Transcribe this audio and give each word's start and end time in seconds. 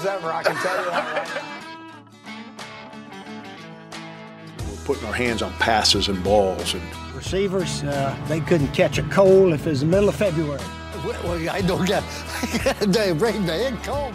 as 0.00 0.06
ever. 0.06 0.32
I 0.32 0.42
can 0.42 0.56
tell 0.56 0.84
you 0.84 0.90
that. 0.90 1.42
We're 4.68 4.84
putting 4.84 5.06
our 5.06 5.12
hands 5.12 5.42
on 5.42 5.52
passes 5.54 6.08
and 6.08 6.22
balls 6.24 6.74
and 6.74 6.82
Receivers, 7.14 7.82
uh, 7.82 8.16
they 8.28 8.40
couldn't 8.40 8.68
catch 8.68 8.96
a 8.96 9.02
cold 9.04 9.52
if 9.52 9.66
it 9.66 9.70
was 9.70 9.80
the 9.80 9.86
middle 9.86 10.08
of 10.08 10.14
February. 10.14 10.58
Well, 11.04 11.50
I 11.50 11.60
don't 11.60 11.84
get. 11.86 12.02
I 12.42 12.60
got 12.64 12.80
a 12.80 12.86
day 12.86 13.12
break 13.12 13.38
my 13.40 13.52
head 13.52 13.82
cold. 13.82 14.14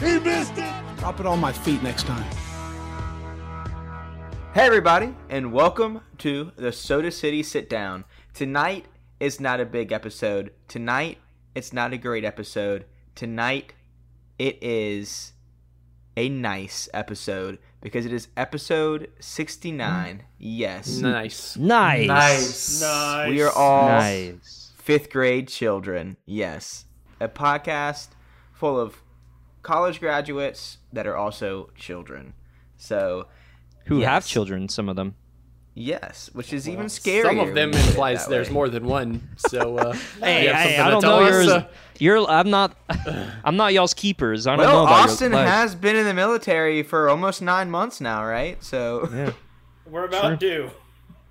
He 0.00 0.18
missed 0.18 0.58
it. 0.58 0.98
Drop 0.98 1.20
it 1.20 1.26
on 1.26 1.38
my 1.38 1.52
feet 1.52 1.80
next 1.84 2.06
time. 2.06 2.28
Hey, 4.52 4.66
everybody, 4.66 5.14
and 5.28 5.52
welcome 5.52 6.00
to 6.18 6.50
the 6.56 6.72
Soda 6.72 7.12
City 7.12 7.44
Sit 7.44 7.70
Down. 7.70 8.04
Tonight 8.34 8.86
is 9.20 9.38
not 9.38 9.60
a 9.60 9.64
big 9.64 9.92
episode. 9.92 10.52
Tonight, 10.66 11.18
it's 11.54 11.72
not 11.72 11.92
a 11.92 11.98
great 11.98 12.24
episode. 12.24 12.84
Tonight, 13.16 13.72
it 14.38 14.62
is 14.62 15.32
a 16.18 16.28
nice 16.28 16.86
episode 16.92 17.58
because 17.80 18.04
it 18.04 18.12
is 18.12 18.28
episode 18.36 19.10
69. 19.20 20.22
Yes. 20.38 20.98
Nice. 20.98 21.56
Nice. 21.56 22.06
Nice. 22.08 22.80
nice. 22.82 23.28
We 23.30 23.40
are 23.40 23.50
all 23.50 23.88
Nice. 23.88 24.72
fifth 24.76 25.08
grade 25.10 25.48
children. 25.48 26.18
Yes. 26.26 26.84
A 27.18 27.26
podcast 27.28 28.08
full 28.52 28.78
of 28.78 28.96
college 29.62 29.98
graduates 29.98 30.76
that 30.92 31.06
are 31.06 31.16
also 31.16 31.70
children. 31.74 32.34
So, 32.76 33.28
Who 33.86 34.00
have 34.00 34.26
children, 34.26 34.68
some 34.68 34.90
of 34.90 34.96
them. 34.96 35.14
yes, 35.74 36.28
which 36.34 36.52
is 36.52 36.68
even 36.68 36.86
scarier. 36.86 37.22
Some 37.22 37.38
of 37.38 37.54
them 37.54 37.70
you 37.70 37.78
put 37.78 37.82
it 37.84 37.88
implies 37.88 38.26
there's 38.26 38.48
way. 38.48 38.52
more 38.54 38.68
than 38.68 38.84
one. 38.84 39.30
So, 39.38 39.78
uh, 39.78 39.92
Hey, 40.20 40.42
you 40.44 40.52
have 40.52 40.68
hey, 40.68 40.78
I 40.78 40.90
don't 40.90 41.00
tell 41.00 41.20
know 41.20 41.24
us? 41.26 41.30
yours. 41.32 41.48
Uh, 41.48 41.68
You're. 42.00 42.28
I'm 42.28 42.50
not. 42.50 42.76
I'm 43.44 43.56
not 43.56 43.72
y'all's 43.72 43.94
keepers. 43.94 44.46
I 44.46 44.56
don't 44.56 44.64
know 44.66 44.72
Well, 44.72 44.82
about 44.86 45.08
Austin 45.10 45.32
your 45.32 45.40
life. 45.40 45.48
has 45.48 45.74
been 45.74 45.96
in 45.96 46.04
the 46.04 46.14
military 46.14 46.82
for 46.82 47.08
almost 47.08 47.42
nine 47.42 47.70
months 47.70 48.00
now, 48.00 48.24
right? 48.24 48.62
So, 48.62 49.08
Yeah. 49.12 49.32
We're 49.86 50.04
about 50.04 50.40
due. 50.40 50.70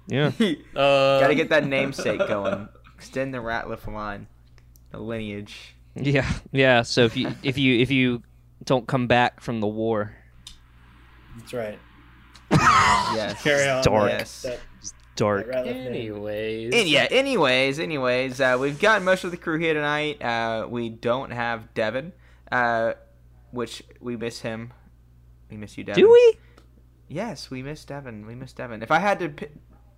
Yeah. 0.08 0.32
uh, 0.76 1.20
gotta 1.20 1.36
get 1.36 1.50
that 1.50 1.66
namesake 1.66 2.20
going. 2.20 2.70
Extend 2.96 3.34
the 3.34 3.40
Ratliff 3.40 3.92
line, 3.92 4.28
the 4.92 5.00
lineage. 5.00 5.76
Yeah. 5.96 6.30
Yeah. 6.52 6.82
So 6.84 7.04
if 7.06 7.18
you 7.18 7.34
if 7.44 7.58
you 7.58 7.80
if 7.80 7.92
you 7.92 8.24
don't 8.64 8.88
come 8.88 9.08
back 9.08 9.42
from 9.42 9.60
the 9.60 9.68
war, 9.68 10.16
That's 11.38 11.54
right. 11.54 11.80
Yes. 12.52 13.42
Carry 13.44 13.68
on. 13.70 13.84
dark. 13.84 14.10
Yes. 14.10 14.44
That, 14.44 14.60
dark. 15.16 15.48
that 15.52 15.68
Anyways. 15.68 16.74
And 16.74 16.88
yeah. 16.88 17.08
Anyways, 17.10 17.80
anyways, 17.80 18.40
uh, 18.42 18.58
we've 18.60 18.80
got 18.80 19.02
most 19.02 19.24
of 19.24 19.32
the 19.32 19.38
crew 19.38 19.58
here 19.58 19.74
tonight. 19.74 20.22
Uh, 20.22 20.68
we 20.70 20.90
don't 20.90 21.32
have 21.32 21.74
Devin, 21.74 22.14
uh, 22.52 22.94
which 23.52 23.84
we 24.00 24.16
miss 24.18 24.42
him. 24.42 24.74
We 25.50 25.58
miss 25.58 25.78
you, 25.78 25.84
Devin. 25.84 26.04
Do 26.04 26.12
we? 26.12 26.38
Yes, 27.08 27.50
we 27.52 27.62
miss 27.62 27.86
Devin. 27.86 28.26
We 28.26 28.36
miss 28.36 28.54
Devin. 28.54 28.82
If 28.82 28.92
I 28.92 29.00
had 29.00 29.20
to 29.20 29.30
p- 29.30 29.48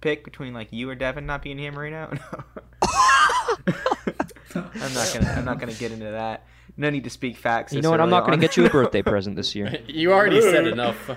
pick 0.02 0.24
between 0.24 0.54
like 0.54 0.72
you 0.72 0.90
or 0.90 0.96
Devin 0.96 1.26
not 1.26 1.42
being 1.42 1.58
here, 1.58 1.72
Marino, 1.72 2.12
no. 2.32 2.44
I'm 4.56 4.94
not 4.94 5.12
gonna. 5.14 5.34
I'm 5.38 5.46
not 5.46 5.60
gonna 5.60 5.74
get 5.74 5.92
into 5.92 6.12
that. 6.12 6.46
No 6.76 6.90
need 6.90 7.06
to 7.06 7.10
speak 7.10 7.38
facts. 7.38 7.74
You 7.74 7.82
know 7.82 7.90
what? 7.90 8.02
I'm 8.02 8.10
not 8.10 8.22
going 8.22 8.34
on. 8.34 8.40
to 8.40 8.48
get 8.48 8.56
you 8.58 8.66
a 8.66 8.70
birthday 8.72 9.02
present 9.02 9.36
this 9.36 9.56
year. 9.56 9.80
You 9.88 10.14
already 10.14 10.42
said 10.42 10.68
enough. 10.68 11.10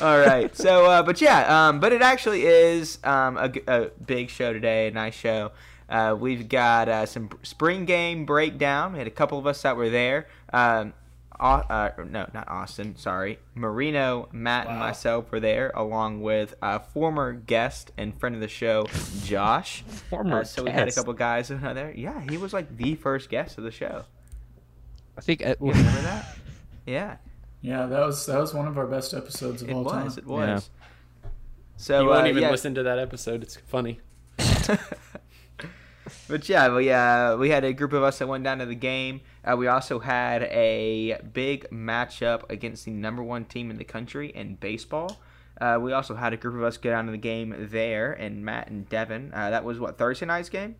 All 0.00 0.18
right. 0.18 0.54
So, 0.56 0.86
uh, 0.86 1.02
but 1.02 1.20
yeah, 1.20 1.68
um, 1.68 1.80
but 1.80 1.92
it 1.92 2.02
actually 2.02 2.44
is 2.46 2.98
um, 3.04 3.36
a, 3.36 3.48
g- 3.48 3.62
a 3.66 3.86
big 4.04 4.30
show 4.30 4.52
today, 4.52 4.88
a 4.88 4.90
nice 4.90 5.14
show. 5.14 5.52
Uh, 5.88 6.16
we've 6.18 6.48
got 6.48 6.88
uh, 6.88 7.04
some 7.06 7.28
spring 7.42 7.84
game 7.84 8.24
breakdown. 8.24 8.92
We 8.92 8.98
had 8.98 9.06
a 9.08 9.10
couple 9.10 9.38
of 9.38 9.46
us 9.46 9.60
that 9.62 9.76
were 9.76 9.90
there. 9.90 10.28
Um, 10.52 10.94
uh, 11.38 11.90
no, 12.08 12.28
not 12.34 12.48
Austin. 12.48 12.96
Sorry, 12.96 13.38
Marino, 13.54 14.28
Matt, 14.30 14.68
and 14.68 14.78
myself 14.78 15.32
were 15.32 15.40
there, 15.40 15.72
along 15.74 16.20
with 16.20 16.54
a 16.62 16.78
former 16.80 17.32
guest 17.32 17.92
and 17.96 18.18
friend 18.20 18.34
of 18.34 18.42
the 18.42 18.48
show, 18.48 18.86
Josh. 19.24 19.82
Former 20.10 20.40
Uh, 20.40 20.44
so 20.44 20.62
we 20.64 20.70
had 20.70 20.82
a 20.82 20.84
guest. 20.86 20.98
couple 20.98 21.14
guys 21.14 21.48
that 21.48 21.62
were 21.62 21.72
there. 21.74 21.92
Yeah, 21.96 22.20
he 22.28 22.36
was 22.36 22.52
like 22.52 22.76
the 22.76 22.94
first 22.94 23.30
guest 23.30 23.56
of 23.58 23.64
the 23.64 23.70
show. 23.70 24.04
I 25.16 25.22
think. 25.22 25.44
uh, 25.44 25.54
You 25.60 25.72
remember 25.72 26.02
that? 26.02 26.36
Yeah. 26.86 27.16
Yeah, 27.62 27.86
that 27.86 28.00
was 28.00 28.24
that 28.26 28.38
was 28.38 28.54
one 28.54 28.66
of 28.66 28.78
our 28.78 28.86
best 28.86 29.12
episodes 29.12 29.62
of 29.62 29.68
It 29.68 29.74
all 29.74 29.84
was. 29.84 29.92
time. 29.92 30.12
It 30.16 30.26
was. 30.26 30.70
So 31.76 32.02
You 32.02 32.08
won't 32.08 32.26
uh, 32.26 32.30
even 32.30 32.42
yeah. 32.42 32.50
listen 32.50 32.74
to 32.74 32.82
that 32.82 32.98
episode. 32.98 33.42
It's 33.42 33.56
funny. 33.56 34.00
But 36.28 36.48
yeah, 36.48 36.74
we 36.74 36.90
uh, 36.90 37.36
we 37.36 37.50
had 37.50 37.64
a 37.64 37.72
group 37.72 37.92
of 37.92 38.02
us 38.02 38.18
that 38.18 38.28
went 38.28 38.44
down 38.44 38.58
to 38.58 38.66
the 38.66 38.74
game. 38.74 39.20
Uh, 39.44 39.56
we 39.56 39.66
also 39.66 39.98
had 39.98 40.44
a 40.44 41.20
big 41.32 41.68
matchup 41.70 42.48
against 42.50 42.84
the 42.84 42.92
number 42.92 43.22
one 43.22 43.44
team 43.44 43.70
in 43.70 43.78
the 43.78 43.84
country 43.84 44.28
in 44.30 44.54
baseball. 44.54 45.20
Uh, 45.60 45.78
we 45.80 45.92
also 45.92 46.14
had 46.14 46.32
a 46.32 46.36
group 46.36 46.54
of 46.54 46.62
us 46.62 46.76
go 46.76 46.90
down 46.90 47.06
to 47.06 47.12
the 47.12 47.18
game 47.18 47.54
there, 47.58 48.12
and 48.12 48.44
Matt 48.44 48.68
and 48.68 48.88
Devin. 48.88 49.32
Uh, 49.34 49.50
that 49.50 49.64
was 49.64 49.78
what 49.78 49.98
Thursday 49.98 50.26
night's 50.26 50.48
game. 50.48 50.76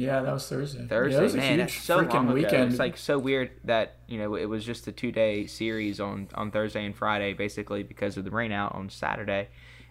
Yeah, 0.00 0.22
that 0.22 0.32
was 0.32 0.48
Thursday. 0.48 0.86
Thursday, 0.86 1.14
yeah, 1.16 1.20
it 1.20 1.24
was 1.24 1.34
a 1.34 1.36
man, 1.36 1.58
that's 1.58 1.74
so 1.74 1.98
freaking 1.98 2.14
long 2.14 2.24
ago. 2.28 2.34
weekend. 2.34 2.70
It's 2.70 2.78
like 2.78 2.96
so 2.96 3.18
weird 3.18 3.50
that 3.64 3.96
you 4.08 4.16
know 4.16 4.34
it 4.34 4.46
was 4.46 4.64
just 4.64 4.86
a 4.88 4.92
two 4.92 5.12
day 5.12 5.46
series 5.46 6.00
on 6.00 6.28
on 6.34 6.50
Thursday 6.50 6.86
and 6.86 6.96
Friday, 6.96 7.34
basically 7.34 7.82
because 7.82 8.16
of 8.16 8.24
the 8.24 8.30
rain 8.30 8.50
out 8.50 8.74
on 8.74 8.88
Saturday. 8.88 9.48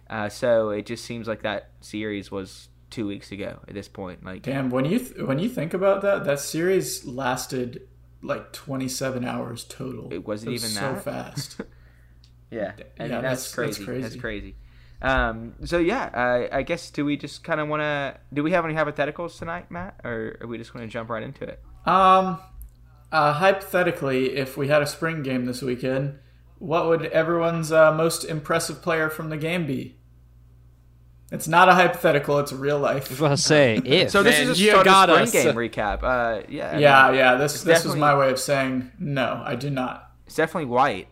Uh, 0.08 0.28
so 0.28 0.70
it 0.70 0.84
just 0.86 1.04
seems 1.04 1.28
like 1.28 1.42
that 1.42 1.70
series 1.80 2.28
was 2.32 2.70
two 2.90 3.06
weeks 3.06 3.30
ago 3.30 3.60
at 3.68 3.74
this 3.74 3.86
point. 3.86 4.24
Like 4.24 4.42
Damn, 4.42 4.68
when 4.70 4.84
you 4.84 4.98
th- 4.98 5.16
when 5.22 5.38
you 5.38 5.48
think 5.48 5.74
about 5.74 6.02
that, 6.02 6.24
that 6.24 6.40
series 6.40 7.04
lasted 7.04 7.86
like 8.20 8.52
27 8.52 9.24
hours 9.24 9.62
total. 9.62 10.12
It 10.12 10.26
wasn't 10.26 10.54
even 10.54 10.70
so 10.70 10.92
that? 10.94 11.04
fast. 11.04 11.60
Yeah, 12.52 12.72
I 12.98 13.02
mean, 13.04 13.12
Yeah, 13.12 13.20
that's, 13.20 13.54
that's- 13.54 13.76
that's 13.76 13.84
crazy. 13.84 14.02
That's 14.02 14.16
crazy. 14.16 14.56
Crazy. 15.00 15.24
Um, 15.28 15.54
so 15.64 15.78
yeah, 15.78 16.04
uh, 16.52 16.54
I 16.56 16.62
guess 16.62 16.90
do 16.90 17.04
we 17.04 17.16
just 17.16 17.42
kind 17.44 17.60
of 17.60 17.68
want 17.68 17.80
to? 17.80 18.18
Do 18.32 18.42
we 18.42 18.52
have 18.52 18.64
any 18.64 18.74
hypotheticals 18.74 19.38
tonight, 19.38 19.70
Matt, 19.70 20.00
or 20.04 20.36
are 20.40 20.46
we 20.46 20.58
just 20.58 20.72
going 20.72 20.84
to 20.86 20.90
jump 20.92 21.10
right 21.10 21.22
into 21.22 21.44
it? 21.44 21.60
um, 21.86 22.38
uh, 23.12 23.32
hypothetically, 23.34 24.36
if 24.36 24.56
we 24.56 24.68
had 24.68 24.82
a 24.82 24.86
spring 24.86 25.22
game 25.22 25.44
this 25.46 25.62
weekend, 25.62 26.18
what 26.58 26.86
would 26.88 27.06
everyone's 27.06 27.72
uh, 27.72 27.92
most 27.92 28.24
impressive 28.24 28.82
player 28.82 29.10
from 29.10 29.30
the 29.30 29.36
game 29.36 29.66
be? 29.66 29.96
It's 31.32 31.46
not 31.48 31.68
a 31.68 31.74
hypothetical; 31.74 32.38
it's 32.40 32.52
a 32.52 32.56
real 32.56 32.84
I 32.84 32.94
was 32.96 33.10
life. 33.10 33.10
about 33.18 33.38
say 33.38 33.76
if. 33.84 34.10
So 34.10 34.22
this 34.22 34.38
Man, 34.38 34.48
is 34.48 34.58
a 34.60 34.62
you 34.62 34.70
start 34.70 34.84
got 34.84 35.10
of 35.10 35.16
us. 35.20 35.30
spring 35.30 35.44
game 35.44 35.54
recap. 35.54 36.02
Uh, 36.02 36.42
yeah, 36.48 36.72
I 36.72 36.78
Yeah, 36.78 37.06
mean, 37.10 37.18
yeah. 37.18 37.34
This 37.36 37.54
it's 37.54 37.64
this 37.64 37.84
was 37.84 37.94
my 37.96 38.16
way 38.16 38.30
of 38.30 38.38
saying 38.38 38.90
no. 38.98 39.42
I 39.44 39.54
do 39.54 39.70
not. 39.70 40.10
It's 40.26 40.34
definitely 40.36 40.66
white. 40.66 41.08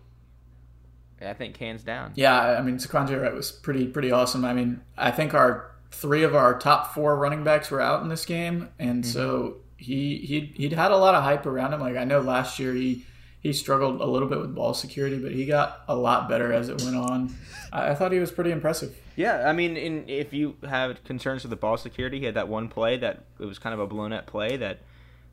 I 1.20 1.34
think 1.34 1.56
hands 1.56 1.82
down. 1.82 2.12
Yeah, 2.14 2.38
I 2.38 2.62
mean 2.62 2.76
Zaquandre 2.76 3.22
White 3.22 3.34
was 3.34 3.50
pretty 3.50 3.86
pretty 3.86 4.10
awesome. 4.10 4.44
I 4.44 4.52
mean, 4.52 4.80
I 4.96 5.10
think 5.10 5.34
our 5.34 5.72
three 5.90 6.22
of 6.22 6.34
our 6.34 6.58
top 6.58 6.94
four 6.94 7.16
running 7.16 7.44
backs 7.44 7.70
were 7.70 7.80
out 7.80 8.02
in 8.02 8.08
this 8.08 8.24
game, 8.24 8.68
and 8.78 9.02
mm-hmm. 9.02 9.12
so 9.12 9.56
he 9.76 10.18
he 10.18 10.52
he'd 10.56 10.72
had 10.72 10.90
a 10.90 10.96
lot 10.96 11.14
of 11.14 11.22
hype 11.22 11.46
around 11.46 11.72
him. 11.72 11.80
Like 11.80 11.96
I 11.96 12.04
know 12.04 12.20
last 12.20 12.58
year 12.58 12.74
he 12.74 13.06
he 13.40 13.52
struggled 13.52 14.00
a 14.00 14.06
little 14.06 14.28
bit 14.28 14.40
with 14.40 14.54
ball 14.54 14.74
security, 14.74 15.18
but 15.18 15.32
he 15.32 15.46
got 15.46 15.84
a 15.88 15.94
lot 15.94 16.28
better 16.28 16.52
as 16.52 16.68
it 16.68 16.82
went 16.82 16.96
on. 16.96 17.34
I, 17.72 17.90
I 17.90 17.94
thought 17.94 18.12
he 18.12 18.18
was 18.18 18.32
pretty 18.32 18.50
impressive. 18.50 18.96
Yeah, 19.16 19.48
I 19.48 19.52
mean, 19.52 19.76
in, 19.76 20.08
if 20.08 20.32
you 20.32 20.56
have 20.68 21.02
concerns 21.04 21.42
with 21.42 21.50
the 21.50 21.56
ball 21.56 21.76
security, 21.76 22.20
he 22.20 22.24
had 22.26 22.34
that 22.34 22.48
one 22.48 22.68
play 22.68 22.96
that 22.98 23.24
it 23.38 23.44
was 23.44 23.58
kind 23.58 23.74
of 23.74 23.80
a 23.80 23.86
blown 23.86 24.12
up 24.12 24.26
play 24.26 24.56
that 24.56 24.80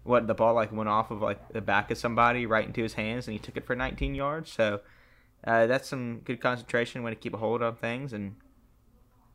what 0.03 0.27
the 0.27 0.35
ball 0.35 0.53
like 0.53 0.71
went 0.71 0.87
off 0.87 1.09
of 1.09 1.21
like 1.21 1.49
the 1.49 1.61
back 1.61 1.89
of 1.89 1.97
somebody 1.97 2.45
right 2.45 2.65
into 2.65 2.81
his 2.81 2.93
hands, 2.93 3.27
and 3.27 3.33
he 3.33 3.39
took 3.39 3.57
it 3.57 3.65
for 3.65 3.75
19 3.75 4.13
yards. 4.13 4.51
So 4.51 4.81
uh, 5.45 5.67
that's 5.67 5.87
some 5.87 6.19
good 6.25 6.41
concentration 6.41 7.03
when 7.03 7.13
to 7.13 7.19
keep 7.19 7.33
a 7.33 7.37
hold 7.37 7.61
on 7.61 7.75
things, 7.75 8.13
and 8.13 8.35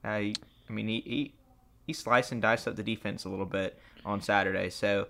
uh, 0.05 0.09
I 0.09 0.35
mean, 0.69 0.89
he, 0.89 1.01
he 1.07 1.35
he 1.87 1.93
sliced 1.93 2.33
and 2.33 2.41
diced 2.43 2.67
up 2.69 2.77
the 2.77 2.83
defense 2.83 3.25
a 3.25 3.29
little 3.29 3.47
bit 3.47 3.79
on 4.05 4.21
Saturday. 4.21 4.71
So 4.71 5.09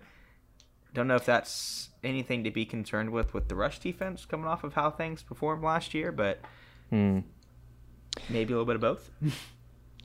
don't 0.94 1.06
know 1.06 1.14
if 1.16 1.24
that's 1.26 1.90
anything 2.02 2.42
to 2.44 2.50
be 2.50 2.64
concerned 2.64 3.10
with 3.10 3.34
with 3.34 3.48
the 3.48 3.54
rush 3.54 3.78
defense 3.78 4.24
coming 4.24 4.46
off 4.46 4.64
of 4.64 4.74
how 4.74 4.90
things 4.90 5.22
performed 5.22 5.62
last 5.62 5.94
year, 5.94 6.10
but 6.12 6.40
Hmm. 6.90 7.20
maybe 8.28 8.52
a 8.52 8.56
little 8.56 8.64
bit 8.66 8.74
of 8.76 8.80
both. 8.80 9.10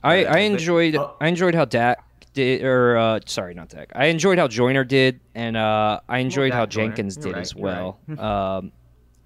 I, 0.04 0.24
Uh, 0.24 0.28
I 0.28 0.32
but- 0.32 0.40
enjoyed 0.42 0.96
Oh. 0.96 1.16
I 1.20 1.28
enjoyed 1.28 1.54
how 1.54 1.64
Dak 1.64 1.98
did 2.34 2.62
or 2.62 2.96
uh, 2.98 3.20
sorry 3.26 3.54
not 3.54 3.70
Dak 3.70 3.90
I 3.94 4.06
enjoyed 4.06 4.38
how 4.38 4.46
Joyner 4.46 4.84
did 4.84 5.20
and 5.34 5.56
uh, 5.56 6.00
I 6.08 6.18
enjoyed 6.18 6.50
Dak 6.52 6.58
how 6.58 6.66
Joyner. 6.66 6.88
Jenkins 6.88 7.16
You're 7.16 7.24
did 7.24 7.32
right, 7.34 7.40
as 7.42 7.54
well. 7.54 7.98
um, 8.18 8.72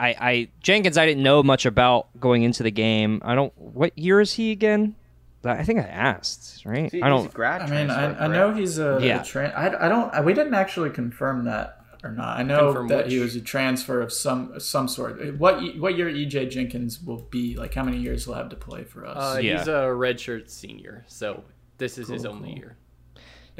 I, 0.00 0.16
I 0.20 0.48
Jenkins 0.60 0.96
I 0.98 1.04
didn't 1.06 1.22
know 1.22 1.42
much 1.42 1.66
about 1.66 2.08
going 2.18 2.42
into 2.42 2.62
the 2.62 2.70
game. 2.70 3.20
I 3.24 3.34
don't 3.34 3.52
what 3.56 3.96
year 3.98 4.20
is 4.20 4.32
he 4.32 4.50
again? 4.50 4.96
I 5.44 5.62
think 5.64 5.78
I 5.80 5.84
asked 5.84 6.64
right. 6.66 6.90
See, 6.90 7.00
I 7.02 7.10
he's 7.10 7.20
a 7.20 7.22
don't. 7.24 7.34
grad 7.34 7.62
I 7.62 7.66
mean, 7.66 7.90
I, 7.90 8.24
I 8.24 8.26
know 8.26 8.52
he's 8.54 8.78
a, 8.78 8.98
Yeah. 9.02 9.20
a 9.20 9.24
tran 9.24 9.54
I, 9.56 9.86
I 9.86 9.88
don't. 9.88 10.12
I, 10.12 10.20
we 10.20 10.34
didn't 10.34 10.54
actually 10.54 10.90
confirm 10.90 11.44
that 11.44 11.76
or 12.02 12.10
not. 12.12 12.38
I 12.38 12.42
know 12.42 12.66
Confirm 12.72 12.88
that 12.88 13.04
which? 13.04 13.12
he 13.12 13.18
was 13.20 13.36
a 13.36 13.40
transfer 13.40 14.00
of 14.02 14.12
some 14.12 14.58
some 14.60 14.88
sort. 14.88 15.38
What 15.38 15.60
what 15.78 15.96
year 15.96 16.10
EJ 16.10 16.50
Jenkins 16.50 17.02
will 17.02 17.22
be? 17.30 17.56
Like 17.56 17.72
how 17.74 17.84
many 17.84 17.98
years 17.98 18.24
he'll 18.24 18.34
have 18.34 18.48
to 18.50 18.56
play 18.56 18.84
for 18.84 19.06
us? 19.06 19.36
Uh, 19.36 19.38
Yeah. 19.40 19.58
He's 19.58 19.68
a 19.68 19.72
redshirt 20.04 20.50
senior, 20.50 21.04
so 21.08 21.44
this 21.78 21.96
is 21.98 22.08
his 22.08 22.24
only 22.26 22.50
cool. 22.50 22.58
year. 22.58 22.76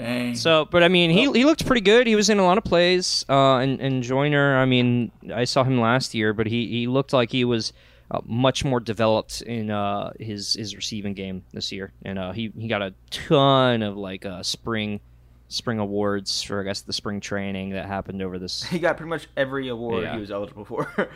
Dang. 0.00 0.35
So, 0.35 0.64
but 0.70 0.82
I 0.82 0.88
mean, 0.88 1.11
he 1.11 1.31
he 1.32 1.44
looked 1.44 1.67
pretty 1.67 1.82
good. 1.82 2.06
He 2.06 2.17
was 2.17 2.31
in 2.31 2.38
a 2.38 2.44
lot 2.44 2.58
of 2.58 2.64
plays. 2.64 3.25
Uh, 3.29 3.56
and 3.58 3.81
and 3.81 4.02
Joyner, 4.02 4.56
I 4.56 4.64
mean, 4.64 5.11
I 5.35 5.44
saw 5.44 5.62
him 5.64 5.81
last 5.81 6.14
year, 6.14 6.32
but 6.32 6.47
he, 6.47 6.67
he 6.67 6.87
looked 6.87 7.12
like 7.12 7.31
he 7.31 7.44
was 7.44 7.73
uh, 8.11 8.20
much 8.25 8.64
more 8.64 8.81
developed 8.81 9.43
in 9.43 9.70
uh, 9.70 10.12
his 10.19 10.55
his 10.55 10.75
receiving 10.75 11.14
game 11.14 11.44
this 11.52 11.70
year, 11.70 11.93
and 12.05 12.19
uh, 12.19 12.32
he 12.32 12.52
he 12.58 12.67
got 12.67 12.82
a 12.82 12.94
ton 13.11 13.82
of 13.82 13.97
like 13.97 14.25
uh, 14.25 14.43
spring 14.43 15.00
spring 15.49 15.79
awards 15.79 16.43
for 16.43 16.61
I 16.61 16.64
guess 16.64 16.81
the 16.82 16.93
spring 16.93 17.20
training 17.20 17.70
that 17.70 17.87
happened 17.87 18.23
over 18.23 18.38
this. 18.38 18.62
He 18.70 18.79
got 18.79 18.97
pretty 18.97 19.11
much 19.11 19.29
every 19.37 19.69
award 19.69 20.05
Yeah. 20.05 20.14
he 20.14 20.20
was 20.20 20.31
eligible 20.31 20.64
for. 20.64 20.88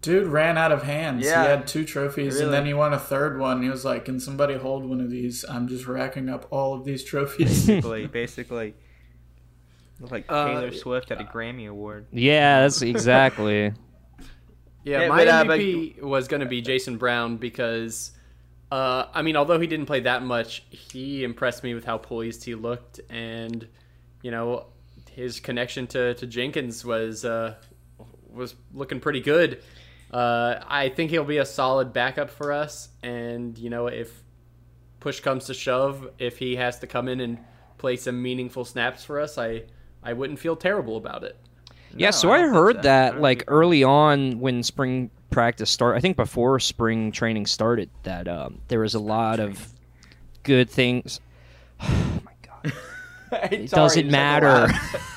Dude 0.00 0.28
ran 0.28 0.56
out 0.56 0.70
of 0.70 0.84
hands. 0.84 1.24
Yeah. 1.24 1.42
He 1.42 1.48
had 1.48 1.66
two 1.66 1.84
trophies, 1.84 2.34
Really? 2.34 2.44
and 2.44 2.52
then 2.54 2.66
he 2.66 2.72
won 2.74 2.92
a 2.92 2.98
third 2.98 3.38
one. 3.38 3.62
He 3.62 3.68
was 3.68 3.84
like, 3.84 4.04
"Can 4.04 4.20
somebody 4.20 4.54
hold 4.54 4.84
one 4.84 5.00
of 5.00 5.10
these? 5.10 5.44
I'm 5.48 5.66
just 5.66 5.86
racking 5.88 6.28
up 6.28 6.46
all 6.50 6.74
of 6.74 6.84
these 6.84 7.02
trophies." 7.02 7.66
basically, 7.66 8.06
basically. 8.06 8.74
Looked 9.98 10.12
like 10.12 10.24
Uh, 10.28 10.46
Taylor 10.46 10.72
Swift 10.72 11.10
at 11.10 11.20
a 11.20 11.24
Grammy 11.24 11.68
award. 11.68 12.06
Yeah, 12.12 12.60
that's 12.62 12.82
exactly. 12.82 13.72
Yeah, 14.84 15.02
Yeah, 15.02 15.08
my 15.08 15.18
but, 15.18 15.28
uh, 15.28 15.44
but- 15.44 15.60
MVP 15.60 16.02
was 16.02 16.26
going 16.26 16.40
to 16.40 16.46
be 16.46 16.60
Jason 16.60 16.96
Brown 16.96 17.36
because, 17.36 18.10
uh, 18.72 19.04
I 19.14 19.22
mean, 19.22 19.36
although 19.36 19.60
he 19.60 19.68
didn't 19.68 19.86
play 19.86 20.00
that 20.00 20.24
much, 20.24 20.64
he 20.70 21.22
impressed 21.22 21.62
me 21.62 21.72
with 21.74 21.84
how 21.84 21.98
poised 21.98 22.44
he 22.44 22.56
looked, 22.56 22.98
and 23.08 23.68
you 24.22 24.32
know, 24.32 24.66
his 25.10 25.38
connection 25.38 25.86
to, 25.88 26.14
to 26.14 26.26
Jenkins 26.26 26.84
was 26.84 27.24
uh, 27.24 27.54
was 28.32 28.54
looking 28.72 29.00
pretty 29.00 29.20
good. 29.20 29.62
Uh, 30.12 30.62
I 30.66 30.90
think 30.90 31.10
he'll 31.10 31.24
be 31.24 31.38
a 31.38 31.46
solid 31.46 31.92
backup 31.92 32.30
for 32.30 32.52
us, 32.52 32.90
and 33.02 33.56
you 33.56 33.70
know, 33.70 33.86
if 33.86 34.22
push 35.00 35.20
comes 35.20 35.46
to 35.46 35.54
shove, 35.54 36.08
if 36.18 36.38
he 36.38 36.56
has 36.56 36.78
to 36.80 36.86
come 36.86 37.08
in 37.08 37.20
and 37.20 37.38
play 37.78 37.96
some 37.96 38.22
meaningful 38.22 38.64
snaps 38.64 39.04
for 39.04 39.18
us, 39.20 39.38
I 39.38 39.64
I 40.02 40.12
wouldn't 40.12 40.38
feel 40.38 40.56
terrible 40.56 40.96
about 40.96 41.24
it. 41.24 41.36
Yeah, 41.96 42.08
No, 42.08 42.10
so 42.12 42.30
I 42.30 42.38
I, 42.38 42.48
heard 42.48 42.76
so. 42.76 42.82
That 42.82 43.12
don't 43.12 43.22
like 43.22 43.44
early 43.48 43.84
on 43.84 44.38
when 44.38 44.62
spring 44.62 45.10
practice 45.30 45.70
started, 45.70 45.96
I 45.96 46.00
think 46.00 46.16
before 46.16 46.60
spring 46.60 47.10
training 47.10 47.46
started, 47.46 47.88
that 48.02 48.28
um, 48.28 48.60
there 48.68 48.80
was 48.80 48.94
a 48.94 48.98
lot 49.00 49.40
of 49.40 49.72
good 50.42 50.70
things. 50.70 51.20
Oh 51.84 52.20
my 52.24 52.32
god, 52.42 52.72
it 53.52 53.70
doesn't 53.70 54.08
matter. 54.08 54.72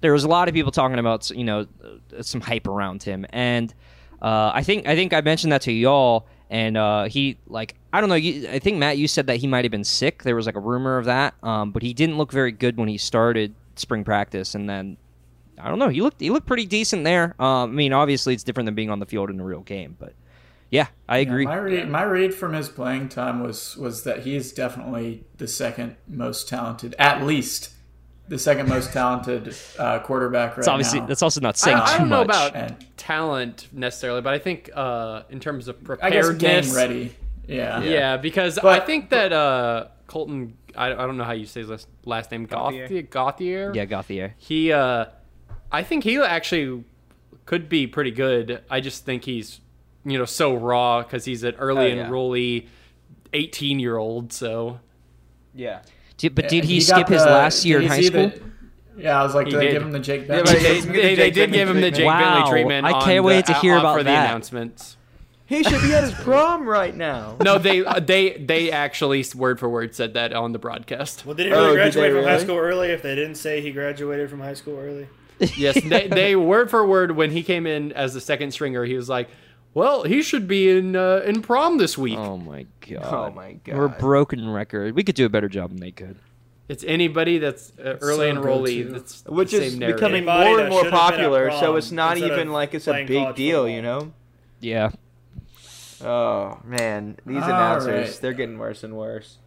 there 0.00 0.12
was 0.12 0.24
a 0.24 0.28
lot 0.28 0.48
of 0.48 0.54
people 0.54 0.72
talking 0.72 0.98
about 0.98 1.30
you 1.30 1.44
know 1.44 1.66
uh, 1.84 2.22
some 2.22 2.40
hype 2.40 2.66
around 2.66 3.02
him, 3.02 3.26
and 3.30 3.72
uh, 4.22 4.50
I 4.54 4.62
think 4.62 4.86
I 4.86 4.94
think 4.94 5.12
I 5.12 5.20
mentioned 5.20 5.52
that 5.52 5.62
to 5.62 5.72
y'all, 5.72 6.26
and 6.50 6.76
uh, 6.76 7.04
he 7.04 7.38
like 7.46 7.74
I 7.92 8.00
don't 8.00 8.08
know. 8.08 8.16
You, 8.16 8.48
I 8.48 8.58
think 8.58 8.78
Matt, 8.78 8.98
you 8.98 9.08
said 9.08 9.26
that 9.26 9.36
he 9.36 9.46
might 9.46 9.64
have 9.64 9.72
been 9.72 9.84
sick. 9.84 10.22
There 10.22 10.36
was 10.36 10.46
like 10.46 10.56
a 10.56 10.60
rumor 10.60 10.98
of 10.98 11.06
that, 11.06 11.34
um, 11.42 11.72
but 11.72 11.82
he 11.82 11.94
didn't 11.94 12.18
look 12.18 12.32
very 12.32 12.52
good 12.52 12.76
when 12.76 12.88
he 12.88 12.98
started 12.98 13.54
spring 13.76 14.04
practice, 14.04 14.54
and 14.54 14.68
then 14.68 14.96
I 15.58 15.68
don't 15.68 15.78
know. 15.78 15.88
He 15.88 16.02
looked 16.02 16.20
he 16.20 16.30
looked 16.30 16.46
pretty 16.46 16.66
decent 16.66 17.04
there. 17.04 17.34
Um, 17.40 17.70
I 17.70 17.74
mean, 17.74 17.92
obviously 17.92 18.34
it's 18.34 18.44
different 18.44 18.66
than 18.66 18.74
being 18.74 18.90
on 18.90 18.98
the 18.98 19.06
field 19.06 19.30
in 19.30 19.40
a 19.40 19.44
real 19.44 19.60
game, 19.60 19.96
but 19.98 20.14
yeah, 20.70 20.88
I 21.08 21.18
agree. 21.18 21.46
My 21.46 21.56
read, 21.56 21.88
my 21.88 22.02
read 22.02 22.34
from 22.34 22.52
his 22.52 22.68
playing 22.68 23.08
time 23.08 23.42
was 23.42 23.76
was 23.76 24.04
that 24.04 24.20
he 24.20 24.36
is 24.36 24.52
definitely 24.52 25.24
the 25.38 25.48
second 25.48 25.96
most 26.06 26.48
talented, 26.48 26.94
at 26.98 27.22
least 27.22 27.70
the 28.28 28.38
second 28.38 28.68
most 28.68 28.92
talented 28.92 29.54
uh, 29.78 29.98
quarterback 30.00 30.50
right 30.50 30.58
It's 30.58 30.68
obviously 30.68 31.00
now. 31.00 31.06
that's 31.06 31.22
also 31.22 31.40
not 31.40 31.56
saying 31.56 31.76
I, 31.78 31.84
I 31.84 31.92
too 31.92 31.98
don't 32.00 32.08
know 32.10 32.16
much. 32.24 32.26
about 32.26 32.54
And- 32.54 32.86
talent 32.96 33.68
necessarily, 33.72 34.20
but 34.20 34.34
I 34.34 34.38
think 34.38 34.70
uh, 34.74 35.22
in 35.30 35.40
terms 35.40 35.68
of 35.68 35.76
I 36.02 36.10
guess 36.10 36.26
preparedness, 36.26 36.66
game 36.68 36.76
ready. 36.76 37.16
Yeah. 37.46 37.80
Yeah, 37.82 38.16
because 38.18 38.58
But- 38.60 38.82
I 38.82 38.84
think 38.84 39.10
that 39.10 39.32
uh, 39.32 39.86
Colton, 40.06 40.56
I, 40.76 40.88
I 40.92 40.94
don't 40.94 41.16
know 41.16 41.24
how 41.24 41.32
you 41.32 41.46
say 41.46 41.60
his 41.60 41.70
last, 41.70 41.88
last 42.04 42.30
name, 42.30 42.44
Gauthier. 42.44 42.82
Gauthier. 42.86 43.02
Gauthier. 43.02 43.72
yeah, 43.74 43.84
Gauthier. 43.86 44.34
He, 44.36 44.72
uh, 44.72 45.06
I 45.72 45.82
think 45.82 46.04
he 46.04 46.18
actually 46.18 46.84
could 47.46 47.68
be 47.70 47.86
pretty 47.86 48.10
good. 48.10 48.62
I 48.70 48.80
just 48.80 49.04
think 49.06 49.24
he's, 49.24 49.60
you 50.04 50.18
know, 50.18 50.26
so 50.26 50.54
raw 50.54 51.02
because 51.02 51.24
he's 51.24 51.42
an 51.44 51.54
early 51.56 51.92
Oh, 51.92 51.94
yeah. 51.96 52.06
enrollee, 52.08 52.66
eighteen 53.32 53.78
year 53.78 53.96
old. 53.96 54.32
So 54.32 54.80
Yeah. 55.54 55.80
Did, 56.18 56.34
but 56.34 56.48
did 56.48 56.64
he, 56.64 56.78
got 56.80 56.84
skip 56.96 57.08
his 57.08 57.22
the- 57.24 57.30
last 57.30 57.64
year 57.64 57.80
in 57.80 57.88
high 57.88 58.02
school? 58.02 58.28
the- 58.28 58.40
yeah, 58.98 59.20
I 59.20 59.22
was 59.22 59.34
like, 59.34 59.46
He 59.46 59.52
did 59.52 59.60
they 59.60 59.64
did. 59.66 59.72
give 59.74 59.82
him 59.82 59.92
the 59.92 60.00
Jake 60.00 60.22
Yeah, 60.22 60.26
Bentley? 60.42 60.54
but 60.54 60.62
they, 60.62 60.80
Jake 60.80 60.84
they, 60.92 61.14
they 61.14 61.30
did 61.30 61.52
give 61.52 61.68
him 61.68 61.80
the 61.80 61.90
Jake 61.92 62.04
Wow, 62.06 62.34
Bentley 62.34 62.50
treatment. 62.50 62.84
I 62.86 63.00
can't 63.04 63.24
wait 63.24 63.46
the- 63.46 63.52
to 63.54 63.58
hear 63.60 63.76
about 63.78 63.96
for 63.98 64.02
the 64.02 64.10
that. 64.10 64.26
announcements. 64.26 64.96
He 65.46 65.62
should 65.62 65.80
be 65.80 65.94
at 65.94 66.04
his 66.04 66.12
prom 66.12 66.68
right 66.68 66.94
now. 66.94 67.36
No, 67.42 67.56
they 67.56 67.82
uh, 67.84 68.00
they 68.00 68.32
they 68.36 68.70
actually 68.70 69.24
word 69.34 69.58
for 69.58 69.66
word 69.68 69.94
said 69.94 70.12
that 70.14 70.34
on 70.34 70.52
the 70.52 70.58
broadcast. 70.58 71.24
Well, 71.24 71.34
did 71.36 71.46
he 71.46 71.52
Oh, 71.52 71.56
really 71.56 71.68
did 71.68 71.74
graduate 71.94 72.12
they 72.12 72.18
from 72.20 72.28
high 72.28 72.38
school 72.38 72.56
early 72.58 72.88
if 72.88 73.00
they 73.02 73.14
didn't 73.14 73.36
say 73.36 73.62
he 73.62 73.70
graduated 73.70 74.28
from 74.28 74.40
high 74.40 74.52
school 74.54 74.78
early? 74.78 75.06
Yes, 75.56 75.80
they, 75.82 76.08
they 76.08 76.34
word 76.36 76.68
for 76.68 76.84
word 76.84 77.12
when 77.12 77.30
he 77.30 77.42
came 77.44 77.66
in 77.66 77.92
as 77.92 78.12
the 78.12 78.20
second 78.20 78.50
stringer, 78.50 78.84
he 78.84 78.94
was 78.96 79.08
like, 79.08 79.30
"Well, 79.74 80.04
he 80.04 80.22
should 80.22 80.48
be 80.48 80.70
in 80.70 80.96
uh, 80.96 81.22
in 81.24 81.42
prom 81.42 81.78
this 81.78 81.96
week." 81.96 82.18
Oh 82.18 82.36
my 82.36 82.66
god. 82.80 83.04
Oh 83.04 83.30
my 83.30 83.52
god. 83.64 83.76
We're 83.76 83.84
a 83.86 83.88
broken 83.88 84.48
record. 84.50 84.94
We 84.94 85.04
could 85.04 85.14
do 85.14 85.26
a 85.26 85.28
better 85.28 85.48
job 85.48 85.70
than 85.70 85.80
they 85.80 85.92
could. 85.92 86.16
It's 86.68 86.84
anybody 86.84 87.38
that's 87.38 87.72
uh, 87.78 87.96
early 88.02 88.30
so 88.30 88.36
enrollee. 88.36 88.82
too. 88.82 88.92
That's 88.92 89.22
the 89.22 89.32
Which 89.32 89.54
is 89.54 89.72
same 89.72 89.80
becoming 89.80 90.28
Anybody 90.28 90.50
more 90.50 90.60
and 90.60 90.68
more 90.68 90.80
should've 90.80 90.92
been 90.92 91.00
at 91.00 91.10
popular, 91.10 91.50
so 91.52 91.76
it's 91.76 91.90
not 91.90 92.18
even 92.18 92.52
like 92.52 92.74
it's 92.74 92.86
a 92.86 93.04
big 93.06 93.34
deal, 93.34 93.62
football. 93.62 93.68
you 93.68 93.82
know? 93.82 94.12
Yeah. 94.60 94.90
Oh 96.04 96.60
man, 96.64 97.16
these 97.24 97.42
All 97.42 97.44
announcers—they're 97.44 98.34
getting 98.34 98.58
worse 98.58 98.84
and 98.84 98.96
worse. 98.96 99.38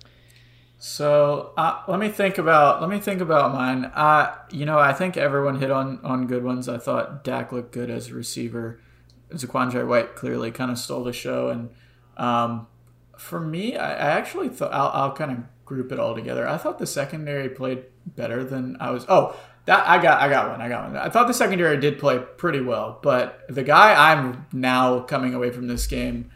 So 0.79 1.53
uh, 1.57 1.83
let 1.87 1.99
me 1.99 2.09
think 2.09 2.39
about 2.39 2.81
let 2.81 2.89
me 2.89 2.99
think 2.99 3.21
about 3.21 3.53
mine. 3.53 3.85
Uh, 3.85 4.35
you 4.49 4.65
know, 4.65 4.79
I 4.79 4.93
think 4.93 5.15
everyone 5.15 5.59
hit 5.59 5.69
on 5.69 5.99
on 6.03 6.25
good 6.25 6.43
ones. 6.43 6.67
I 6.67 6.79
thought 6.79 7.23
Dak 7.23 7.51
looked 7.51 7.71
good 7.71 7.91
as 7.91 8.09
a 8.09 8.15
receiver. 8.15 8.79
Zaquandre 9.33 9.87
White 9.87 10.15
clearly 10.15 10.51
kind 10.51 10.71
of 10.71 10.77
stole 10.77 11.03
the 11.03 11.13
show, 11.13 11.49
and 11.49 11.69
um, 12.17 12.67
for 13.17 13.39
me, 13.39 13.75
I, 13.77 13.91
I 13.93 14.09
actually 14.11 14.49
thought 14.49 14.73
I'll, 14.73 14.91
I'll 14.93 15.11
kind 15.13 15.31
of 15.31 15.37
group 15.65 15.91
it 15.91 15.99
all 15.99 16.15
together. 16.15 16.47
I 16.47 16.57
thought 16.57 16.79
the 16.79 16.87
secondary 16.87 17.49
played 17.49 17.83
better 18.05 18.43
than 18.43 18.77
I 18.79 18.91
was. 18.91 19.05
Oh, 19.07 19.35
that 19.65 19.87
I 19.87 20.01
got 20.01 20.21
I 20.21 20.27
got 20.29 20.49
one. 20.51 20.61
I 20.61 20.69
got 20.69 20.87
one. 20.87 20.97
I 20.97 21.09
thought 21.09 21.27
the 21.27 21.33
secondary 21.33 21.77
did 21.77 21.99
play 21.99 22.19
pretty 22.37 22.61
well, 22.61 22.99
but 23.01 23.41
the 23.47 23.63
guy 23.63 24.11
I'm 24.11 24.45
now 24.51 24.99
coming 25.01 25.33
away 25.33 25.51
from 25.51 25.67
this 25.67 25.87
game 25.87 26.31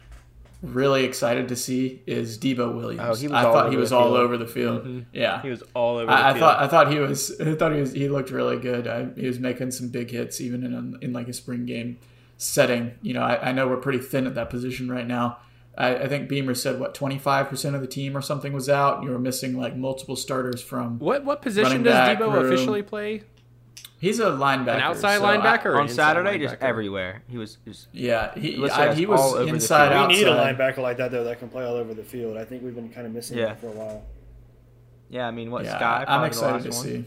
really 0.62 1.04
excited 1.04 1.48
to 1.48 1.54
see 1.56 2.02
is 2.06 2.38
Debo 2.38 2.74
Williams. 2.74 3.00
Oh, 3.02 3.14
he 3.20 3.28
was 3.28 3.32
I 3.36 3.42
thought 3.42 3.70
he 3.70 3.76
was 3.76 3.92
all 3.92 4.06
field. 4.06 4.16
over 4.16 4.36
the 4.38 4.46
field. 4.46 5.04
Yeah, 5.12 5.42
He 5.42 5.50
was 5.50 5.62
all 5.74 5.98
over. 5.98 6.10
I, 6.10 6.30
I 6.30 6.32
field. 6.32 6.40
thought 6.40 6.62
I 6.62 6.68
thought 6.68 6.92
he 6.92 6.98
was 6.98 7.40
I 7.40 7.54
thought 7.54 7.72
he 7.72 7.80
was 7.80 7.92
he 7.92 8.08
looked 8.08 8.30
really 8.30 8.58
good. 8.58 8.86
I, 8.86 9.08
he 9.14 9.26
was 9.26 9.38
making 9.38 9.72
some 9.72 9.88
big 9.88 10.10
hits 10.10 10.40
even 10.40 10.64
in 10.64 10.96
in 11.02 11.12
like 11.12 11.28
a 11.28 11.32
spring 11.32 11.66
game 11.66 11.98
setting. 12.36 12.94
You 13.02 13.14
know, 13.14 13.22
I, 13.22 13.48
I 13.48 13.52
know 13.52 13.68
we're 13.68 13.76
pretty 13.78 13.98
thin 13.98 14.26
at 14.26 14.34
that 14.34 14.50
position 14.50 14.90
right 14.90 15.06
now. 15.06 15.38
I, 15.78 15.94
I 15.96 16.08
think 16.08 16.28
Beamer 16.28 16.54
said 16.54 16.80
what 16.80 16.94
twenty 16.94 17.18
five 17.18 17.48
percent 17.48 17.74
of 17.76 17.82
the 17.82 17.86
team 17.86 18.16
or 18.16 18.22
something 18.22 18.52
was 18.52 18.68
out. 18.68 19.02
You 19.02 19.10
were 19.10 19.18
missing 19.18 19.58
like 19.58 19.76
multiple 19.76 20.16
starters 20.16 20.62
from. 20.62 20.98
What 20.98 21.24
what 21.24 21.42
position 21.42 21.82
does 21.82 21.92
back 21.92 22.18
Debo 22.18 22.32
room. 22.32 22.46
officially 22.46 22.82
play? 22.82 23.22
He's 23.98 24.18
a 24.20 24.26
linebacker. 24.26 24.74
An 24.76 24.80
outside 24.80 25.18
so 25.18 25.24
I- 25.24 25.36
linebacker 25.36 25.66
or 25.66 25.74
on 25.76 25.80
an 25.84 25.88
inside 25.88 25.96
Saturday, 26.14 26.38
just 26.38 26.56
everywhere. 26.60 27.22
He 27.28 27.38
was. 27.38 27.56
Just, 27.66 27.88
yeah, 27.92 28.34
he 28.38 28.56
Looks 28.56 28.74
I, 28.74 28.94
he 28.94 29.06
was 29.06 29.48
inside 29.48 29.90
field. 29.96 30.08
We 30.08 30.14
need 30.16 30.26
a 30.26 30.30
linebacker 30.36 30.78
like 30.78 30.98
that 30.98 31.10
though 31.10 31.24
that 31.24 31.38
can 31.38 31.48
play 31.48 31.64
all 31.64 31.74
over 31.74 31.94
the 31.94 32.04
field. 32.04 32.36
I 32.36 32.44
think 32.44 32.62
we've 32.62 32.74
been 32.74 32.90
kind 32.90 33.06
of 33.06 33.12
missing 33.12 33.38
Yeah. 33.38 33.46
that 33.46 33.60
for 33.60 33.68
a 33.68 33.72
while. 33.72 34.04
yeah, 35.08 35.26
I 35.26 35.30
mean, 35.30 35.50
what 35.50 35.64
Yeah, 35.64 35.76
Sky? 35.76 35.98
I'm 36.00 36.06
probably 36.06 36.28
the 36.28 36.28
excited 36.28 36.62
to 36.72 36.76
one? 36.76 36.84
see. 36.86 37.04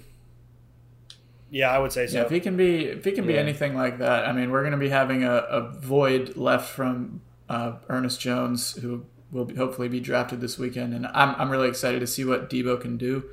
Yeah, 1.51 1.69
I 1.71 1.79
would 1.79 1.91
say 1.91 2.07
so. 2.07 2.17
Yeah, 2.17 2.23
if 2.25 2.29
he 2.31 2.39
can 2.39 2.55
be 2.57 2.85
if 2.85 3.03
he 3.05 3.11
can 3.11 3.25
be 3.25 3.33
Yeah. 3.33 3.39
anything 3.39 3.75
like 3.75 3.97
that, 3.99 4.25
I 4.27 4.31
mean, 4.33 4.51
we're 4.51 4.61
going 4.61 4.71
to 4.73 4.77
be 4.77 4.89
having 4.89 5.23
a, 5.23 5.33
a 5.35 5.61
void 5.71 6.35
left 6.37 6.69
from 6.69 7.21
uh, 7.49 7.73
Ernest 7.89 8.21
Jones, 8.21 8.73
who 8.73 9.05
will 9.31 9.45
be, 9.45 9.55
hopefully 9.55 9.87
be 9.87 9.99
drafted 9.99 10.41
this 10.41 10.57
weekend, 10.59 10.93
and 10.93 11.07
I'm 11.07 11.33
I'm 11.37 11.49
really 11.49 11.67
excited 11.69 11.99
to 12.01 12.07
see 12.07 12.23
what 12.23 12.49
Debo 12.49 12.79
can 12.79 12.97
do. 12.97 13.23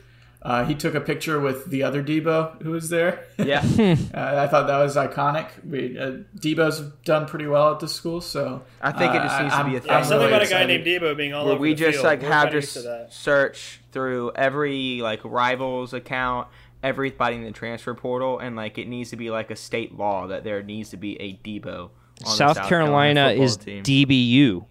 Uh, 0.42 0.64
he 0.64 0.76
took 0.76 0.94
a 0.94 1.00
picture 1.00 1.40
with 1.40 1.66
the 1.70 1.82
other 1.82 2.04
Debo 2.04 2.62
who 2.62 2.70
was 2.70 2.88
there. 2.88 3.25
Yeah. 3.37 3.58
uh, 4.14 4.37
I 4.37 4.46
thought 4.46 4.68
that 4.68 4.78
was 4.78 4.94
iconic. 4.94 5.49
We, 5.64 5.99
uh, 5.99 6.18
Debo's 6.38 6.80
done 7.04 7.26
pretty 7.26 7.49
well 7.49 7.73
at 7.73 7.80
this 7.80 7.92
school, 7.92 8.20
so 8.20 8.62
I 8.80 8.92
think 8.92 9.12
it 9.14 9.23
just 9.23 9.35
uh, 9.35 9.42
needs 9.42 9.54
to 9.54 9.58
I'm- 9.58 9.70
be 9.70 9.76
a 9.76 9.78
I'm 9.78 9.82
thing. 9.82 9.90
yeah, 9.90 10.02
something 10.02 10.18
really 10.18 10.32
about 10.37 10.46
a 10.46 10.50
guy 10.50 10.64
named 10.66 10.87
Debo 10.87 11.16
being 11.16 11.35
all 11.35 11.44
where 11.46 11.54
over 11.54 11.61
we 11.62 11.70
the 11.75 11.80
just 11.80 11.92
field. 11.94 12.04
like 12.04 12.23
We're 12.23 12.28
have 12.32 12.50
kinda 12.50 12.61
to 12.66 12.82
to 12.82 13.06
search 13.11 13.80
through 13.90 14.32
every 14.37 15.00
like 15.02 15.20
rivals 15.25 15.92
account 15.92 16.46
everybody 16.83 17.37
in 17.37 17.42
the 17.45 17.50
transfer 17.52 17.95
portal 17.95 18.38
and 18.38 18.54
like 18.56 18.78
it 18.78 18.87
needs 18.88 19.11
to 19.11 19.16
be 19.16 19.30
like 19.30 19.50
a 19.50 19.56
state 19.56 19.97
law 19.97 20.26
that 20.28 20.45
there 20.45 20.62
needs 20.62 20.90
to 20.90 20.97
be 20.97 21.21
a 21.21 21.35
debo 21.45 21.85
on 21.85 21.90
the 22.25 22.26
South, 22.30 22.62
Carolina 22.68 23.28
football 23.28 23.45
is 23.45 23.56
team. 23.59 23.83
DBU. 23.83 24.64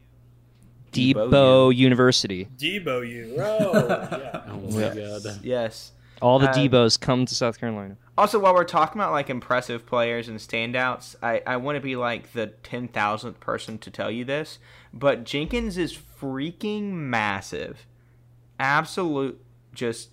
Debo 0.92 1.14
Debo 1.30 1.76
University. 1.76 2.48
Debo, 2.58 3.08
you. 3.08 3.36
Oh, 3.38 3.74
yeah. 4.12 4.42
Oh 4.48 4.60
my 4.72 4.96
god. 4.96 5.40
yes 5.44 5.92
All 6.22 6.40
the 6.40 6.48
Um, 6.50 6.54
Debos 6.56 6.98
come 7.00 7.26
to 7.26 7.36
South 7.36 7.60
Carolina. 7.60 7.98
also 8.18 8.40
while 8.40 8.54
we're 8.54 8.64
talking 8.64 9.02
about 9.02 9.12
like 9.12 9.30
impressive 9.30 9.86
players 9.86 10.30
and 10.30 10.40
standouts 10.40 11.16
i, 11.22 11.42
I 11.46 11.58
want 11.58 11.76
to 11.76 11.82
be 11.82 11.98
like 11.98 12.32
the 12.32 12.54
10000th 12.64 13.40
person 13.42 13.78
to 13.80 13.92
tell 13.92 14.10
you 14.10 14.24
this 14.24 14.58
but 14.94 15.26
jenkins 15.26 15.78
is 15.78 15.94
freaking 15.98 16.94
massive 16.94 17.86
absolute 18.58 19.44
just 19.74 20.10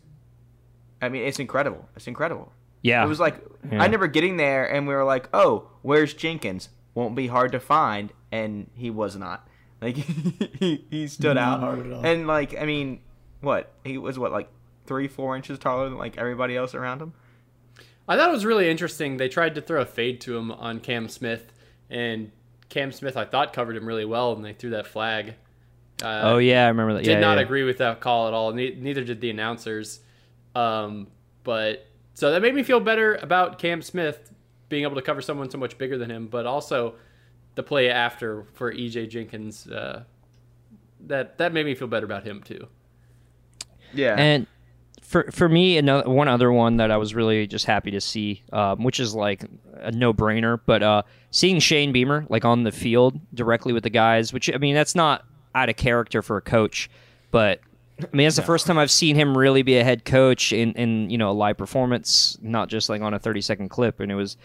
I 1.02 1.08
mean, 1.10 1.24
it's 1.24 1.38
incredible. 1.38 1.86
It's 1.96 2.06
incredible. 2.06 2.52
Yeah. 2.80 3.04
It 3.04 3.08
was 3.08 3.20
like 3.20 3.36
Yeah. 3.70 3.82
I 3.82 3.88
never 3.88 4.06
getting 4.06 4.36
there, 4.38 4.64
and 4.64 4.86
we 4.88 4.94
were 4.94 5.04
like, 5.04 5.28
"Oh, 5.34 5.68
where's 5.82 6.14
Jenkins? 6.14 6.68
Won't 6.94 7.14
be 7.14 7.26
hard 7.26 7.52
to 7.52 7.60
find," 7.60 8.12
and 8.30 8.70
he 8.74 8.88
was 8.90 9.16
not. 9.16 9.46
Like 9.82 9.96
he, 9.96 10.84
he 10.90 11.08
stood 11.08 11.34
Not 11.34 11.54
out, 11.54 11.60
hard 11.60 11.86
at 11.86 11.92
all. 11.92 12.06
and 12.06 12.28
like 12.28 12.56
I 12.56 12.64
mean, 12.66 13.00
what 13.40 13.72
he 13.84 13.98
was 13.98 14.16
what 14.16 14.30
like 14.30 14.48
three, 14.86 15.08
four 15.08 15.34
inches 15.34 15.58
taller 15.58 15.88
than 15.88 15.98
like 15.98 16.16
everybody 16.18 16.56
else 16.56 16.72
around 16.74 17.02
him. 17.02 17.14
I 18.08 18.16
thought 18.16 18.28
it 18.28 18.32
was 18.32 18.44
really 18.46 18.68
interesting. 18.70 19.16
They 19.16 19.28
tried 19.28 19.56
to 19.56 19.60
throw 19.60 19.80
a 19.80 19.84
fade 19.84 20.20
to 20.22 20.36
him 20.36 20.52
on 20.52 20.78
Cam 20.78 21.08
Smith, 21.08 21.52
and 21.90 22.30
Cam 22.68 22.92
Smith 22.92 23.16
I 23.16 23.24
thought 23.24 23.52
covered 23.52 23.76
him 23.76 23.84
really 23.84 24.04
well, 24.04 24.32
and 24.34 24.44
they 24.44 24.52
threw 24.52 24.70
that 24.70 24.86
flag. 24.86 25.34
Uh, 26.00 26.20
oh 26.24 26.38
yeah, 26.38 26.64
I 26.66 26.68
remember 26.68 26.94
that. 26.94 27.02
did 27.02 27.10
yeah, 27.10 27.14
Did 27.16 27.20
not 27.22 27.38
yeah. 27.38 27.44
agree 27.44 27.64
with 27.64 27.78
that 27.78 27.98
call 28.00 28.28
at 28.28 28.34
all. 28.34 28.52
Ne- 28.52 28.76
neither 28.76 29.02
did 29.02 29.20
the 29.20 29.30
announcers. 29.30 29.98
Um, 30.54 31.08
but 31.44 31.86
so 32.14 32.30
that 32.30 32.42
made 32.42 32.54
me 32.54 32.62
feel 32.62 32.80
better 32.80 33.16
about 33.16 33.58
Cam 33.58 33.82
Smith 33.82 34.32
being 34.68 34.84
able 34.84 34.96
to 34.96 35.02
cover 35.02 35.20
someone 35.20 35.50
so 35.50 35.58
much 35.58 35.76
bigger 35.78 35.98
than 35.98 36.10
him, 36.10 36.28
but 36.28 36.46
also 36.46 36.94
the 37.54 37.62
play 37.62 37.90
after 37.90 38.44
for 38.54 38.72
EJ 38.72 39.10
Jenkins. 39.10 39.66
Uh, 39.66 40.04
that 41.06 41.38
that 41.38 41.52
made 41.52 41.66
me 41.66 41.74
feel 41.74 41.88
better 41.88 42.06
about 42.06 42.24
him 42.24 42.42
too. 42.42 42.68
Yeah, 43.92 44.14
And 44.16 44.46
for 45.02 45.30
for 45.30 45.48
me, 45.48 45.76
another 45.76 46.08
one 46.08 46.28
other 46.28 46.50
one 46.50 46.78
that 46.78 46.90
I 46.90 46.96
was 46.96 47.14
really 47.14 47.46
just 47.46 47.66
happy 47.66 47.90
to 47.90 48.00
see, 48.00 48.42
um, 48.52 48.82
which 48.82 48.98
is 48.98 49.14
like 49.14 49.44
a 49.74 49.90
no 49.92 50.14
brainer, 50.14 50.58
but 50.64 50.82
uh, 50.82 51.02
seeing 51.30 51.58
Shane 51.58 51.92
Beamer 51.92 52.24
like 52.28 52.44
on 52.44 52.62
the 52.62 52.72
field 52.72 53.20
directly 53.34 53.72
with 53.72 53.82
the 53.82 53.90
guys, 53.90 54.32
which 54.32 54.50
I 54.52 54.56
mean 54.56 54.74
that's 54.74 54.94
not 54.94 55.24
out 55.54 55.68
of 55.68 55.76
character 55.76 56.22
for 56.22 56.38
a 56.38 56.40
coach, 56.40 56.88
but 57.30 57.60
I 58.04 58.16
mean 58.16 58.26
that's 58.26 58.36
the 58.36 58.42
first 58.42 58.66
time 58.66 58.78
I've 58.78 58.90
seen 58.90 59.16
him 59.16 59.36
really 59.36 59.62
be 59.62 59.78
a 59.78 59.84
head 59.84 60.04
coach 60.04 60.52
in 60.52 60.72
in 60.72 61.10
you 61.10 61.18
know 61.18 61.30
a 61.30 61.32
live 61.32 61.58
performance, 61.58 62.38
not 62.40 62.68
just 62.68 62.88
like 62.88 63.02
on 63.02 63.14
a 63.14 63.18
thirty 63.18 63.40
second 63.40 63.68
clip, 63.68 64.00
and 64.00 64.10
it 64.10 64.16
was. 64.16 64.36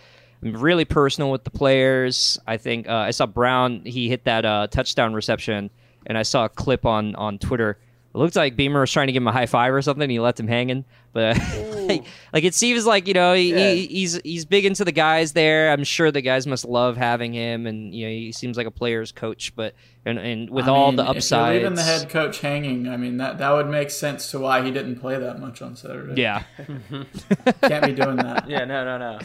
Really 0.43 0.85
personal 0.85 1.31
with 1.31 1.45
the 1.45 1.49
players. 1.49 2.37
I 2.45 2.57
think 2.57 2.87
uh, 2.87 2.93
I 2.93 3.09
saw 3.09 3.25
Brown. 3.25 3.81
He 3.83 4.07
hit 4.07 4.25
that 4.25 4.45
uh, 4.45 4.67
touchdown 4.67 5.15
reception, 5.15 5.71
and 6.05 6.15
I 6.15 6.21
saw 6.21 6.45
a 6.45 6.49
clip 6.49 6.85
on 6.85 7.15
on 7.15 7.39
Twitter 7.39 7.79
it 8.17 8.21
looked 8.23 8.35
like 8.35 8.55
Beamer 8.55 8.79
was 8.81 8.91
trying 8.91 9.07
to 9.07 9.13
give 9.13 9.21
him 9.21 9.27
a 9.27 9.31
high 9.31 9.45
five 9.45 9.71
or 9.73 9.81
something. 9.81 10.09
He 10.09 10.19
left 10.19 10.39
him 10.39 10.47
hanging, 10.47 10.85
but 11.13 11.37
like, 11.87 12.03
like 12.33 12.43
it 12.43 12.53
seems 12.55 12.85
like 12.85 13.07
you 13.07 13.13
know 13.13 13.33
he, 13.33 13.51
Yeah. 13.51 13.71
he, 13.73 13.85
he's 13.87 14.19
he's 14.23 14.45
big 14.45 14.65
into 14.65 14.83
the 14.83 14.91
guys 14.91 15.33
there. 15.33 15.71
I'm 15.71 15.83
sure 15.83 16.11
the 16.11 16.21
guys 16.21 16.47
must 16.47 16.65
love 16.65 16.97
having 16.97 17.33
him, 17.33 17.67
and 17.67 17.93
you 17.93 18.05
know 18.05 18.11
he 18.11 18.31
seems 18.31 18.57
like 18.57 18.65
a 18.67 18.71
player's 18.71 19.11
coach. 19.11 19.55
But 19.55 19.75
and, 20.05 20.17
and 20.17 20.49
with 20.49 20.65
I 20.65 20.69
all 20.69 20.87
mean, 20.87 20.95
the 20.97 21.03
if 21.03 21.07
you're 21.07 21.15
upsides, 21.17 21.57
leaving 21.59 21.75
the 21.75 21.83
head 21.83 22.09
coach 22.09 22.39
hanging, 22.39 22.87
I 22.89 22.97
mean 22.97 23.17
that 23.17 23.37
that 23.37 23.51
would 23.51 23.67
make 23.69 23.91
sense 23.91 24.31
to 24.31 24.39
why 24.39 24.63
he 24.63 24.71
didn't 24.71 24.99
play 24.99 25.17
that 25.19 25.39
much 25.39 25.61
on 25.61 25.75
Saturday. 25.75 26.19
yeah, 26.21 26.43
can't 27.61 27.85
be 27.85 27.93
doing 27.93 28.17
that. 28.17 28.45
yeah, 28.49 28.65
no, 28.65 28.83
no, 28.83 28.97
no. 28.97 29.19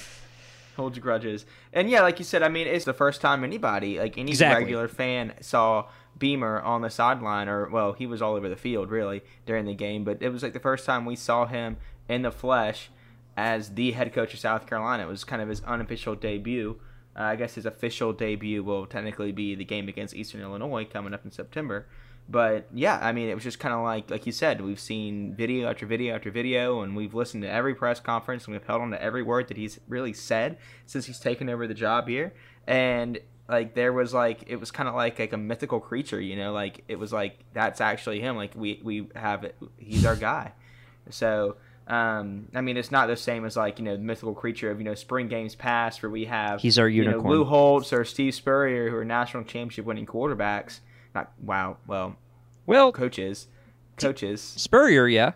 Hold 0.76 0.96
your 0.96 1.02
grudges. 1.02 1.44
And 1.74 1.90
yeah, 1.90 2.00
like 2.00 2.18
you 2.18 2.24
said, 2.24 2.42
I 2.42 2.48
mean, 2.48 2.66
it's 2.66 2.86
the 2.86 2.94
first 2.94 3.20
time 3.20 3.44
anybody, 3.44 3.98
like 3.98 4.16
any 4.16 4.30
Exactly. 4.30 4.64
regular 4.64 4.88
fan, 4.88 5.34
saw 5.40 5.86
Beamer 6.18 6.60
on 6.60 6.82
the 6.82 6.90
sideline, 6.90 7.48
or 7.48 7.68
well, 7.68 7.92
he 7.92 8.06
was 8.06 8.22
all 8.22 8.34
over 8.34 8.48
the 8.48 8.56
field 8.56 8.90
really 8.90 9.22
during 9.46 9.64
the 9.64 9.74
game, 9.74 10.04
but 10.04 10.18
it 10.20 10.28
was 10.28 10.42
like 10.42 10.52
the 10.52 10.60
first 10.60 10.86
time 10.86 11.04
we 11.04 11.16
saw 11.16 11.46
him 11.46 11.76
in 12.08 12.22
the 12.22 12.30
flesh 12.30 12.90
as 13.36 13.74
the 13.74 13.92
head 13.92 14.12
coach 14.12 14.34
of 14.34 14.40
South 14.40 14.66
Carolina. 14.66 15.04
It 15.04 15.08
was 15.08 15.24
kind 15.24 15.42
of 15.42 15.48
his 15.48 15.62
unofficial 15.62 16.14
debut. 16.14 16.78
Uh, 17.16 17.22
I 17.24 17.36
guess 17.36 17.54
his 17.54 17.66
official 17.66 18.12
debut 18.12 18.62
will 18.62 18.86
technically 18.86 19.32
be 19.32 19.54
the 19.54 19.64
game 19.64 19.88
against 19.88 20.14
Eastern 20.14 20.40
Illinois 20.40 20.84
coming 20.84 21.12
up 21.12 21.24
in 21.24 21.30
September. 21.30 21.86
But 22.28 22.68
yeah, 22.72 22.98
I 23.02 23.12
mean, 23.12 23.28
it 23.28 23.34
was 23.34 23.42
just 23.42 23.58
kind 23.58 23.74
of 23.74 23.82
like, 23.82 24.10
like 24.10 24.26
you 24.26 24.32
said, 24.32 24.60
we've 24.60 24.80
seen 24.80 25.34
video 25.34 25.68
after 25.68 25.86
video 25.86 26.14
after 26.14 26.30
video, 26.30 26.80
and 26.82 26.94
we've 26.94 27.14
listened 27.14 27.42
to 27.42 27.50
every 27.50 27.74
press 27.74 28.00
conference, 28.00 28.46
and 28.46 28.54
we've 28.54 28.64
held 28.64 28.80
on 28.80 28.90
to 28.92 29.02
every 29.02 29.22
word 29.22 29.48
that 29.48 29.56
he's 29.56 29.80
really 29.88 30.12
said 30.12 30.56
since 30.86 31.06
he's 31.06 31.18
taken 31.18 31.48
over 31.48 31.66
the 31.66 31.74
job 31.74 32.08
here. 32.08 32.32
And 32.66 33.18
like, 33.48 33.74
there 33.74 33.92
was 33.92 34.14
like, 34.14 34.44
it 34.46 34.56
was 34.56 34.70
kind 34.70 34.88
of 34.88 34.94
like 34.94 35.18
like 35.18 35.32
a 35.32 35.36
mythical 35.36 35.80
creature, 35.80 36.20
you 36.20 36.36
know, 36.36 36.52
like 36.52 36.84
it 36.88 36.98
was 36.98 37.12
like 37.12 37.38
that's 37.52 37.80
actually 37.80 38.20
him. 38.20 38.36
Like 38.36 38.52
we 38.54 38.80
we 38.82 39.08
have 39.14 39.44
it, 39.44 39.56
he's 39.78 40.04
our 40.06 40.16
guy. 40.16 40.52
So. 41.10 41.56
Um, 41.84 42.46
I 42.54 42.60
mean, 42.60 42.76
it's 42.76 42.92
not 42.92 43.08
the 43.08 43.16
same 43.16 43.44
as 43.44 43.56
like 43.56 43.80
you 43.80 43.84
know 43.84 43.96
the 43.96 44.02
mythical 44.02 44.34
creature 44.34 44.70
of 44.70 44.78
you 44.78 44.84
know 44.84 44.94
spring 44.94 45.26
games 45.26 45.56
past 45.56 46.00
where 46.00 46.08
we 46.10 46.26
have 46.26 46.60
He's 46.60 46.78
our 46.78 46.88
you 46.88 47.02
know, 47.04 47.10
unicorn. 47.10 47.34
Lou 47.34 47.44
Holtz 47.44 47.92
or 47.92 48.04
Steve 48.04 48.36
Spurrier 48.36 48.88
who 48.88 48.96
are 48.96 49.04
national 49.04 49.42
championship 49.42 49.84
winning 49.84 50.06
quarterbacks. 50.06 50.78
Not 51.12 51.32
wow, 51.42 51.78
well, 51.88 52.14
well, 52.66 52.92
coaches, 52.92 53.48
coaches. 53.96 54.40
Spurrier, 54.40 55.08
yeah, 55.08 55.32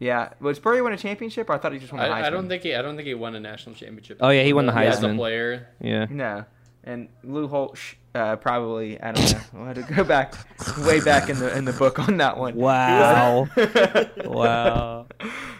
Yeah, 0.00 0.30
was 0.40 0.56
Spurrier 0.56 0.82
win 0.82 0.94
a 0.94 0.98
championship? 0.98 1.48
Or 1.48 1.52
I 1.52 1.58
thought 1.58 1.72
he 1.74 1.78
just 1.78 1.92
won. 1.92 2.02
the 2.02 2.08
I, 2.08 2.26
I 2.26 2.30
don't 2.30 2.48
think 2.48 2.64
he 2.64 2.74
I 2.74 2.82
don't 2.82 2.96
think 2.96 3.06
he 3.06 3.14
won 3.14 3.36
a 3.36 3.40
national 3.40 3.76
championship. 3.76 4.18
Oh, 4.20 4.30
yeah, 4.30 4.42
he 4.42 4.52
won 4.52 4.66
the 4.66 4.74
As 4.74 4.98
a 5.02 5.06
Heisman. 5.06 5.16
player. 5.16 5.68
yeah. 5.80 6.06
No, 6.10 6.44
and 6.84 7.08
Lou 7.22 7.48
Holtz 7.48 7.96
uh, 8.14 8.36
probably 8.36 9.00
I 9.00 9.12
don't 9.12 9.32
know. 9.32 9.40
We'll 9.52 9.66
have 9.66 9.86
to 9.86 9.94
go 9.94 10.04
back 10.04 10.34
way 10.78 11.00
back 11.00 11.28
in 11.28 11.38
the 11.38 11.56
in 11.56 11.64
the 11.64 11.72
book 11.72 11.98
on 11.98 12.16
that 12.16 12.36
one. 12.36 12.56
Wow. 12.56 13.48
wow. 14.24 15.06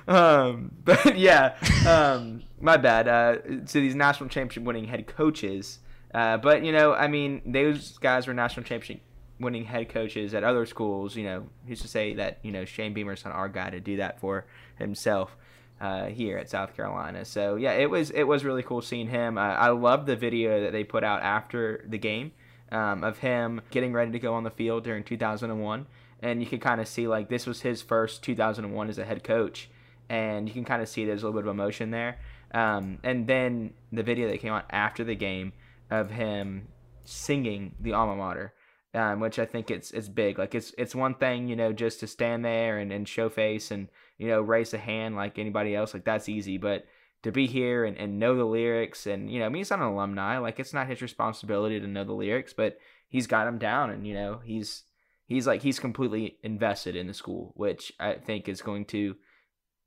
um, 0.08 0.72
but 0.84 1.16
yeah, 1.18 1.56
um, 1.86 2.42
my 2.60 2.76
bad. 2.76 3.08
Uh, 3.08 3.36
to 3.66 3.80
these 3.80 3.94
national 3.94 4.28
championship 4.28 4.64
winning 4.64 4.84
head 4.84 5.06
coaches, 5.06 5.78
uh, 6.14 6.38
but 6.38 6.64
you 6.64 6.72
know, 6.72 6.92
I 6.92 7.06
mean, 7.06 7.42
those 7.46 7.98
guys 7.98 8.26
were 8.26 8.34
national 8.34 8.64
championship 8.64 9.02
winning 9.38 9.64
head 9.64 9.88
coaches 9.88 10.34
at 10.34 10.42
other 10.42 10.66
schools. 10.66 11.14
You 11.14 11.24
know, 11.24 11.46
who's 11.66 11.80
to 11.82 11.88
say 11.88 12.14
that 12.14 12.38
you 12.42 12.50
know 12.50 12.64
Shane 12.64 12.94
Beamer's 12.94 13.24
not 13.24 13.34
our 13.34 13.48
guy 13.48 13.70
to 13.70 13.80
do 13.80 13.98
that 13.98 14.20
for 14.20 14.46
himself. 14.76 15.36
Uh, 15.80 16.08
here 16.08 16.36
at 16.36 16.50
South 16.50 16.76
Carolina, 16.76 17.24
so 17.24 17.56
yeah, 17.56 17.72
it 17.72 17.88
was 17.88 18.10
it 18.10 18.24
was 18.24 18.44
really 18.44 18.62
cool 18.62 18.82
seeing 18.82 19.08
him. 19.08 19.38
Uh, 19.38 19.40
I 19.40 19.70
love 19.70 20.04
the 20.04 20.14
video 20.14 20.60
that 20.60 20.72
they 20.72 20.84
put 20.84 21.02
out 21.02 21.22
after 21.22 21.82
the 21.88 21.96
game 21.96 22.32
um, 22.70 23.02
of 23.02 23.18
him 23.18 23.62
getting 23.70 23.94
ready 23.94 24.12
to 24.12 24.18
go 24.18 24.34
on 24.34 24.44
the 24.44 24.50
field 24.50 24.84
during 24.84 25.04
2001, 25.04 25.86
and 26.20 26.40
you 26.40 26.46
could 26.46 26.60
kind 26.60 26.82
of 26.82 26.88
see 26.88 27.08
like 27.08 27.30
this 27.30 27.46
was 27.46 27.62
his 27.62 27.80
first 27.80 28.22
2001 28.22 28.90
as 28.90 28.98
a 28.98 29.04
head 29.04 29.24
coach, 29.24 29.70
and 30.10 30.48
you 30.48 30.52
can 30.52 30.64
kind 30.66 30.82
of 30.82 30.88
see 30.88 31.06
there's 31.06 31.22
a 31.22 31.26
little 31.26 31.40
bit 31.40 31.48
of 31.48 31.54
emotion 31.54 31.90
there. 31.90 32.18
Um, 32.52 32.98
and 33.02 33.26
then 33.26 33.72
the 33.92 34.02
video 34.02 34.28
that 34.28 34.40
came 34.40 34.52
out 34.52 34.66
after 34.70 35.04
the 35.04 35.14
game 35.14 35.52
of 35.90 36.10
him 36.10 36.68
singing 37.04 37.74
the 37.80 37.92
alma 37.92 38.16
mater, 38.16 38.54
um, 38.94 39.20
which 39.20 39.38
I 39.38 39.46
think 39.46 39.70
it's 39.70 39.90
it's 39.92 40.08
big. 40.08 40.38
Like 40.38 40.54
it's 40.54 40.74
it's 40.76 40.94
one 40.94 41.14
thing 41.14 41.48
you 41.48 41.56
know 41.56 41.72
just 41.72 42.00
to 42.00 42.06
stand 42.06 42.44
there 42.44 42.78
and, 42.78 42.92
and 42.92 43.08
show 43.08 43.28
face 43.28 43.70
and 43.70 43.88
you 44.20 44.28
know 44.28 44.42
raise 44.42 44.74
a 44.74 44.78
hand 44.78 45.16
like 45.16 45.38
anybody 45.38 45.74
else 45.74 45.94
like 45.94 46.04
that's 46.04 46.28
easy, 46.28 46.58
but 46.58 46.84
to 47.22 47.32
be 47.32 47.46
here 47.46 47.84
and, 47.84 47.96
and 47.96 48.18
know 48.18 48.36
the 48.36 48.44
lyrics 48.44 49.06
and 49.06 49.30
you 49.30 49.38
know 49.38 49.46
I 49.46 49.48
mean 49.48 49.60
he's 49.60 49.70
not 49.70 49.80
an 49.80 49.86
alumni 49.86 50.38
like 50.38 50.60
it's 50.60 50.74
not 50.74 50.88
his 50.88 51.02
responsibility 51.02 51.80
to 51.80 51.86
know 51.86 52.04
the 52.04 52.12
lyrics, 52.12 52.52
but 52.52 52.78
he's 53.08 53.26
got 53.26 53.46
them 53.46 53.58
down 53.58 53.90
and 53.90 54.06
you 54.06 54.12
know 54.12 54.40
he's 54.44 54.84
he's 55.24 55.46
like 55.46 55.62
he's 55.62 55.80
completely 55.80 56.36
invested 56.42 56.96
in 56.96 57.06
the 57.06 57.14
school, 57.14 57.54
which 57.56 57.92
I 57.98 58.14
think 58.14 58.46
is 58.46 58.60
going 58.60 58.84
to 58.86 59.16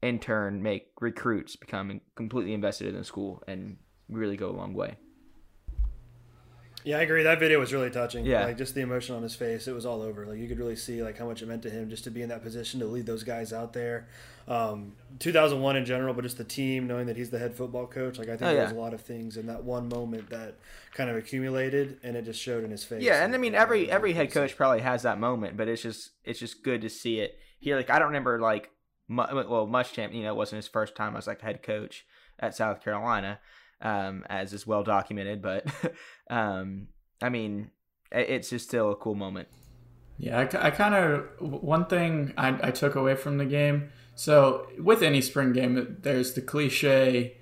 in 0.02 0.18
turn 0.20 0.64
make 0.64 0.88
recruits 1.00 1.56
become 1.56 2.02
completely 2.16 2.54
invested 2.54 2.88
in 2.88 2.96
the 2.96 3.04
school 3.04 3.44
and 3.48 3.78
really 4.10 4.36
go 4.36 4.50
a 4.50 4.58
long 4.58 4.74
way. 4.74 4.98
Yeah, 6.86 6.98
I 6.98 7.02
agree. 7.02 7.24
That 7.24 7.40
video 7.40 7.60
was 7.60 7.72
really 7.74 7.90
touching. 7.90 8.26
Yeah. 8.26 8.44
like 8.46 8.58
just 8.58 8.76
the 8.76 8.82
emotion 8.82 9.16
on 9.16 9.24
his 9.24 9.36
face, 9.36 9.68
it 9.68 9.74
was 9.74 9.86
all 9.86 10.02
over. 10.02 10.26
Like 10.26 10.38
you 10.40 10.48
could 10.48 10.60
really 10.60 10.76
see 10.76 11.02
like 11.02 11.18
how 11.18 11.26
much 11.26 11.42
it 11.42 11.48
meant 11.48 11.64
to 11.64 11.70
him 11.70 11.90
just 11.90 12.04
to 12.04 12.12
be 12.12 12.22
in 12.22 12.30
that 12.30 12.44
position 12.44 12.80
to 12.82 12.86
lead 12.86 13.06
those 13.06 13.24
guys 13.24 13.54
out 13.54 13.74
there. 13.74 14.08
Um, 14.48 14.94
2001 15.20 15.78
in 15.78 15.86
general, 15.86 16.14
but 16.14 16.24
just 16.24 16.38
the 16.38 16.44
team 16.44 16.86
knowing 16.86 17.08
that 17.08 17.16
he's 17.16 17.30
the 17.30 17.40
head 17.40 17.56
football 17.56 17.88
coach. 17.88 18.18
Like 18.20 18.28
I 18.28 18.32
think 18.36 18.52
Oh, 18.52 18.54
there 18.54 18.64
was 18.64 18.74
a 18.74 18.76
lot 18.76 18.94
of 18.94 19.02
things 19.02 19.38
in 19.38 19.48
that 19.48 19.64
one 19.64 19.88
moment 19.88 20.30
that 20.32 20.56
kind 20.94 21.10
of 21.10 21.16
accumulated, 21.16 22.00
and 22.04 22.18
it 22.18 22.26
just 22.26 22.42
showed 22.42 22.64
in 22.66 22.72
his 22.72 22.84
face. 22.84 23.02
Yeah, 23.02 23.24
and 23.24 23.34
I 23.34 23.38
mean 23.38 23.56
every 23.56 23.90
every 23.90 24.14
head 24.14 24.32
coach 24.32 24.58
probably 24.58 24.82
has 24.82 25.04
that 25.04 25.20
moment, 25.20 25.56
but 25.56 25.68
it's 25.70 25.82
just 25.82 26.12
it's 26.26 26.40
just 26.40 26.64
good 26.64 26.82
to 26.82 26.90
see 26.90 27.20
it 27.20 27.40
here. 27.60 27.78
Like 27.78 27.90
I 27.90 28.00
don't 28.00 28.10
remember 28.10 28.40
like 28.40 28.70
well 29.10 29.68
Muschamp, 29.68 30.14
you 30.14 30.24
know, 30.24 30.34
it 30.34 30.36
wasn't 30.38 30.58
his 30.58 30.68
first 30.68 30.96
time 30.96 31.16
as 31.16 31.28
like 31.28 31.42
head 31.42 31.64
coach 31.64 32.06
at 32.40 32.56
South 32.56 32.84
Carolina, 32.84 33.40
um, 33.84 34.24
as 34.30 34.54
is 34.54 34.66
well 34.66 34.84
documented. 34.84 35.42
But 35.42 35.68
um, 36.30 36.88
I 37.22 37.30
mean, 37.30 37.70
it's 38.12 38.50
just 38.50 38.68
still 38.68 38.92
a 38.92 38.96
cool 38.96 39.16
moment. 39.16 39.50
Yeah, 40.18 40.40
I, 40.40 40.70
kind 40.72 40.96
of 40.96 41.26
one 41.40 41.86
thing 41.86 42.34
I, 42.38 42.68
I 42.68 42.72
took 42.72 42.96
away 42.96 43.16
from 43.16 43.38
the 43.38 43.46
game. 43.46 43.90
So 44.16 44.68
with 44.80 45.02
any 45.02 45.22
spring 45.22 45.54
game, 45.54 45.98
there's 46.02 46.34
the 46.34 46.42
cliche 46.42 47.38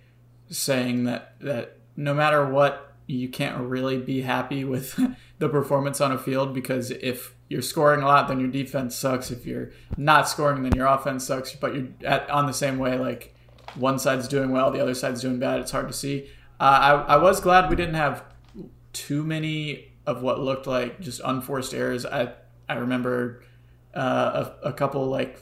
saying 0.50 1.04
that 1.04 1.36
that 1.42 1.78
no 1.96 2.14
matter 2.14 2.46
what, 2.46 2.96
you 3.08 3.28
can't 3.28 3.60
really 3.60 3.98
be 3.98 4.22
happy 4.22 4.64
with 4.64 5.00
the 5.40 5.50
performance 5.50 6.00
on 6.00 6.12
a 6.12 6.18
field 6.18 6.54
because 6.54 6.92
if 6.92 7.36
you're 7.50 7.62
scoring 7.62 8.02
a 8.02 8.06
lot, 8.06 8.30
then 8.30 8.40
your 8.40 8.50
defense 8.50 8.96
sucks. 8.96 9.30
If 9.32 9.46
you're 9.46 9.72
not 9.98 10.30
scoring, 10.30 10.64
then 10.64 10.74
your 10.74 10.88
offense 10.88 11.26
sucks. 11.26 11.54
But 11.54 11.76
you're 11.76 11.90
at, 12.06 12.30
on 12.30 12.46
the 12.46 12.54
same 12.54 12.78
way, 12.78 12.98
like 12.98 13.36
one 13.76 14.00
side's 14.00 14.28
doing 14.28 14.52
well, 14.52 14.72
the 14.72 14.80
other 14.80 14.94
side's 14.94 15.22
doing 15.22 15.40
bad. 15.40 15.60
It's 15.60 15.72
hard 15.72 15.88
to 15.88 15.94
see. 15.94 16.30
Uh, 16.60 17.04
I, 17.08 17.14
I 17.14 17.18
was 17.18 17.40
glad 17.40 17.70
we 17.70 17.76
didn't 17.76 17.96
have 17.96 18.24
too 18.94 19.24
many 19.24 19.94
of 20.06 20.22
what 20.22 20.40
looked 20.40 20.68
like 20.68 21.00
just 21.00 21.22
unforced 21.24 21.74
errors. 21.74 22.06
I 22.06 22.34
I 22.68 22.76
remember 22.76 23.44
uh, 23.94 24.54
a, 24.64 24.70
a 24.70 24.74
couple 24.74 25.06
like 25.08 25.42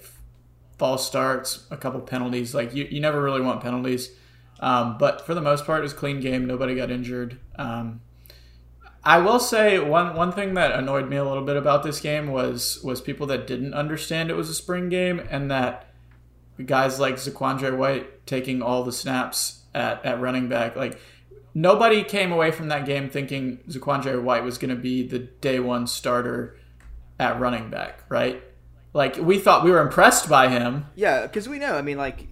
false 0.78 1.06
starts, 1.06 1.68
a 1.70 1.78
couple 1.78 2.00
penalties. 2.02 2.56
Like 2.56 2.74
you, 2.74 2.86
you 2.90 3.00
never 3.02 3.22
really 3.22 3.42
want 3.42 3.62
penalties. 3.62 4.12
Um, 4.60 4.98
but 4.98 5.26
for 5.26 5.34
the 5.34 5.42
most 5.42 5.66
part, 5.66 5.80
it 5.80 5.84
was 5.84 5.94
clean 5.94 6.20
game. 6.20 6.46
Nobody 6.46 6.76
got 6.76 6.92
injured. 6.92 7.40
Um, 7.58 8.02
I 9.04 9.20
will 9.20 9.40
say 9.40 9.80
one 9.80 10.16
one 10.16 10.32
thing 10.32 10.56
that 10.56 10.74
annoyed 10.74 11.08
me 11.10 11.16
a 11.18 11.24
little 11.24 11.46
bit 11.46 11.56
about 11.56 11.84
this 11.84 12.02
game 12.02 12.32
was 12.32 12.82
was 12.84 13.00
people 13.00 13.28
that 13.28 13.48
didn't 13.48 13.74
understand 13.74 14.30
it 14.30 14.36
was 14.36 14.50
a 14.50 14.54
spring 14.54 14.90
game 14.90 15.22
and 15.30 15.50
that 15.50 15.89
guys 16.66 17.00
like 17.00 17.16
Zaquandre 17.16 17.76
White 17.78 18.26
taking 18.28 18.62
all 18.62 18.84
the 18.84 18.92
snaps 18.92 19.64
at, 19.74 20.04
at 20.06 20.20
running 20.20 20.50
back 20.50 20.76
like 20.76 21.00
nobody 21.54 22.04
came 22.04 22.32
away 22.32 22.52
from 22.52 22.68
that 22.68 22.86
game 22.86 23.10
thinking 23.10 23.58
Zaquandre 23.70 24.22
White 24.22 24.44
was 24.44 24.58
going 24.58 24.76
to 24.76 24.82
be 24.82 25.08
the 25.08 25.20
day 25.20 25.60
one 25.60 25.88
starter 25.88 26.58
at 27.20 27.40
running 27.40 27.70
back, 27.70 28.04
right? 28.08 28.44
Like 28.94 29.18
we 29.18 29.40
thought 29.40 29.64
we 29.64 29.72
were 29.72 29.82
impressed 29.82 30.30
by 30.30 30.48
him. 30.50 30.86
Yeah, 30.96 31.24
because 31.24 31.50
we 31.50 31.60
know. 31.60 31.76
I 31.76 31.82
mean, 31.82 31.98
like 31.98 32.28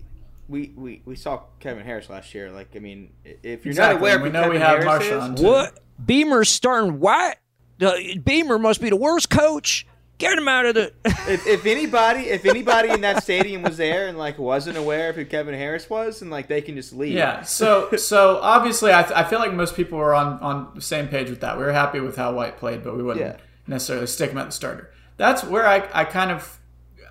we, 0.48 0.72
we 0.76 1.02
we 1.06 1.16
saw 1.16 1.42
Kevin 1.60 1.84
Harris 1.84 2.10
last 2.10 2.34
year. 2.34 2.52
Like, 2.52 2.76
I 2.76 2.80
mean, 2.80 3.12
if 3.26 3.66
you're 3.66 3.72
Exactly. 3.72 3.96
not 3.96 4.00
aware, 4.00 4.20
We 4.24 4.30
know 4.30 4.42
Kevin 4.44 4.56
we 4.56 4.60
have 4.60 4.84
Harris 4.84 5.06
Marshawn, 5.08 5.36
is. 5.36 5.42
What? 5.42 5.80
Beamer's 6.04 6.50
starting 6.50 7.00
White? 7.00 7.36
Uh, 7.82 7.94
Beamer 8.24 8.60
must 8.60 8.82
be 8.82 8.90
the 8.90 8.96
worst 8.96 9.30
coach. 9.30 9.87
Get 10.18 10.38
him 10.38 10.48
out 10.48 10.66
of 10.66 10.74
the. 10.76 10.94
if, 11.06 11.46
if 11.46 11.66
anybody 11.68 12.22
if 12.22 12.46
anybody 12.46 12.90
in 12.90 13.02
that 13.02 13.22
stadium 13.22 13.62
was 13.62 13.78
there 13.78 14.08
and 14.08 14.18
like 14.18 14.40
wasn't 14.40 14.76
aware 14.78 15.10
of 15.10 15.16
who 15.16 15.26
Kevin 15.26 15.54
Harris 15.54 15.90
was, 15.90 16.22
and 16.24 16.32
like 16.32 16.48
they 16.48 16.62
can 16.62 16.76
just 16.76 16.92
leave. 16.94 17.14
Yeah. 17.14 17.44
So 17.44 17.96
so 17.98 18.40
obviously, 18.42 18.92
I, 18.92 19.02
I 19.22 19.24
feel 19.24 19.38
like 19.40 19.54
most 19.54 19.76
people 19.76 19.98
were 20.00 20.16
on 20.16 20.40
on 20.40 20.72
the 20.74 20.82
same 20.82 21.08
page 21.08 21.30
with 21.30 21.42
that. 21.42 21.58
We 21.58 21.64
were 21.64 21.72
happy 21.74 22.00
with 22.00 22.16
how 22.16 22.34
White 22.34 22.58
played, 22.58 22.84
but 22.84 22.98
we 22.98 23.04
wouldn't 23.04 23.26
Yeah. 23.26 23.38
necessarily 23.68 24.08
stick 24.08 24.32
him 24.32 24.38
at 24.40 24.46
the 24.48 24.52
starter. 24.52 24.90
That's 25.18 25.44
where 25.44 25.68
I, 25.68 25.88
I 25.94 26.04
kind 26.06 26.32
of 26.32 26.60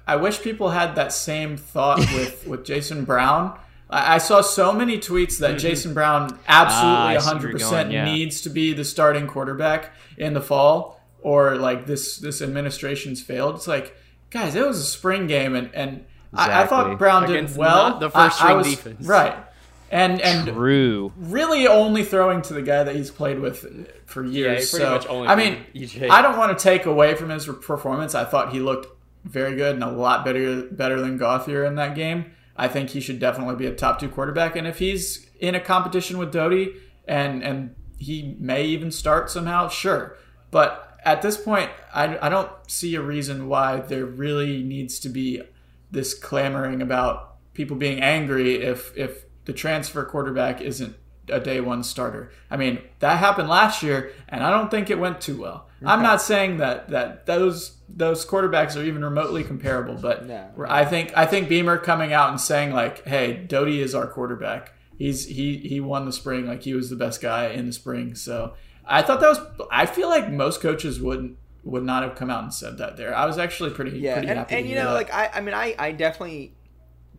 I 0.07 0.17
wish 0.17 0.41
people 0.43 0.71
had 0.71 0.97
that 0.97 1.13
same 1.13 1.57
thought 1.57 1.99
with 2.15 2.47
with 2.49 2.65
Jason 2.65 3.05
Brown. 3.05 3.57
I, 3.89 4.17
I 4.17 4.19
saw 4.19 4.41
so 4.41 4.73
many 4.73 4.99
tweets 4.99 5.39
that 5.39 5.59
Jason 5.61 5.95
Brown 5.95 6.37
Ah, 6.49 6.65
absolutely 6.65 7.21
see 7.21 7.25
where 7.29 7.35
hundred 7.35 7.49
you're 7.51 7.59
percent 7.61 7.91
going, 7.91 7.93
yeah. 7.93 8.05
needs 8.05 8.41
to 8.41 8.51
be 8.51 8.73
the 8.73 8.85
starting 8.85 9.29
quarterback 9.29 9.93
in 10.19 10.35
the 10.35 10.41
fall, 10.41 10.96
or 11.27 11.57
like 11.57 11.87
this 11.87 12.19
this 12.19 12.41
administration's 12.41 13.21
failed. 13.21 13.57
It's 13.57 13.67
like 13.67 13.97
guys, 14.31 14.55
it 14.55 14.65
was 14.65 14.79
a 14.79 14.85
spring 14.85 15.27
game, 15.27 15.57
and 15.57 15.71
and 15.75 16.05
I, 16.33 16.63
I 16.63 16.67
thought 16.67 16.97
Brown 16.99 17.25
Against 17.25 17.55
did 17.55 17.59
well. 17.61 17.91
not 17.91 18.01
the 18.01 18.11
first 18.11 18.41
I- 18.41 18.45
I 18.45 18.49
string 18.53 18.57
was- 18.59 18.67
defense. 18.71 19.07
right? 19.07 19.37
And 19.91 20.21
and 20.21 20.49
True. 20.49 21.13
really 21.17 21.67
only 21.69 22.05
throwing 22.05 22.43
to 22.43 22.55
the 22.55 22.63
guy 22.63 22.83
that 22.85 22.95
he's 22.97 23.11
played 23.11 23.39
with 23.41 23.89
for 24.07 24.25
years. 24.25 24.71
pretty 24.71 24.85
so 24.85 24.91
much 24.93 25.07
only 25.07 25.29
I 25.29 25.35
mean, 25.37 25.65
EJ. 25.75 26.09
I 26.11 26.23
don't 26.23 26.37
want 26.37 26.57
to 26.57 26.63
take 26.63 26.87
away 26.87 27.15
from 27.15 27.31
his 27.31 27.47
performance. 27.47 28.15
I 28.15 28.25
thought 28.25 28.53
he 28.53 28.59
looked 28.61 28.89
very 29.25 29.55
good 29.57 29.75
and 29.75 29.83
a 29.85 29.91
lot 29.91 30.25
better 30.25 30.63
better 30.63 31.01
than 31.01 31.19
Gauthier 31.19 31.65
in 31.65 31.75
that 31.77 31.95
game. 31.97 32.33
I 32.57 32.67
think 32.69 32.91
he 32.91 33.01
should 33.01 33.19
definitely 33.21 33.55
be 33.57 33.67
a 33.67 33.75
top 33.75 33.99
two 34.01 34.09
quarterback. 34.09 34.55
And 34.57 34.67
if 34.67 34.79
he's 34.81 35.29
in 35.41 35.55
a 35.55 35.61
competition 35.61 36.19
with 36.19 36.33
Doty 36.33 36.75
and 37.07 37.43
and 37.45 37.75
he 37.99 38.37
may 38.41 38.65
even 38.65 38.91
start 38.91 39.31
somehow, 39.31 39.69
sure. 39.69 40.17
But 40.51 40.86
at 41.07 41.23
this 41.23 41.37
point, 41.37 41.71
I, 41.95 42.19
I 42.21 42.29
don't 42.29 42.51
see 42.67 42.97
a 42.97 43.01
reason 43.01 43.49
why 43.49 43.81
there 43.81 44.05
really 44.05 44.63
needs 44.63 44.99
to 45.01 45.09
be 45.09 45.41
this 45.91 46.13
clamoring 46.13 46.83
about 46.83 47.37
people 47.55 47.77
being 47.77 48.03
angry 48.03 48.57
if 48.57 48.95
if 48.97 49.25
the 49.45 49.53
transfer 49.53 50.05
quarterback 50.05 50.61
isn't 50.61 50.97
a 51.29 51.41
day 51.41 51.61
one 51.61 51.83
starter. 51.83 52.33
I 52.51 52.57
mean, 52.57 52.81
that 52.99 53.19
happened 53.19 53.49
last 53.49 53.83
year, 53.83 54.13
and 54.29 54.43
I 54.43 54.51
don't 54.51 54.71
think 54.71 54.91
it 54.91 54.99
went 54.99 55.21
too 55.21 55.41
well. 55.41 55.69
I'm 55.85 56.03
not 56.03 56.21
saying 56.21 56.57
that 56.57 56.89
that 56.91 57.27
those 57.27 57.77
those 57.89 58.27
quarterbacks 58.27 58.77
are 58.77 58.83
even 58.83 59.05
remotely 59.05 59.45
comparable, 59.45 59.95
but 59.95 60.27
No. 60.27 60.51
I 60.69 60.85
think 60.85 61.13
I 61.17 61.27
think 61.27 61.49
Beamer 61.49 61.79
coming 61.79 62.13
out 62.13 62.31
and 62.31 62.41
saying 62.41 62.73
like, 62.73 63.07
"Hey, 63.07 63.35
Doty 63.35 63.81
is 63.81 63.95
our 63.95 64.09
quarterback. 64.09 64.73
He's 64.99 65.27
he 65.27 65.59
he 65.59 65.79
won 65.79 66.05
the 66.05 66.13
spring. 66.13 66.47
Like 66.47 66.63
he 66.63 66.75
was 66.75 66.91
the 66.91 66.97
best 66.97 67.21
guy 67.21 67.49
in 67.49 67.67
the 67.67 67.73
spring." 67.73 68.17
So 68.17 68.55
I 68.87 69.03
thought 69.03 69.21
that 69.21 69.29
was. 69.29 69.67
I 69.71 69.87
feel 69.87 70.09
like 70.09 70.31
most 70.31 70.61
coaches 70.61 71.01
wouldn't 71.01 71.37
would 71.65 71.85
not 71.85 72.03
have 72.05 72.15
come 72.15 72.31
out 72.31 72.43
and 72.43 72.55
said 72.55 72.79
that. 72.79 72.97
There, 72.97 73.15
I 73.15 73.27
was 73.27 73.39
actually 73.39 73.71
pretty 73.71 73.99
yeah, 73.99 74.15
pretty 74.15 74.29
and, 74.29 74.39
happy. 74.39 74.55
and 74.55 74.69
you 74.69 74.77
know, 74.77 74.87
that. 74.87 74.95
like 74.95 75.13
I, 75.13 75.31
I 75.35 75.41
mean, 75.41 75.55
I, 75.55 75.75
I 75.79 75.93
definitely 75.93 76.55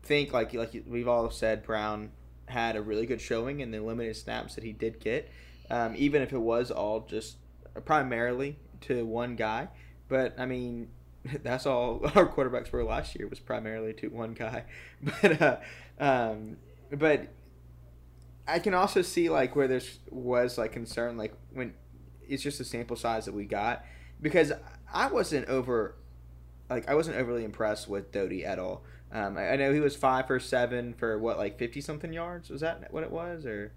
think 0.03 0.33
like 0.33 0.53
like 0.53 0.83
we've 0.87 1.07
all 1.07 1.29
said, 1.29 1.63
Brown 1.63 2.11
had 2.47 2.75
a 2.75 2.81
really 2.81 3.05
good 3.05 3.19
showing 3.19 3.59
in 3.59 3.71
the 3.71 3.79
limited 3.79 4.15
snaps 4.15 4.55
that 4.55 4.63
he 4.63 4.71
did 4.71 4.99
get, 4.99 5.29
um, 5.69 5.93
even 5.97 6.21
if 6.21 6.31
it 6.31 6.39
was 6.39 6.71
all 6.71 7.01
just 7.01 7.37
primarily 7.85 8.57
to 8.81 9.05
one 9.05 9.35
guy. 9.35 9.67
But 10.07 10.35
I 10.39 10.45
mean, 10.45 10.87
that's 11.43 11.65
all 11.65 12.01
our 12.15 12.27
quarterbacks 12.27 12.71
were 12.71 12.83
last 12.83 13.17
year 13.17 13.27
was 13.27 13.39
primarily 13.39 13.93
to 13.93 14.07
one 14.07 14.33
guy. 14.33 14.63
But 15.21 15.41
uh, 15.41 15.57
um, 15.99 16.57
but 16.91 17.27
I 18.47 18.59
can 18.59 18.73
also 18.73 19.01
see 19.01 19.29
like 19.29 19.55
where 19.55 19.67
there's 19.67 19.99
was 20.09 20.57
like 20.57 20.71
concern 20.71 21.17
like 21.17 21.33
when 21.53 21.73
it's 22.27 22.43
just 22.43 22.57
the 22.57 22.63
sample 22.63 22.95
size 22.95 23.25
that 23.25 23.33
we 23.33 23.45
got 23.45 23.83
because 24.21 24.51
I 24.93 25.07
wasn't 25.07 25.47
over 25.47 25.95
like 26.69 26.89
I 26.89 26.95
wasn't 26.95 27.17
overly 27.17 27.43
impressed 27.43 27.87
with 27.87 28.11
Doty 28.11 28.45
at 28.45 28.59
all. 28.59 28.83
Um, 29.11 29.37
I, 29.37 29.51
I 29.51 29.55
know 29.55 29.73
he 29.73 29.79
was 29.79 29.95
five 29.95 30.27
for 30.27 30.39
seven 30.39 30.93
for 30.93 31.17
what 31.17 31.37
like 31.37 31.57
fifty 31.57 31.81
something 31.81 32.11
yards. 32.11 32.49
Was 32.49 32.61
that 32.61 32.91
what 32.91 33.03
it 33.03 33.11
was 33.11 33.45
or? 33.45 33.73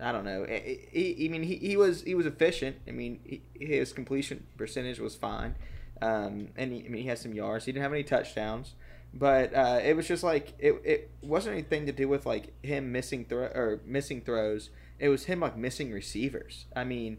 I 0.00 0.10
don't 0.10 0.24
know. 0.24 0.44
He, 0.44 1.16
I, 1.22 1.26
I 1.26 1.28
mean, 1.28 1.44
he, 1.44 1.56
he 1.56 1.76
was 1.76 2.02
he 2.02 2.14
was 2.14 2.26
efficient. 2.26 2.76
I 2.88 2.90
mean, 2.90 3.20
he, 3.24 3.42
his 3.54 3.92
completion 3.92 4.44
percentage 4.56 4.98
was 4.98 5.14
fine, 5.14 5.54
um, 6.02 6.48
and 6.56 6.72
he, 6.72 6.84
I 6.84 6.88
mean 6.88 7.02
he 7.02 7.08
had 7.08 7.18
some 7.18 7.32
yards. 7.32 7.64
He 7.64 7.72
didn't 7.72 7.84
have 7.84 7.92
any 7.92 8.02
touchdowns, 8.02 8.74
but 9.16 9.54
uh, 9.54 9.80
it 9.82 9.96
was 9.96 10.08
just 10.08 10.24
like 10.24 10.54
it, 10.58 10.74
it 10.84 11.10
wasn't 11.22 11.54
anything 11.54 11.86
to 11.86 11.92
do 11.92 12.08
with 12.08 12.26
like 12.26 12.52
him 12.64 12.90
missing 12.90 13.24
throw 13.24 13.44
or 13.44 13.80
missing 13.86 14.20
throws. 14.20 14.70
It 14.98 15.08
was 15.08 15.24
him 15.24 15.40
like 15.40 15.56
missing 15.56 15.92
receivers. 15.92 16.66
I 16.74 16.84
mean, 16.84 17.18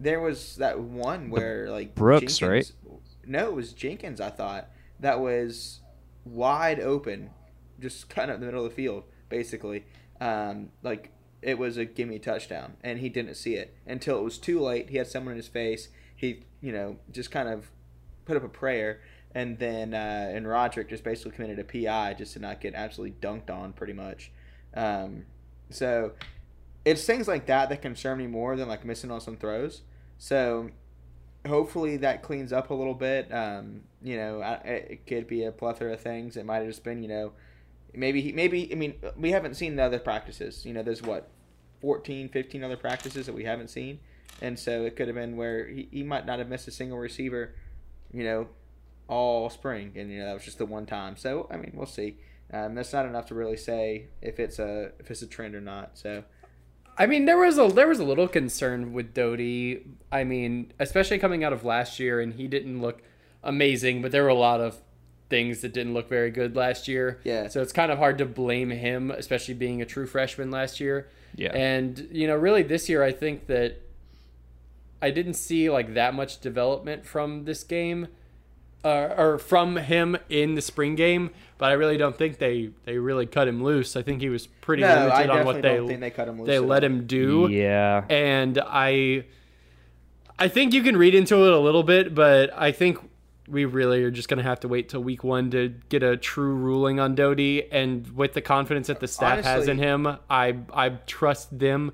there 0.00 0.20
was 0.20 0.56
that 0.56 0.80
one 0.80 1.28
where 1.30 1.70
like 1.70 1.94
Brooks, 1.94 2.40
right? 2.40 2.70
No, 3.26 3.48
it 3.48 3.54
was 3.54 3.72
Jenkins. 3.74 4.20
I 4.20 4.30
thought 4.30 4.70
that 5.00 5.20
was 5.20 5.80
wide 6.24 6.80
open, 6.80 7.30
just 7.80 8.08
kind 8.08 8.30
of 8.30 8.36
in 8.36 8.40
the 8.40 8.46
middle 8.46 8.64
of 8.64 8.70
the 8.70 8.74
field, 8.74 9.04
basically. 9.28 9.84
Um, 10.20 10.70
like 10.82 11.12
it 11.42 11.58
was 11.58 11.76
a 11.76 11.84
gimme 11.84 12.18
touchdown, 12.18 12.74
and 12.82 12.98
he 12.98 13.10
didn't 13.10 13.34
see 13.34 13.56
it 13.56 13.76
until 13.86 14.18
it 14.18 14.22
was 14.22 14.38
too 14.38 14.58
late. 14.58 14.88
He 14.88 14.96
had 14.96 15.06
someone 15.06 15.32
in 15.32 15.36
his 15.36 15.48
face. 15.48 15.88
He, 16.14 16.44
you 16.62 16.72
know, 16.72 16.96
just 17.12 17.30
kind 17.30 17.48
of 17.48 17.70
put 18.24 18.38
up 18.38 18.44
a 18.44 18.48
prayer, 18.48 19.00
and 19.36 19.58
then 19.58 19.92
uh, 19.92 20.30
and 20.32 20.48
Roderick 20.48 20.88
just 20.88 21.04
basically 21.04 21.32
committed 21.32 21.58
a 21.58 21.64
PI 21.64 22.14
just 22.14 22.32
to 22.32 22.38
not 22.38 22.58
get 22.58 22.74
absolutely 22.74 23.18
dunked 23.20 23.50
on, 23.50 23.74
pretty 23.74 23.92
much. 23.92 24.32
Um, 24.72 25.26
so 25.68 26.12
it's 26.86 27.04
things 27.04 27.28
like 27.28 27.44
that 27.44 27.68
that 27.68 27.82
concern 27.82 28.16
me 28.16 28.26
more 28.26 28.56
than 28.56 28.66
like 28.66 28.86
missing 28.86 29.10
on 29.10 29.20
some 29.20 29.36
throws. 29.36 29.82
So 30.16 30.70
hopefully 31.46 31.98
that 31.98 32.22
cleans 32.22 32.50
up 32.50 32.70
a 32.70 32.74
little 32.74 32.94
bit. 32.94 33.30
Um, 33.30 33.82
you 34.02 34.16
know, 34.16 34.40
I, 34.40 34.54
it 34.64 35.06
could 35.06 35.26
be 35.26 35.44
a 35.44 35.52
plethora 35.52 35.92
of 35.92 36.00
things. 36.00 36.38
It 36.38 36.46
might 36.46 36.58
have 36.58 36.68
just 36.68 36.82
been, 36.82 37.02
you 37.02 37.08
know, 37.08 37.32
maybe 37.92 38.22
he, 38.22 38.32
maybe 38.32 38.72
I 38.72 38.74
mean 38.74 38.94
we 39.18 39.32
haven't 39.32 39.56
seen 39.56 39.76
the 39.76 39.82
other 39.82 39.98
practices. 39.98 40.64
You 40.64 40.72
know, 40.72 40.82
there's 40.82 41.02
what 41.02 41.28
14, 41.82 42.30
15 42.30 42.64
other 42.64 42.78
practices 42.78 43.26
that 43.26 43.34
we 43.34 43.44
haven't 43.44 43.68
seen, 43.68 43.98
and 44.40 44.58
so 44.58 44.86
it 44.86 44.96
could 44.96 45.08
have 45.08 45.14
been 45.14 45.36
where 45.36 45.68
he, 45.68 45.90
he 45.92 46.02
might 46.02 46.24
not 46.24 46.38
have 46.38 46.48
missed 46.48 46.68
a 46.68 46.70
single 46.72 46.96
receiver. 46.96 47.54
You 48.14 48.24
know, 48.24 48.48
all 49.08 49.50
spring, 49.50 49.92
and 49.96 50.10
you 50.10 50.18
know 50.18 50.26
that 50.26 50.34
was 50.34 50.44
just 50.44 50.58
the 50.58 50.66
one 50.66 50.86
time. 50.86 51.16
So 51.16 51.48
I 51.50 51.56
mean, 51.56 51.72
we'll 51.74 51.86
see. 51.86 52.16
Um, 52.52 52.74
that's 52.74 52.92
not 52.92 53.06
enough 53.06 53.26
to 53.26 53.34
really 53.34 53.56
say 53.56 54.06
if 54.22 54.38
it's 54.38 54.58
a 54.58 54.92
if 54.98 55.10
it's 55.10 55.22
a 55.22 55.26
trend 55.26 55.54
or 55.54 55.60
not. 55.60 55.98
So 55.98 56.24
I 56.98 57.06
mean, 57.06 57.26
there 57.26 57.38
was 57.38 57.58
a 57.58 57.68
there 57.68 57.88
was 57.88 57.98
a 57.98 58.04
little 58.04 58.28
concern 58.28 58.92
with 58.92 59.12
Doty. 59.12 59.86
I 60.10 60.24
mean, 60.24 60.72
especially 60.78 61.18
coming 61.18 61.44
out 61.44 61.52
of 61.52 61.64
last 61.64 62.00
year, 62.00 62.20
and 62.20 62.34
he 62.34 62.48
didn't 62.48 62.80
look 62.80 63.02
amazing, 63.42 64.02
but 64.02 64.12
there 64.12 64.22
were 64.22 64.28
a 64.28 64.34
lot 64.34 64.60
of 64.60 64.80
things 65.28 65.60
that 65.60 65.72
didn't 65.72 65.92
look 65.92 66.08
very 66.08 66.30
good 66.30 66.56
last 66.56 66.88
year. 66.88 67.20
Yeah. 67.24 67.48
So 67.48 67.60
it's 67.60 67.72
kind 67.72 67.90
of 67.90 67.98
hard 67.98 68.18
to 68.18 68.24
blame 68.24 68.70
him, 68.70 69.10
especially 69.10 69.54
being 69.54 69.82
a 69.82 69.84
true 69.84 70.06
freshman 70.06 70.50
last 70.50 70.80
year. 70.80 71.08
Yeah. 71.34 71.52
And 71.52 72.08
you 72.10 72.26
know, 72.26 72.36
really 72.36 72.62
this 72.62 72.88
year, 72.88 73.02
I 73.02 73.12
think 73.12 73.46
that 73.46 73.82
I 75.02 75.10
didn't 75.10 75.34
see 75.34 75.68
like 75.68 75.94
that 75.94 76.14
much 76.14 76.40
development 76.40 77.04
from 77.04 77.44
this 77.44 77.62
game. 77.62 78.08
Uh, 78.86 79.14
or 79.18 79.38
from 79.38 79.76
him 79.76 80.16
in 80.28 80.54
the 80.54 80.60
spring 80.62 80.94
game, 80.94 81.30
but 81.58 81.66
I 81.70 81.72
really 81.72 81.96
don't 81.96 82.16
think 82.16 82.38
they, 82.38 82.70
they 82.84 82.98
really 82.98 83.26
cut 83.26 83.48
him 83.48 83.64
loose. 83.64 83.96
I 83.96 84.02
think 84.02 84.20
he 84.20 84.28
was 84.28 84.46
pretty 84.46 84.82
No, 84.82 84.94
limited 85.08 85.30
on 85.30 85.44
what 85.44 85.60
they 85.62 85.76
don't 85.76 86.00
they 86.00 86.10
cut 86.10 86.28
him 86.28 86.38
loose 86.38 86.46
they 86.46 86.60
let 86.60 86.84
him 86.84 87.06
do. 87.06 87.48
Yeah. 87.50 88.04
And 88.08 88.60
I 88.64 89.24
I 90.38 90.46
think 90.48 90.72
you 90.72 90.82
can 90.84 90.96
read 90.96 91.14
into 91.14 91.34
it 91.46 91.52
a 91.52 91.58
little 91.58 91.82
bit, 91.82 92.14
but 92.14 92.50
I 92.56 92.70
think 92.70 92.98
we 93.48 93.64
really 93.64 94.04
are 94.04 94.10
just 94.10 94.28
going 94.28 94.38
to 94.38 94.44
have 94.44 94.60
to 94.60 94.68
wait 94.68 94.88
till 94.88 95.02
week 95.02 95.24
1 95.24 95.50
to 95.52 95.74
get 95.88 96.02
a 96.02 96.16
true 96.16 96.54
ruling 96.54 97.00
on 97.00 97.14
Doty 97.14 97.70
and 97.72 98.06
with 98.16 98.34
the 98.34 98.40
confidence 98.42 98.86
that 98.88 99.00
the 99.00 99.08
staff 99.08 99.42
has 99.44 99.66
in 99.68 99.78
him, 99.78 100.06
I 100.30 100.56
I 100.72 100.90
trust 101.06 101.58
them 101.58 101.92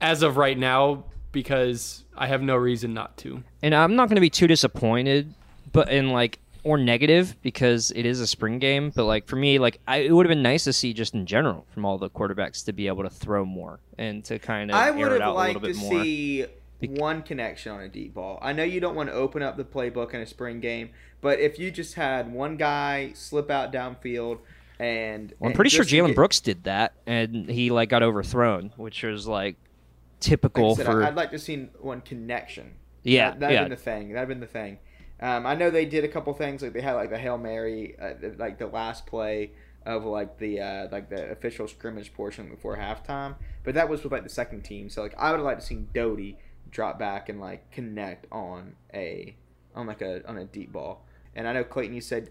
as 0.00 0.22
of 0.22 0.36
right 0.36 0.58
now 0.58 1.04
because 1.32 2.04
I 2.16 2.26
have 2.26 2.42
no 2.42 2.56
reason 2.56 2.92
not 2.94 3.16
to. 3.18 3.42
and 3.62 3.74
I'm 3.74 3.96
not 3.96 4.08
going 4.08 4.16
to 4.16 4.20
be 4.20 4.30
too 4.30 4.46
disappointed, 4.46 5.34
but 5.76 5.90
in 5.90 6.10
like 6.10 6.38
or 6.64 6.76
negative 6.76 7.36
because 7.42 7.92
it 7.94 8.04
is 8.04 8.20
a 8.20 8.26
spring 8.26 8.58
game. 8.58 8.90
But 8.94 9.04
like 9.04 9.28
for 9.28 9.36
me, 9.36 9.58
like 9.60 9.78
I, 9.86 9.98
it 9.98 10.10
would 10.12 10.26
have 10.26 10.30
been 10.30 10.42
nice 10.42 10.64
to 10.64 10.72
see 10.72 10.92
just 10.92 11.14
in 11.14 11.24
general 11.26 11.64
from 11.70 11.84
all 11.84 11.96
the 11.96 12.10
quarterbacks 12.10 12.64
to 12.64 12.72
be 12.72 12.88
able 12.88 13.04
to 13.04 13.10
throw 13.10 13.44
more 13.44 13.78
and 13.98 14.24
to 14.24 14.38
kind 14.40 14.70
of 14.70 14.76
I 14.76 14.90
would 14.90 15.20
have 15.20 15.34
liked 15.34 15.62
to 15.62 15.74
more. 15.74 16.02
see 16.02 16.46
one 16.80 17.22
connection 17.22 17.70
on 17.72 17.82
a 17.82 17.88
deep 17.88 18.14
ball. 18.14 18.38
I 18.42 18.52
know 18.52 18.64
you 18.64 18.80
don't 18.80 18.96
want 18.96 19.08
to 19.10 19.14
open 19.14 19.42
up 19.42 19.56
the 19.56 19.64
playbook 19.64 20.12
in 20.12 20.20
a 20.20 20.26
spring 20.26 20.58
game, 20.60 20.90
but 21.20 21.38
if 21.38 21.58
you 21.58 21.70
just 21.70 21.94
had 21.94 22.32
one 22.32 22.56
guy 22.56 23.12
slip 23.14 23.50
out 23.50 23.72
downfield 23.72 24.40
and 24.80 25.30
Well, 25.38 25.46
I'm 25.46 25.46
and 25.48 25.54
pretty 25.54 25.70
sure 25.70 25.84
Jalen 25.84 26.08
get- 26.08 26.16
Brooks 26.16 26.40
did 26.40 26.64
that, 26.64 26.94
and 27.06 27.48
he 27.48 27.70
like 27.70 27.88
got 27.90 28.02
overthrown, 28.02 28.72
which 28.76 29.02
was 29.04 29.26
like 29.26 29.36
like 29.54 29.54
I 29.54 30.18
typical 30.20 30.74
said, 30.76 30.86
for. 30.86 31.04
I'd 31.04 31.14
like 31.14 31.30
to 31.30 31.38
see 31.38 31.68
one 31.80 32.00
connection. 32.00 32.72
Yeah, 33.02 33.30
that, 33.30 33.40
that'd 33.40 33.54
yeah. 33.54 33.62
been 33.62 33.70
the 33.70 33.76
thing. 33.76 34.12
That'd 34.12 34.28
been 34.28 34.40
the 34.40 34.46
thing. 34.46 34.78
Um, 35.20 35.46
I 35.46 35.54
know 35.54 35.70
they 35.70 35.86
did 35.86 36.04
a 36.04 36.08
couple 36.08 36.32
things 36.34 36.62
like 36.62 36.72
they 36.72 36.82
had 36.82 36.92
like 36.92 37.10
the 37.10 37.18
hail 37.18 37.38
mary, 37.38 37.96
uh, 37.98 38.14
like 38.36 38.58
the 38.58 38.66
last 38.66 39.06
play 39.06 39.52
of 39.86 40.04
like 40.04 40.38
the 40.38 40.60
uh, 40.60 40.88
like 40.90 41.08
the 41.08 41.30
official 41.30 41.68
scrimmage 41.68 42.12
portion 42.12 42.48
before 42.48 42.76
halftime, 42.76 43.36
but 43.64 43.74
that 43.74 43.88
was 43.88 44.02
with 44.02 44.12
like 44.12 44.24
the 44.24 44.28
second 44.28 44.62
team. 44.62 44.90
So 44.90 45.02
like 45.02 45.14
I 45.16 45.30
would 45.30 45.38
have 45.38 45.46
liked 45.46 45.60
to 45.60 45.66
see 45.66 45.86
Doty 45.94 46.36
drop 46.70 46.98
back 46.98 47.28
and 47.28 47.40
like 47.40 47.70
connect 47.70 48.26
on 48.30 48.74
a 48.92 49.36
on 49.74 49.86
like 49.86 50.02
a 50.02 50.26
on 50.28 50.36
a 50.36 50.44
deep 50.44 50.72
ball. 50.72 51.06
And 51.34 51.46
I 51.46 51.52
know 51.52 51.64
Clayton, 51.64 51.94
you 51.94 52.00
said 52.00 52.30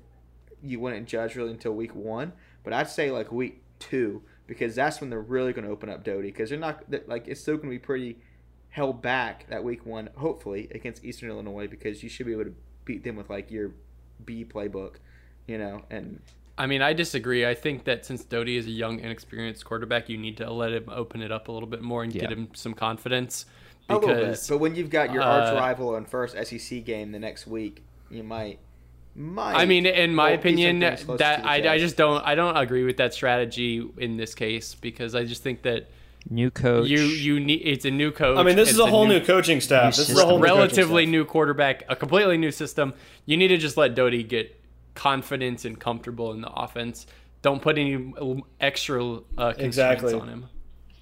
you 0.61 0.79
wouldn't 0.79 1.07
judge 1.07 1.35
really 1.35 1.51
until 1.51 1.73
week 1.73 1.95
one, 1.95 2.33
but 2.63 2.73
I'd 2.73 2.89
say 2.89 3.09
like 3.09 3.31
week 3.31 3.61
two 3.79 4.21
because 4.47 4.75
that's 4.75 5.01
when 5.01 5.09
they're 5.09 5.21
really 5.21 5.53
going 5.53 5.65
to 5.65 5.71
open 5.71 5.89
up 5.89 6.03
Doty 6.03 6.29
because 6.29 6.49
they're 6.49 6.59
not 6.59 6.83
like 7.07 7.27
it's 7.27 7.41
still 7.41 7.55
going 7.55 7.69
to 7.69 7.75
be 7.75 7.79
pretty 7.79 8.17
held 8.69 9.01
back 9.01 9.47
that 9.49 9.63
week 9.63 9.85
one, 9.85 10.09
hopefully 10.17 10.67
against 10.75 11.05
Eastern 11.05 11.29
Illinois 11.29 11.67
because 11.67 12.03
you 12.03 12.09
should 12.09 12.25
be 12.25 12.33
able 12.33 12.43
to 12.43 12.53
beat 12.85 13.03
them 13.03 13.15
with 13.15 13.29
like 13.29 13.51
your 13.51 13.71
B 14.23 14.45
playbook, 14.45 14.95
you 15.47 15.57
know, 15.57 15.81
and 15.89 16.21
I 16.57 16.67
mean, 16.67 16.81
I 16.81 16.93
disagree. 16.93 17.45
I 17.45 17.53
think 17.53 17.83
that 17.83 18.05
since 18.05 18.23
Doty 18.23 18.55
is 18.55 18.65
a 18.65 18.71
young, 18.71 18.99
inexperienced 18.99 19.65
quarterback, 19.65 20.07
you 20.07 20.17
need 20.17 20.37
to 20.37 20.49
let 20.49 20.71
him 20.71 20.85
open 20.89 21.21
it 21.21 21.31
up 21.31 21.49
a 21.49 21.51
little 21.51 21.67
bit 21.67 21.81
more 21.81 22.03
and 22.03 22.15
Yeah. 22.15 22.21
get 22.21 22.31
him 22.31 22.49
some 22.53 22.73
confidence. 22.73 23.45
a 23.89 23.93
little 23.95 24.09
bit. 24.09 24.17
Because 24.19 24.47
But 24.47 24.57
when 24.59 24.73
you've 24.75 24.89
got 24.89 25.11
your 25.11 25.21
arch 25.21 25.53
uh, 25.53 25.59
rival 25.59 25.95
and 25.95 26.07
first 26.07 26.35
SEC 26.35 26.83
game 26.85 27.11
the 27.11 27.19
next 27.19 27.45
week, 27.45 27.83
you 28.09 28.23
might 28.23 28.59
might. 29.15 29.55
I 29.55 29.65
mean, 29.65 29.85
in 29.85 30.15
my 30.15 30.31
opinion, 30.31 30.79
that 30.79 31.45
I, 31.45 31.73
I 31.73 31.77
just 31.77 31.95
don't 31.95 32.25
I 32.25 32.35
don't 32.35 32.57
agree 32.57 32.83
with 32.83 32.97
that 32.97 33.13
strategy 33.13 33.87
in 33.97 34.17
this 34.17 34.33
case 34.33 34.75
because 34.75 35.13
I 35.13 35.23
just 35.23 35.43
think 35.43 35.61
that 35.63 35.87
new 36.29 36.49
coach. 36.51 36.87
you 36.89 36.99
you 37.01 37.39
need 37.39 37.61
it's 37.63 37.85
a 37.85 37.91
new 37.91 38.11
coach. 38.11 38.37
I 38.37 38.43
mean, 38.43 38.55
this 38.55 38.69
is 38.71 38.79
a 38.79 38.85
whole 38.85 39.07
new, 39.07 39.19
coaching 39.23 39.61
staff. 39.61 39.93
new 39.93 39.97
This 40.03 40.09
is 40.09 40.19
a 40.19 40.25
whole 40.25 40.37
new 40.37 40.43
relatively 40.43 41.03
staff. 41.03 41.11
new 41.11 41.25
quarterback, 41.25 41.83
a 41.89 41.95
completely 41.95 42.37
new 42.37 42.51
system. 42.51 42.93
You 43.25 43.37
need 43.37 43.49
to 43.49 43.57
just 43.57 43.77
let 43.77 43.95
Doty 43.95 44.23
get 44.23 44.59
confidence 44.95 45.65
and 45.65 45.79
comfortable 45.79 46.31
in 46.31 46.41
the 46.41 46.51
offense. 46.51 47.05
Don't 47.41 47.61
put 47.61 47.77
any 47.77 48.13
extra 48.59 49.03
uh, 49.05 49.17
constraints 49.53 49.61
Exactly. 49.63 50.13
on 50.15 50.27
him. 50.27 50.45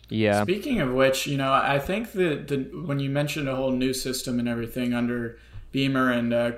yeah, 0.09 0.43
Speaking 0.43 0.81
of 0.81 0.93
which, 0.93 1.25
you 1.27 1.37
know, 1.37 1.53
I 1.53 1.79
think 1.79 2.11
that 2.13 2.47
the 2.49 2.57
when 2.85 2.99
you 2.99 3.09
mentioned 3.09 3.47
a 3.47 3.55
whole 3.55 3.71
new 3.71 3.93
system 3.93 4.39
and 4.39 4.49
everything 4.49 4.93
under 4.93 5.37
Beamer 5.71 6.11
and 6.11 6.33
uh, 6.33 6.51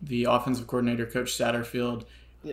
the 0.00 0.24
offensive 0.24 0.66
coordinator, 0.68 1.06
Coach 1.06 1.32
Satterfield, 1.36 2.04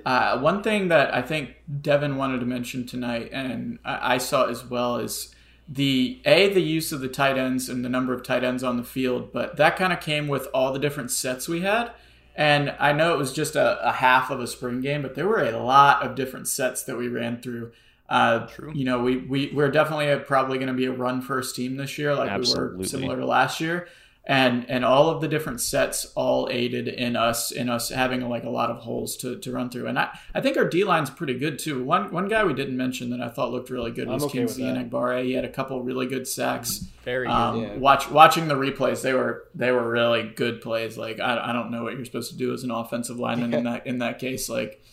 uh, 0.05 0.39
one 0.39 0.63
thing 0.63 0.87
that 0.87 1.13
I 1.13 1.21
think 1.21 1.55
Devin 1.81 2.15
wanted 2.17 2.39
to 2.39 2.45
mention 2.45 2.85
tonight, 2.87 3.29
and 3.31 3.77
I, 3.85 4.15
I 4.15 4.17
saw 4.17 4.45
as 4.45 4.63
well, 4.65 4.97
is 4.97 5.33
the 5.71 6.19
a 6.25 6.51
the 6.51 6.61
use 6.61 6.91
of 6.91 6.99
the 6.99 7.07
tight 7.07 7.37
ends 7.37 7.69
and 7.69 7.85
the 7.85 7.89
number 7.89 8.13
of 8.13 8.23
tight 8.23 8.43
ends 8.43 8.63
on 8.63 8.77
the 8.77 8.83
field. 8.83 9.31
But 9.31 9.57
that 9.57 9.77
kind 9.77 9.93
of 9.93 10.01
came 10.01 10.27
with 10.27 10.47
all 10.53 10.73
the 10.73 10.79
different 10.79 11.11
sets 11.11 11.47
we 11.47 11.61
had. 11.61 11.91
And 12.35 12.73
I 12.79 12.93
know 12.93 13.13
it 13.13 13.17
was 13.17 13.33
just 13.33 13.55
a, 13.55 13.87
a 13.87 13.91
half 13.91 14.29
of 14.31 14.39
a 14.39 14.47
spring 14.47 14.81
game, 14.81 15.01
but 15.01 15.13
there 15.13 15.27
were 15.27 15.43
a 15.43 15.57
lot 15.61 16.03
of 16.03 16.15
different 16.15 16.47
sets 16.47 16.83
that 16.83 16.97
we 16.97 17.07
ran 17.07 17.41
through. 17.41 17.71
Uh, 18.07 18.47
True. 18.47 18.71
You 18.73 18.85
know, 18.85 19.01
we, 19.01 19.17
we, 19.17 19.51
we're 19.53 19.69
definitely 19.69 20.09
a, 20.09 20.17
probably 20.17 20.57
going 20.57 20.69
to 20.69 20.73
be 20.73 20.85
a 20.85 20.91
run 20.91 21.21
first 21.21 21.55
team 21.55 21.75
this 21.75 21.97
year, 21.97 22.15
like 22.15 22.31
we 22.31 22.53
were 22.53 22.83
similar 22.83 23.17
to 23.17 23.25
last 23.25 23.59
year. 23.59 23.87
And 24.29 24.69
and 24.69 24.85
all 24.85 25.09
of 25.09 25.21
the 25.21 25.27
different 25.27 25.59
sets 25.59 26.05
all 26.13 26.49
aided 26.51 26.87
in 26.87 27.15
us 27.15 27.51
in 27.51 27.67
us 27.67 27.89
having 27.89 28.21
like 28.29 28.43
a 28.43 28.49
lot 28.51 28.69
of 28.69 28.77
holes 28.77 29.17
to, 29.17 29.39
to 29.39 29.51
run 29.51 29.71
through. 29.71 29.87
And 29.87 29.97
I, 29.97 30.15
I 30.35 30.39
think 30.39 30.55
our 30.55 30.69
D 30.69 30.83
line's 30.83 31.09
pretty 31.09 31.33
good 31.33 31.57
too. 31.57 31.83
One 31.83 32.11
one 32.11 32.27
guy 32.27 32.43
we 32.43 32.53
didn't 32.53 32.77
mention 32.77 33.09
that 33.09 33.21
I 33.21 33.29
thought 33.29 33.49
looked 33.49 33.71
really 33.71 33.89
good 33.89 34.07
I'm 34.07 34.13
was 34.13 34.25
okay 34.25 34.41
with 34.41 34.55
Kingsley 34.55 34.71
that. 34.71 34.91
Enagbare. 34.91 35.25
He 35.25 35.33
had 35.33 35.45
a 35.45 35.49
couple 35.49 35.81
really 35.81 36.05
good 36.05 36.27
sacks. 36.27 36.85
Very 37.03 37.25
good. 37.25 37.33
Um, 37.33 37.61
yeah. 37.63 37.75
Watch 37.77 38.11
watching 38.11 38.47
the 38.47 38.53
replays, 38.53 39.01
they 39.01 39.15
were 39.15 39.47
they 39.55 39.71
were 39.71 39.89
really 39.89 40.29
good 40.35 40.61
plays. 40.61 40.95
Like 40.95 41.19
I, 41.19 41.49
I 41.49 41.51
don't 41.51 41.71
know 41.71 41.85
what 41.85 41.93
you're 41.93 42.05
supposed 42.05 42.29
to 42.29 42.37
do 42.37 42.53
as 42.53 42.63
an 42.63 42.69
offensive 42.69 43.17
lineman 43.17 43.51
in 43.51 43.63
that 43.65 43.87
in 43.87 43.97
that 43.97 44.19
case. 44.19 44.47
Like 44.47 44.83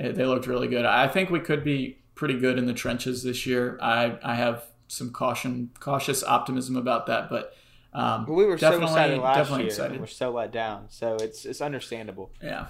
eh, 0.00 0.10
they 0.10 0.26
looked 0.26 0.48
really 0.48 0.66
good. 0.66 0.84
I 0.84 1.06
think 1.06 1.30
we 1.30 1.38
could 1.38 1.62
be 1.62 2.00
pretty 2.16 2.40
good 2.40 2.58
in 2.58 2.66
the 2.66 2.74
trenches 2.74 3.22
this 3.22 3.46
year. 3.46 3.78
I 3.80 4.18
I 4.20 4.34
have 4.34 4.64
some 4.88 5.12
caution 5.12 5.70
cautious 5.78 6.24
optimism 6.24 6.74
about 6.74 7.06
that, 7.06 7.30
but 7.30 7.54
um, 7.92 8.24
But 8.26 8.34
we 8.34 8.44
were 8.44 8.56
so 8.58 8.70
definitely 8.70 8.86
excited 8.94 9.18
last 9.18 9.36
definitely 9.36 9.62
year. 9.64 9.68
excited. 9.70 10.00
We're 10.00 10.06
so 10.06 10.30
let 10.32 10.52
down, 10.52 10.86
so 10.88 11.14
it's 11.16 11.44
it's 11.44 11.60
understandable. 11.60 12.32
Yeah. 12.42 12.66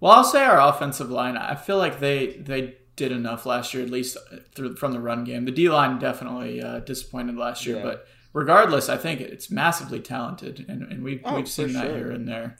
Well, 0.00 0.12
I'll 0.12 0.24
say 0.24 0.42
our 0.44 0.60
offensive 0.60 1.10
line. 1.10 1.36
I 1.36 1.54
feel 1.54 1.76
like 1.78 2.00
they 2.00 2.28
they 2.38 2.76
did 2.96 3.12
enough 3.12 3.44
last 3.46 3.72
year, 3.74 3.82
at 3.84 3.90
least 3.90 4.16
through, 4.54 4.76
from 4.76 4.92
the 4.92 5.00
run 5.00 5.24
game. 5.24 5.44
The 5.44 5.52
D 5.52 5.68
line 5.68 5.98
definitely 5.98 6.62
uh, 6.62 6.80
disappointed 6.80 7.36
last 7.36 7.66
year, 7.66 7.76
Yeah. 7.76 7.82
but 7.82 8.06
regardless, 8.32 8.88
I 8.88 8.96
think 8.96 9.20
it's 9.20 9.50
massively 9.50 10.00
talented, 10.00 10.64
and, 10.68 10.82
and 10.90 11.02
we've 11.04 11.20
Oh, 11.24 11.36
we've 11.36 11.48
seen 11.48 11.72
that 11.74 11.86
sure. 11.86 11.96
here 11.96 12.10
and 12.10 12.26
there. 12.28 12.56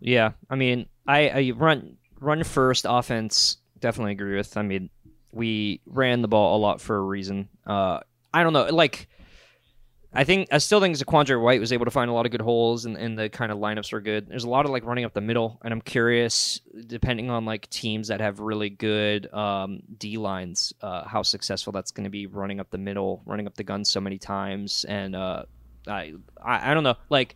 yeah. 0.00 0.32
I 0.50 0.56
mean, 0.56 0.86
I, 1.06 1.28
I 1.28 1.50
run 1.56 1.96
run 2.20 2.44
first 2.44 2.86
offense. 2.88 3.58
Definitely 3.80 4.12
agree 4.12 4.36
with. 4.36 4.56
I 4.56 4.62
mean, 4.62 4.90
we 5.32 5.80
ran 5.86 6.22
the 6.22 6.28
ball 6.28 6.56
a 6.56 6.60
lot 6.60 6.80
for 6.80 6.96
a 6.96 7.00
reason. 7.02 7.48
Uh, 7.66 8.00
I 8.32 8.42
don't 8.42 8.52
know, 8.52 8.64
like. 8.66 9.08
I 10.14 10.24
think 10.24 10.48
I 10.52 10.58
still 10.58 10.80
think 10.80 10.96
Zaquandre 10.96 11.40
White 11.40 11.58
was 11.58 11.72
able 11.72 11.86
to 11.86 11.90
find 11.90 12.10
a 12.10 12.12
lot 12.12 12.26
of 12.26 12.32
good 12.32 12.42
holes, 12.42 12.84
and, 12.84 12.96
and 12.98 13.18
the 13.18 13.30
kind 13.30 13.50
of 13.50 13.58
lineups 13.58 13.92
were 13.92 14.00
good. 14.00 14.28
There's 14.28 14.44
a 14.44 14.48
lot 14.48 14.66
of 14.66 14.70
like 14.70 14.84
running 14.84 15.06
up 15.06 15.14
the 15.14 15.22
middle, 15.22 15.58
and 15.64 15.72
I'm 15.72 15.80
curious, 15.80 16.60
depending 16.86 17.30
on 17.30 17.46
like 17.46 17.68
teams 17.70 18.08
that 18.08 18.20
have 18.20 18.38
really 18.38 18.68
good 18.68 19.32
um, 19.32 19.82
D 19.98 20.18
lines, 20.18 20.74
uh, 20.82 21.04
how 21.04 21.22
successful 21.22 21.72
that's 21.72 21.92
going 21.92 22.04
to 22.04 22.10
be 22.10 22.26
running 22.26 22.60
up 22.60 22.70
the 22.70 22.78
middle, 22.78 23.22
running 23.24 23.46
up 23.46 23.54
the 23.54 23.64
gun 23.64 23.86
so 23.86 24.00
many 24.00 24.18
times, 24.18 24.84
and 24.84 25.16
uh, 25.16 25.44
I, 25.86 26.12
I 26.44 26.70
I 26.70 26.74
don't 26.74 26.84
know, 26.84 26.96
like 27.08 27.34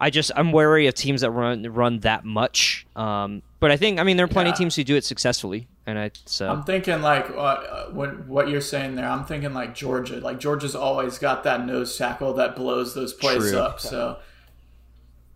I 0.00 0.08
just 0.08 0.32
I'm 0.34 0.50
wary 0.50 0.86
of 0.86 0.94
teams 0.94 1.20
that 1.20 1.30
run 1.30 1.62
run 1.72 2.00
that 2.00 2.24
much. 2.24 2.86
Um, 2.96 3.42
but 3.60 3.70
I 3.70 3.76
think 3.76 4.00
I 4.00 4.02
mean 4.02 4.16
there 4.16 4.24
are 4.24 4.28
plenty 4.28 4.50
of 4.50 4.56
teams 4.56 4.74
who 4.74 4.82
do 4.82 4.96
it 4.96 5.04
successfully, 5.04 5.68
and 5.86 5.98
I 5.98 6.10
so 6.26 6.48
I'm 6.48 6.62
thinking 6.62 7.02
like 7.02 7.30
uh, 7.30 7.34
uh, 7.34 7.86
what 7.90 8.26
what 8.26 8.48
you're 8.48 8.60
saying 8.60 8.94
there. 8.94 9.08
I'm 9.08 9.24
thinking 9.24 9.52
like 9.52 9.74
Georgia. 9.74 10.20
Like 10.20 10.38
Georgia's 10.38 10.74
always 10.74 11.18
got 11.18 11.44
that 11.44 11.66
nose 11.66 11.96
tackle 11.96 12.34
that 12.34 12.56
blows 12.56 12.94
those 12.94 13.12
plays 13.12 13.50
True. 13.50 13.58
up. 13.58 13.80
So 13.80 14.18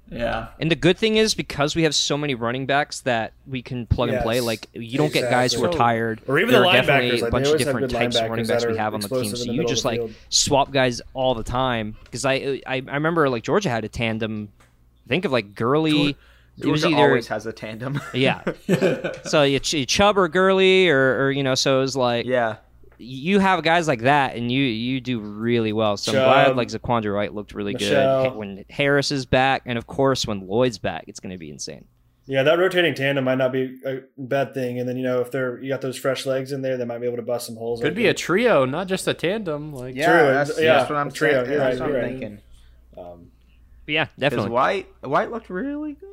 yeah, 0.09 0.48
And 0.61 0.70
the 0.70 0.76
good 0.76 0.96
thing 0.96 1.16
is 1.16 1.35
because 1.35 1.74
we 1.74 1.82
have 1.82 1.92
so 1.92 2.16
many 2.16 2.37
running 2.37 2.64
backs 2.66 3.00
that 3.00 3.32
we 3.44 3.61
can 3.61 3.87
plug 3.87 4.11
and 4.11 4.22
play. 4.22 4.40
Like 4.40 4.68
you 4.72 4.98
don't 4.98 5.12
get 5.12 5.28
guys 5.30 5.52
who 5.52 5.64
are 5.64 5.66
exactly. 5.66 5.78
tired. 5.78 6.22
Or 6.28 6.38
even 6.38 6.52
there 6.52 6.61
the 6.62 6.68
are 6.68 6.72
definitely 6.72 7.18
linebackers, 7.18 7.26
a 7.26 7.30
bunch 7.30 7.48
of 7.48 7.59
different 7.59 7.90
types 7.90 8.16
of 8.16 8.30
running 8.30 8.46
backs 8.46 8.64
we 8.64 8.76
have 8.76 8.94
on 8.94 9.00
the 9.00 9.09
team. 9.09 9.35
So 9.35 9.44
the 9.44 9.52
you 9.52 9.66
just 9.66 9.85
like 9.85 9.98
field. 9.98 10.14
swap 10.28 10.70
guys 10.70 11.02
all 11.12 11.35
the 11.35 11.42
time. 11.42 11.96
Because 12.04 12.24
I, 12.24 12.35
I 12.35 12.85
I 12.87 12.94
remember 12.94 13.28
like 13.28 13.42
Georgia 13.42 13.68
had 13.68 13.85
a 13.85 13.88
tandem. 13.88 14.52
Think 15.09 15.24
of 15.24 15.32
like 15.32 15.56
Gurley. 15.56 16.16
It 16.58 16.66
was 16.66 16.84
either 16.84 16.96
always 16.96 17.28
has 17.28 17.46
a 17.46 17.52
tandem. 17.52 18.00
yeah. 18.14 18.42
so 19.24 19.42
you, 19.42 19.58
Ch- 19.58 19.86
Chubb 19.86 20.18
or 20.18 20.28
Gurley 20.28 20.88
or, 20.88 21.26
or 21.26 21.30
you 21.30 21.42
know 21.42 21.54
so 21.54 21.78
it 21.78 21.80
was 21.82 21.96
like 21.96 22.26
yeah. 22.26 22.56
you 22.98 23.38
have 23.38 23.62
guys 23.62 23.86
like 23.86 24.02
that, 24.02 24.36
and 24.36 24.50
you 24.50 24.62
you 24.62 25.00
do 25.00 25.20
really 25.20 25.72
well. 25.72 25.96
So 25.96 26.12
I'm 26.12 26.24
glad 26.24 26.56
like 26.56 26.68
Zaquandre 26.68 27.14
White 27.14 27.34
looked 27.34 27.54
really 27.54 27.74
Michelle. 27.74 28.30
good 28.30 28.36
when 28.36 28.64
Harris 28.70 29.10
is 29.12 29.26
back, 29.26 29.62
and 29.66 29.76
of 29.76 29.86
course 29.86 30.26
when 30.26 30.46
Lloyd's 30.46 30.78
back, 30.78 31.04
it's 31.06 31.20
going 31.20 31.32
to 31.32 31.38
be 31.38 31.50
insane. 31.50 31.86
Yeah, 32.28 32.42
that 32.42 32.58
rotating 32.58 32.94
tandem 32.94 33.24
might 33.24 33.38
not 33.38 33.52
be 33.52 33.78
a 33.86 34.00
bad 34.18 34.52
thing. 34.52 34.80
And 34.80 34.88
then 34.88 34.96
you 34.96 35.04
know 35.04 35.20
if 35.20 35.30
they're 35.30 35.62
you 35.62 35.68
got 35.68 35.80
those 35.80 35.96
fresh 35.96 36.26
legs 36.26 36.50
in 36.50 36.60
there, 36.62 36.76
they 36.76 36.84
might 36.84 36.98
be 36.98 37.06
able 37.06 37.16
to 37.16 37.22
bust 37.22 37.46
some 37.46 37.56
holes. 37.56 37.80
Could 37.80 37.88
open. 37.88 37.96
be 37.96 38.08
a 38.08 38.14
trio, 38.14 38.64
not 38.64 38.88
just 38.88 39.06
a 39.06 39.14
tandem. 39.14 39.72
Like 39.72 39.94
Yeah, 39.94 40.06
True, 40.06 40.32
that's, 40.32 40.60
yeah, 40.60 40.78
that's 40.78 40.90
what 40.90 40.96
I'm 40.96 41.12
trio, 41.12 41.44
saying. 41.44 41.50
you're 41.50 41.58
That's 41.58 41.80
right, 41.80 41.88
what 41.88 41.96
I'm 41.96 42.02
right. 42.02 42.10
thinking. 42.10 42.40
Um, 42.98 43.30
yeah, 43.86 44.06
definitely. 44.18 44.50
White, 44.50 44.88
White 45.02 45.30
looked 45.30 45.50
really 45.50 45.92
good. 45.92 46.05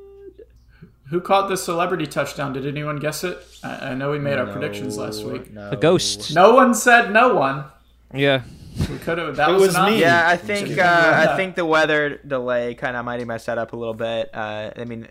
Who 1.14 1.22
caught 1.22 1.48
the 1.48 1.58
celebrity 1.58 2.08
touchdown? 2.08 2.54
Did 2.54 2.66
anyone 2.66 2.98
guess 2.98 3.24
it? 3.24 3.38
I, 3.64 3.92
I 3.92 3.94
know 3.96 4.12
we 4.12 4.20
made 4.20 4.38
our 4.38 4.48
predictions 4.48 4.98
last 4.98 5.24
week. 5.24 5.52
No. 5.54 5.70
The 5.70 5.78
ghost. 5.78 6.34
No 6.34 6.56
one 6.56 6.74
said 6.74 7.12
no 7.12 7.36
one. 7.36 7.66
Yeah. 8.14 8.44
We 8.90 8.98
could 8.98 9.20
have. 9.20 9.36
That 9.36 9.52
It 9.52 9.54
was, 9.54 9.76
was 9.76 9.92
me. 9.92 10.02
Yeah, 10.02 10.28
I 10.28 10.36
think 10.36 10.78
uh, 10.78 11.28
I 11.30 11.38
think 11.38 11.56
the 11.56 11.66
weather 11.66 12.18
delay 12.18 12.74
kind 12.74 12.98
of 12.98 13.06
might 13.06 13.20
have 13.20 13.28
messed 13.28 13.46
that 13.46 13.60
up 13.60 13.74
a 13.74 13.76
little 13.76 13.94
bit. 13.94 14.32
Uh, 14.34 14.72
I 14.76 14.86
mean, 14.86 15.08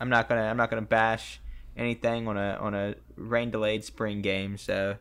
I'm 0.00 0.08
not 0.08 0.28
gonna 0.28 0.42
I'm 0.42 0.56
not 0.56 0.68
gonna 0.70 0.82
bash 0.82 1.40
anything 1.76 2.26
on 2.26 2.36
a 2.36 2.58
on 2.60 2.74
a 2.74 2.96
rain 3.16 3.50
delayed 3.50 3.84
spring 3.84 4.20
game. 4.20 4.58
So 4.58 4.96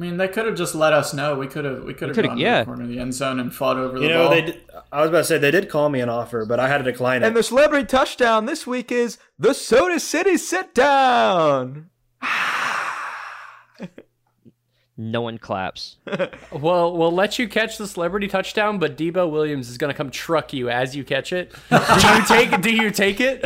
I 0.00 0.02
mean, 0.02 0.16
they 0.16 0.28
could 0.28 0.46
have 0.46 0.54
just 0.54 0.74
let 0.74 0.94
us 0.94 1.12
know. 1.12 1.34
We 1.34 1.46
could 1.46 1.66
have 1.66 1.84
we 1.84 1.92
could 1.92 2.08
have 2.08 2.14
coulda- 2.14 2.28
gone 2.28 2.38
yeah. 2.38 2.60
to 2.60 2.60
the 2.60 2.64
corner 2.64 2.84
of 2.84 2.88
the 2.88 2.98
end 2.98 3.12
zone 3.12 3.38
and 3.38 3.54
fought 3.54 3.76
over 3.76 3.98
the 3.98 4.04
You 4.06 4.08
know, 4.08 4.22
ball. 4.24 4.30
they. 4.30 4.40
Did, 4.40 4.60
I 4.90 5.02
was 5.02 5.10
about 5.10 5.18
to 5.18 5.24
say 5.24 5.36
they 5.36 5.50
did 5.50 5.68
call 5.68 5.90
me 5.90 6.00
an 6.00 6.08
offer, 6.08 6.46
but 6.46 6.58
I 6.58 6.68
had 6.68 6.78
to 6.78 6.84
decline 6.84 7.22
it. 7.22 7.26
And 7.26 7.36
the 7.36 7.42
celebrity 7.42 7.84
touchdown 7.84 8.46
this 8.46 8.66
week 8.66 8.90
is 8.90 9.18
the 9.38 9.52
Soda 9.52 10.00
City 10.00 10.38
sit 10.38 10.74
down. 10.74 11.90
No 15.02 15.22
one 15.22 15.38
claps. 15.38 15.96
Well, 16.52 16.94
we'll 16.96 17.12
let 17.12 17.38
you 17.38 17.48
catch 17.48 17.78
the 17.78 17.86
celebrity 17.86 18.26
touchdown, 18.28 18.78
but 18.78 18.96
Debo 18.98 19.30
Williams 19.30 19.70
is 19.70 19.78
going 19.78 19.90
to 19.90 19.96
come 19.96 20.10
truck 20.10 20.52
you 20.52 20.68
as 20.68 20.94
you 20.94 21.04
catch 21.04 21.32
it. 21.32 21.52
Do 21.70 21.76
you 21.76 22.26
take? 22.26 22.60
Do 22.60 22.70
you 22.74 22.90
take 22.90 23.20
it? 23.20 23.44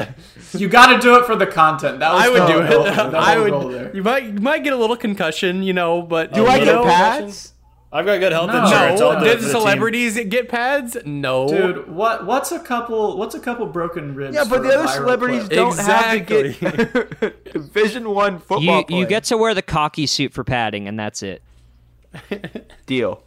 you 0.53 0.69
got 0.69 0.87
to 0.95 0.99
do 1.01 1.15
it 1.17 1.27
for 1.27 1.37
the 1.37 1.47
content. 1.47 2.01
That 2.01 2.13
was 2.13 2.25
I 2.25 2.29
would 2.29 2.43
the 2.43 2.47
do 2.47 2.63
whole 2.63 2.85
goal- 2.85 2.87
it. 3.09 3.15
I 3.15 3.39
would. 3.39 3.73
there. 3.75 3.95
You 3.97 4.03
might. 4.03 4.25
You 4.25 4.33
might 4.41 4.65
get 4.65 4.73
a 4.73 4.77
little 4.77 4.97
concussion, 4.97 5.63
you 5.63 5.73
know. 5.75 6.03
But 6.03 6.33
Do 6.33 6.47
I 6.47 6.59
get 6.59 6.67
know, 6.67 6.85
pads? 6.85 7.53
I've 7.95 8.05
got 8.05 8.19
good 8.19 8.33
health 8.33 8.49
No. 8.49 8.65
insurance. 8.65 9.01
No. 9.01 9.13
Did 9.21 9.21
the 9.21 9.35
the 9.35 9.41
team. 9.43 9.51
celebrities 9.51 10.19
get 10.25 10.49
pads? 10.49 10.97
No. 11.07 11.47
Dude, 11.47 11.89
what 11.89 12.27
what's 12.27 12.51
a 12.51 12.59
couple 12.59 13.17
what's 13.17 13.37
a 13.37 13.41
couple 13.41 13.67
broken 13.67 14.17
ribs? 14.17 14.35
Yeah, 14.35 14.43
but 14.43 14.65
the 14.65 14.71
other 14.77 14.89
celebrities 14.89 15.45
clip? 15.45 15.51
don't 15.53 15.79
have 15.79 16.27
to 16.27 16.59
get 16.61 17.45
Division 17.53 18.11
One 18.11 18.41
football. 18.41 18.85
You 18.89 18.99
you 18.99 19.07
get 19.07 19.23
to 19.25 19.39
wear 19.39 19.55
the 19.55 19.63
cocky 19.63 20.07
suit 20.07 20.33
for 20.33 20.43
padding, 20.43 20.89
and 20.89 20.99
that's 20.99 21.23
it. 21.23 21.43
deal. 22.87 23.23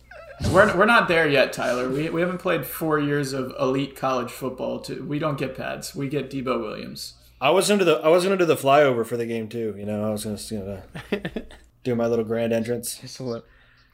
We're, 0.52 0.78
we're 0.78 0.86
not 0.86 1.08
there 1.08 1.28
yet, 1.28 1.52
Tyler. 1.52 1.90
We, 1.90 2.10
we 2.10 2.22
haven't 2.22 2.38
played 2.38 2.66
four 2.66 3.00
years 3.00 3.34
of 3.34 3.56
elite 3.60 3.96
college 3.96 4.30
football. 4.30 4.80
To, 4.82 5.04
we 5.04 5.18
don't 5.18 5.38
get 5.38 5.58
pads. 5.58 5.96
We 5.96 6.10
get 6.10 6.30
Debo 6.30 6.62
Williams. 6.62 7.14
I 7.42 7.50
was 7.52 7.70
into 7.70 7.86
the. 7.86 7.96
I 8.00 8.10
was 8.10 8.24
gonna 8.24 8.38
do 8.38 8.46
the 8.46 8.56
flyover 8.56 9.06
for 9.06 9.16
the 9.16 9.26
game 9.26 9.48
too. 9.48 9.76
You 9.78 9.86
know, 9.86 10.06
I 10.06 10.10
was 10.10 10.26
gonna, 10.26 10.84
gonna 11.10 11.46
do 11.84 11.96
my 11.96 12.06
little 12.08 12.26
grand 12.26 12.52
entrance. 12.52 13.00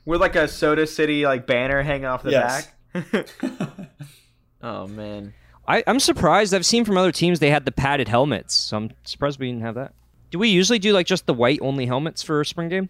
With 0.05 0.21
like 0.21 0.35
a 0.35 0.47
Soda 0.47 0.85
City 0.87 1.25
like 1.25 1.47
banner 1.47 1.81
hanging 1.81 2.05
off 2.05 2.23
the 2.23 2.31
Yes. 2.31 2.67
back. 2.93 3.27
oh 4.61 4.87
man. 4.87 5.33
I, 5.67 5.83
I'm 5.87 5.99
surprised. 5.99 6.53
I've 6.53 6.65
seen 6.65 6.83
from 6.83 6.97
other 6.97 7.11
teams 7.11 7.39
they 7.39 7.49
had 7.49 7.63
the 7.65 7.71
padded 7.71 8.09
helmets, 8.09 8.53
so 8.53 8.77
I'm 8.77 8.91
surprised 9.05 9.39
we 9.39 9.47
didn't 9.47 9.61
have 9.61 9.75
that. 9.75 9.93
Do 10.29 10.39
we 10.39 10.49
usually 10.49 10.79
do 10.79 10.91
like 10.93 11.05
just 11.05 11.25
the 11.25 11.33
white 11.33 11.59
only 11.61 11.85
helmets 11.85 12.21
for 12.21 12.41
a 12.41 12.45
spring 12.45 12.67
game? 12.67 12.89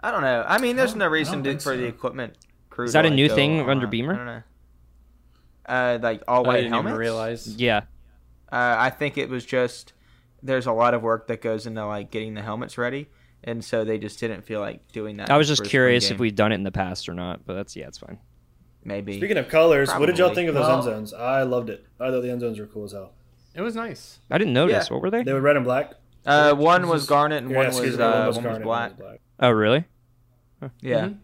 I 0.00 0.10
don't 0.10 0.22
know. 0.22 0.44
I 0.46 0.58
mean, 0.58 0.76
there's 0.76 0.96
no 0.96 1.06
reason 1.06 1.44
to, 1.44 1.50
think 1.50 1.60
for 1.60 1.76
the 1.76 1.84
equipment 1.84 2.34
crew. 2.70 2.86
Is 2.86 2.94
that 2.94 3.02
to, 3.02 3.08
a 3.08 3.10
like, 3.10 3.16
new 3.16 3.28
go 3.28 3.34
thing 3.36 3.60
under. 3.68 3.86
Beamer? 3.86 4.14
I 4.14 4.16
don't 4.16 4.26
know. 4.26 4.42
Uh, 5.66 5.98
like 6.02 6.22
all 6.26 6.42
white 6.42 6.46
I 6.46 6.48
white 6.48 6.56
didn't 6.62 6.72
helmets. 6.72 6.90
even 6.90 6.98
realize. 6.98 7.56
Yeah. 7.56 7.80
Uh, 8.50 8.74
I 8.78 8.90
think 8.90 9.18
it 9.18 9.28
was 9.28 9.44
just 9.44 9.92
there's 10.42 10.66
a 10.66 10.72
lot 10.72 10.94
of 10.94 11.02
work 11.02 11.28
that 11.28 11.40
goes 11.42 11.66
into 11.66 11.84
like 11.86 12.10
getting 12.10 12.34
the 12.34 12.42
helmets 12.42 12.76
ready, 12.78 13.08
and 13.44 13.64
so 13.64 13.84
they 13.84 13.98
just 13.98 14.18
didn't 14.20 14.42
feel 14.42 14.60
like 14.60 14.90
doing 14.92 15.16
that. 15.18 15.30
I 15.30 15.36
was 15.36 15.48
just 15.48 15.64
curious 15.64 16.10
if 16.10 16.18
we'd 16.18 16.34
done 16.36 16.52
it 16.52 16.56
in 16.56 16.62
the 16.62 16.72
past 16.72 17.08
or 17.08 17.14
not, 17.14 17.44
but 17.46 17.54
that's 17.54 17.74
yeah, 17.76 17.86
it's 17.88 17.98
fine. 17.98 18.18
maybe. 18.84 19.16
Speaking 19.18 19.36
of 19.38 19.48
colors, 19.48 19.90
what 19.92 20.06
did 20.06 20.18
y'all 20.18 20.34
think 20.34 20.48
of 20.48 20.54
those 20.54 20.62
Well- 20.66 20.74
end 20.76 20.84
zones? 20.84 21.12
I 21.14 21.42
loved 21.42 21.70
it. 21.70 21.84
I 22.00 22.10
thought 22.10 22.20
the 22.22 22.30
end 22.30 22.40
zones 22.40 22.58
were 22.58 22.66
cool 22.66 22.84
as 22.84 22.92
hell. 22.92 23.12
It 23.54 23.62
was 23.62 23.74
nice. 23.74 24.20
I 24.30 24.38
didn't 24.38 24.52
notice. 24.54 24.86
Yeah. 24.88 24.94
What 24.94 25.02
were 25.02 25.10
they? 25.10 25.22
They 25.24 25.32
were 25.32 25.40
red 25.40 25.56
and 25.56 25.64
black. 25.64 25.94
uh, 26.26 26.54
one 26.54 26.86
was 26.88 27.06
garnet 27.06 27.42
and 27.42 27.50
Yeah, 27.50 27.56
one 27.58 27.66
was 27.66 27.80
me, 27.80 28.02
uh, 28.02 28.10
one 28.18 28.26
was 28.26 28.36
one 28.36 28.44
was 28.44 28.44
garnet, 28.44 28.62
black. 28.62 28.90
one 28.90 28.98
was 28.98 28.98
black. 28.98 29.20
Oh, 29.40 29.50
really? 29.50 29.84
Yeah. 30.80 31.00
Mm-hmm. 31.06 31.14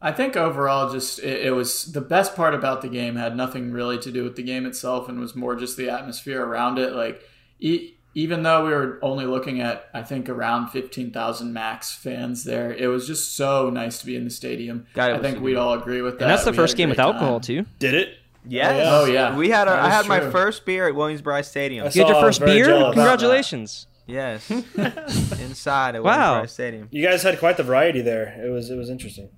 I 0.00 0.12
think 0.12 0.36
overall, 0.36 0.92
just 0.92 1.18
it, 1.20 1.46
it 1.46 1.50
was 1.52 1.86
the 1.92 2.00
best 2.00 2.36
part 2.36 2.54
about 2.54 2.82
the 2.82 2.88
game 2.88 3.16
had 3.16 3.36
nothing 3.36 3.72
really 3.72 3.98
to 3.98 4.12
do 4.12 4.22
with 4.24 4.36
the 4.36 4.42
game 4.42 4.64
itself, 4.66 5.08
and 5.08 5.18
was 5.18 5.34
more 5.34 5.56
just 5.56 5.76
the 5.76 5.88
atmosphere 5.90 6.44
around 6.44 6.78
it. 6.78 6.92
Like, 6.92 7.22
e- 7.58 7.94
even 8.16 8.42
though 8.42 8.64
we 8.64 8.70
were 8.70 8.98
only 9.02 9.26
looking 9.26 9.60
at, 9.60 9.90
I 9.92 10.02
think, 10.02 10.28
around 10.30 10.68
fifteen 10.70 11.10
thousand 11.12 11.52
max 11.52 11.94
fans 11.94 12.44
there, 12.44 12.72
it 12.72 12.86
was 12.86 13.06
just 13.06 13.36
so 13.36 13.68
nice 13.70 13.98
to 14.00 14.06
be 14.06 14.16
in 14.16 14.24
the 14.24 14.30
stadium. 14.30 14.86
God, 14.94 15.10
I 15.12 15.18
think 15.20 15.40
we'd 15.40 15.56
all 15.56 15.74
agree 15.74 16.00
with 16.00 16.18
that. 16.18 16.22
And 16.24 16.30
that's 16.32 16.44
the 16.44 16.50
We 16.52 16.56
first 16.56 16.76
game 16.78 16.88
with 16.88 16.96
great 16.96 17.04
alcohol 17.04 17.40
time. 17.40 17.42
too. 17.42 17.66
Did 17.78 17.92
it? 17.94 18.14
Yes. 18.48 18.86
Oh, 18.88 19.04
yeah. 19.04 19.36
We 19.36 19.50
had. 19.50 19.68
A, 19.68 19.72
That 19.72 19.78
I 19.80 19.88
is 19.88 19.94
had 19.94 20.06
my 20.08 20.30
first 20.30 20.64
beer 20.64 20.88
at 20.88 20.94
Williams-Brice 20.94 21.48
Stadium. 21.48 21.84
I 21.86 21.90
You 21.90 22.00
had 22.02 22.08
your 22.08 22.14
saw- 22.14 22.20
I 22.22 22.24
was 22.24 22.38
first 22.38 22.46
beer? 22.46 22.66
Congratulations. 22.94 23.86
Yes. 24.06 24.48
Inside 25.40 25.96
at 25.96 26.02
Wow. 26.02 26.16
Williams-Brice 26.16 26.52
Stadium. 26.52 26.88
You 26.92 27.02
guys 27.06 27.22
had 27.22 27.38
quite 27.38 27.56
the 27.56 27.62
variety 27.64 28.00
there. 28.02 28.40
It 28.44 28.50
was 28.50 28.70
it 28.70 28.76
was 28.76 28.88
interesting. 28.88 29.28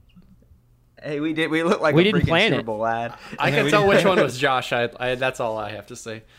Hey, 1.02 1.20
we 1.20 1.32
did. 1.32 1.50
We 1.50 1.62
look 1.62 1.80
like 1.80 1.94
We 1.94 2.02
a 2.02 2.04
didn't 2.04 2.22
freaking 2.22 2.28
plan 2.28 2.50
Super 2.50 2.60
it. 2.60 2.66
Bowl 2.66 2.86
ad. 2.86 3.14
I 3.38 3.50
can 3.50 3.68
tell 3.68 3.86
which 3.86 4.04
one 4.04 4.20
was 4.20 4.38
Josh. 4.38 4.72
I, 4.72 4.88
I 4.98 5.14
that's 5.14 5.40
all 5.40 5.56
I 5.58 5.70
have 5.70 5.86
to 5.88 5.96
say. 5.96 6.22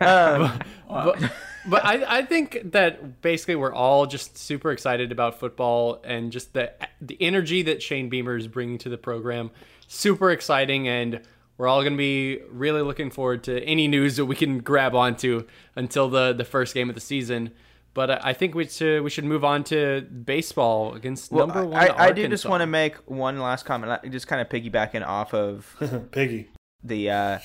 Um, 0.00 0.58
but 0.88 1.32
but 1.66 1.84
I, 1.84 2.18
I 2.18 2.22
think 2.24 2.58
that 2.72 3.22
basically 3.22 3.54
we're 3.54 3.72
all 3.72 4.06
just 4.06 4.36
super 4.36 4.72
excited 4.72 5.12
about 5.12 5.38
football 5.38 6.00
and 6.04 6.32
just 6.32 6.52
the 6.54 6.72
the 7.00 7.16
energy 7.20 7.62
that 7.62 7.82
Shane 7.82 8.08
Beamer 8.08 8.36
is 8.36 8.48
bringing 8.48 8.78
to 8.78 8.88
the 8.88 8.98
program. 8.98 9.50
Super 9.86 10.30
exciting, 10.30 10.88
and 10.88 11.20
we're 11.58 11.68
all 11.68 11.82
going 11.82 11.92
to 11.92 11.98
be 11.98 12.40
really 12.50 12.82
looking 12.82 13.10
forward 13.10 13.44
to 13.44 13.62
any 13.62 13.86
news 13.88 14.16
that 14.16 14.24
we 14.26 14.34
can 14.34 14.58
grab 14.60 14.94
onto 14.94 15.46
until 15.76 16.08
the 16.08 16.32
the 16.32 16.44
first 16.44 16.74
game 16.74 16.88
of 16.88 16.94
the 16.94 17.00
season. 17.00 17.52
But 17.94 18.10
I 18.10 18.20
I 18.30 18.32
think 18.32 18.54
we 18.54 18.66
should 18.66 19.02
we 19.02 19.10
should 19.10 19.24
move 19.24 19.44
on 19.44 19.64
to 19.64 20.00
baseball 20.02 20.94
against 20.94 21.30
Well, 21.30 21.46
number 21.46 21.64
one. 21.64 21.90
I, 21.90 22.06
I 22.06 22.12
do 22.12 22.26
just 22.28 22.46
want 22.46 22.62
to 22.62 22.66
make 22.66 22.96
one 23.10 23.38
last 23.38 23.64
comment, 23.66 24.10
just 24.10 24.26
kind 24.26 24.40
of 24.40 24.48
piggybacking 24.48 25.06
off 25.06 25.34
of 25.34 25.76
Piggy. 26.10 26.48
the 26.82 27.10
uh, 27.10 27.38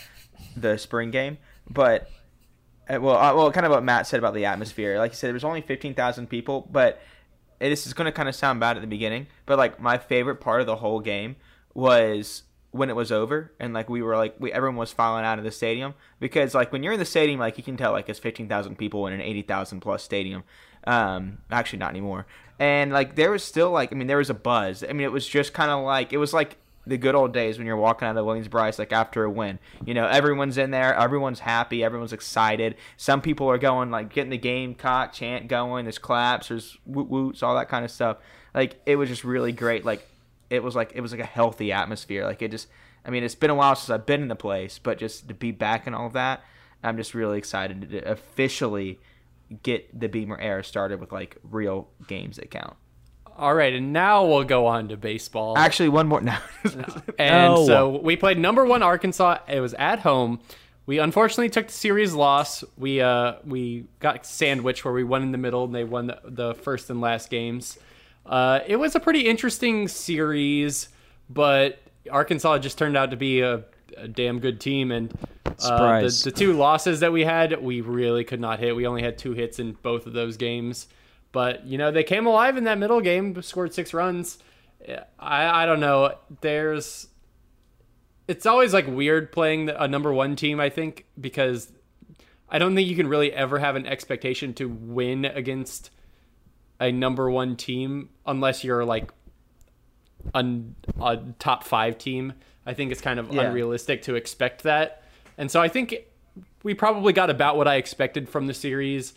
the 0.55 0.77
spring 0.77 1.11
game, 1.11 1.37
but 1.69 2.09
uh, 2.89 2.99
well, 3.01 3.17
uh, 3.17 3.35
well, 3.35 3.51
kind 3.51 3.65
of 3.65 3.71
what 3.71 3.83
Matt 3.83 4.07
said 4.07 4.19
about 4.19 4.33
the 4.33 4.45
atmosphere. 4.45 4.97
Like 4.97 5.11
you 5.11 5.15
said, 5.15 5.27
there 5.27 5.33
was 5.33 5.43
only 5.43 5.61
fifteen 5.61 5.93
thousand 5.93 6.27
people, 6.27 6.67
but 6.71 7.01
it, 7.59 7.69
this 7.69 7.85
is 7.85 7.93
going 7.93 8.05
to 8.05 8.11
kind 8.13 8.29
of 8.29 8.35
sound 8.35 8.59
bad 8.61 8.77
at 8.77 8.81
the 8.81 8.87
beginning. 8.87 9.27
But 9.45 9.57
like 9.57 9.81
my 9.81 9.97
favorite 9.97 10.37
part 10.37 10.61
of 10.61 10.67
the 10.67 10.77
whole 10.77 11.01
game 11.01 11.35
was 11.73 12.43
when 12.77 12.89
it 12.89 12.95
was 12.95 13.11
over 13.11 13.51
and 13.59 13.73
like 13.73 13.89
we 13.89 14.01
were 14.01 14.15
like 14.15 14.35
we 14.39 14.51
everyone 14.51 14.77
was 14.77 14.91
filing 14.91 15.25
out 15.25 15.37
of 15.37 15.43
the 15.43 15.51
stadium 15.51 15.93
because 16.19 16.53
like 16.53 16.71
when 16.71 16.83
you're 16.83 16.93
in 16.93 16.99
the 16.99 17.05
stadium 17.05 17.39
like 17.39 17.57
you 17.57 17.63
can 17.63 17.77
tell 17.77 17.91
like 17.91 18.07
it's 18.07 18.19
15,000 18.19 18.77
people 18.77 19.07
in 19.07 19.13
an 19.13 19.21
80,000 19.21 19.79
plus 19.79 20.03
stadium. 20.03 20.43
Um 20.85 21.39
actually 21.51 21.79
not 21.79 21.89
anymore. 21.89 22.27
And 22.59 22.91
like 22.91 23.15
there 23.15 23.31
was 23.31 23.43
still 23.43 23.71
like 23.71 23.91
I 23.91 23.95
mean 23.95 24.07
there 24.07 24.17
was 24.17 24.29
a 24.29 24.35
buzz. 24.35 24.83
I 24.83 24.87
mean 24.87 25.01
it 25.01 25.11
was 25.11 25.27
just 25.27 25.53
kind 25.53 25.71
of 25.71 25.83
like 25.83 26.13
it 26.13 26.17
was 26.17 26.33
like 26.33 26.57
the 26.85 26.97
good 26.97 27.15
old 27.15 27.33
days 27.33 27.57
when 27.57 27.67
you're 27.67 27.75
walking 27.75 28.07
out 28.07 28.15
of 28.15 28.25
Williams 28.25 28.47
Brice 28.47 28.79
like 28.79 28.93
after 28.93 29.23
a 29.23 29.29
win. 29.29 29.59
You 29.85 29.93
know 29.93 30.07
everyone's 30.07 30.57
in 30.57 30.71
there 30.71 30.95
everyone's 30.95 31.39
happy 31.39 31.83
everyone's 31.83 32.13
excited. 32.13 32.75
Some 32.95 33.21
people 33.21 33.49
are 33.49 33.57
going 33.57 33.91
like 33.91 34.13
getting 34.13 34.29
the 34.29 34.37
gamecock 34.37 35.13
chant 35.13 35.47
going 35.47 35.85
there's 35.85 35.97
claps 35.97 36.49
there's 36.49 36.77
woot 36.85 37.09
woots 37.09 37.43
all 37.43 37.55
that 37.55 37.69
kind 37.69 37.83
of 37.83 37.91
stuff. 37.91 38.17
Like 38.53 38.79
it 38.85 38.95
was 38.95 39.09
just 39.09 39.23
really 39.23 39.51
great 39.51 39.83
like 39.83 40.07
it 40.49 40.63
was 40.63 40.75
like 40.75 40.91
it 40.95 41.01
was 41.01 41.11
like 41.11 41.21
a 41.21 41.25
healthy 41.25 41.71
atmosphere. 41.71 42.23
Like 42.25 42.41
it 42.41 42.51
just, 42.51 42.67
I 43.05 43.09
mean, 43.09 43.23
it's 43.23 43.35
been 43.35 43.49
a 43.49 43.55
while 43.55 43.75
since 43.75 43.89
I've 43.89 44.05
been 44.05 44.21
in 44.21 44.27
the 44.27 44.35
place, 44.35 44.79
but 44.79 44.97
just 44.97 45.27
to 45.27 45.33
be 45.33 45.51
back 45.51 45.87
and 45.87 45.95
all 45.95 46.07
of 46.07 46.13
that, 46.13 46.41
I'm 46.83 46.97
just 46.97 47.13
really 47.13 47.37
excited 47.37 47.89
to 47.89 47.97
officially 48.11 48.99
get 49.63 49.97
the 49.97 50.07
Beamer 50.09 50.39
era 50.39 50.63
started 50.63 50.99
with 50.99 51.11
like 51.11 51.37
real 51.43 51.87
games 52.07 52.35
that 52.37 52.51
count. 52.51 52.75
All 53.37 53.53
right, 53.53 53.71
and 53.73 53.93
now 53.93 54.25
we'll 54.25 54.43
go 54.45 54.65
on 54.65 54.87
to 54.87 54.97
baseball. 54.97 55.57
Actually, 55.57 55.89
one 55.89 56.07
more 56.07 56.21
now. 56.33 56.41
And 57.19 57.53
No. 57.55 57.65
so 57.65 57.89
we 57.97 58.15
played 58.15 58.39
number 58.39 58.65
one 58.65 58.81
Arkansas. 58.83 59.37
It 59.47 59.59
was 59.59 59.73
at 59.75 59.99
home. 59.99 60.39
We 60.85 60.99
unfortunately 60.99 61.49
took 61.49 61.67
the 61.67 61.73
series 61.73 62.13
loss. 62.13 62.63
We 62.77 63.01
uh 63.01 63.35
we 63.45 63.85
got 63.99 64.25
sandwiched 64.25 64.85
where 64.85 64.93
we 64.93 65.03
won 65.03 65.21
in 65.21 65.31
the 65.33 65.37
middle 65.37 65.65
and 65.65 65.75
they 65.75 65.83
won 65.83 66.07
the, 66.07 66.19
the 66.23 66.53
first 66.55 66.89
and 66.89 67.01
last 67.01 67.29
games. 67.29 67.77
Uh, 68.27 68.59
it 68.67 68.75
was 68.75 68.95
a 68.95 68.99
pretty 68.99 69.21
interesting 69.21 69.87
series, 69.87 70.89
but 71.29 71.79
Arkansas 72.11 72.59
just 72.59 72.77
turned 72.77 72.97
out 72.97 73.11
to 73.11 73.17
be 73.17 73.41
a, 73.41 73.63
a 73.95 74.07
damn 74.07 74.39
good 74.39 74.59
team. 74.59 74.91
And 74.91 75.13
uh, 75.45 76.01
the, 76.01 76.21
the 76.25 76.31
two 76.31 76.53
losses 76.53 76.99
that 76.99 77.11
we 77.13 77.23
had, 77.23 77.61
we 77.61 77.81
really 77.81 78.23
could 78.23 78.41
not 78.41 78.59
hit. 78.59 78.75
We 78.75 78.85
only 78.85 79.01
had 79.01 79.17
two 79.17 79.33
hits 79.33 79.59
in 79.59 79.73
both 79.81 80.05
of 80.05 80.13
those 80.13 80.37
games. 80.37 80.87
But 81.31 81.65
you 81.65 81.77
know 81.77 81.91
they 81.91 82.03
came 82.03 82.25
alive 82.25 82.57
in 82.57 82.63
that 82.63 82.77
middle 82.77 83.01
game, 83.01 83.39
scored 83.41 83.73
six 83.73 83.93
runs. 83.93 84.37
I 85.19 85.63
I 85.63 85.65
don't 85.65 85.79
know. 85.79 86.15
There's 86.41 87.07
it's 88.27 88.45
always 88.45 88.73
like 88.73 88.87
weird 88.87 89.31
playing 89.31 89.69
a 89.69 89.87
number 89.87 90.13
one 90.13 90.35
team. 90.35 90.59
I 90.59 90.69
think 90.69 91.05
because 91.19 91.71
I 92.49 92.59
don't 92.59 92.75
think 92.75 92.87
you 92.87 92.95
can 92.95 93.07
really 93.07 93.31
ever 93.33 93.59
have 93.59 93.75
an 93.75 93.85
expectation 93.85 94.53
to 94.55 94.67
win 94.67 95.25
against 95.25 95.91
a 96.79 96.91
number 96.91 97.29
one 97.29 97.55
team 97.55 98.09
unless 98.25 98.63
you're 98.63 98.85
like 98.85 99.11
a, 100.33 100.45
a 101.01 101.17
top 101.39 101.63
five 101.63 101.97
team. 101.97 102.33
I 102.65 102.73
think 102.73 102.91
it's 102.91 103.01
kind 103.01 103.19
of 103.19 103.31
Yeah. 103.31 103.43
unrealistic 103.43 104.01
to 104.03 104.15
expect 104.15 104.63
that. 104.63 105.03
And 105.37 105.49
so 105.49 105.61
I 105.61 105.67
think 105.67 105.95
we 106.63 106.73
probably 106.73 107.13
got 107.13 107.29
about 107.29 107.57
what 107.57 107.67
I 107.67 107.75
expected 107.75 108.27
from 108.27 108.47
the 108.47 108.53
series. 108.53 109.13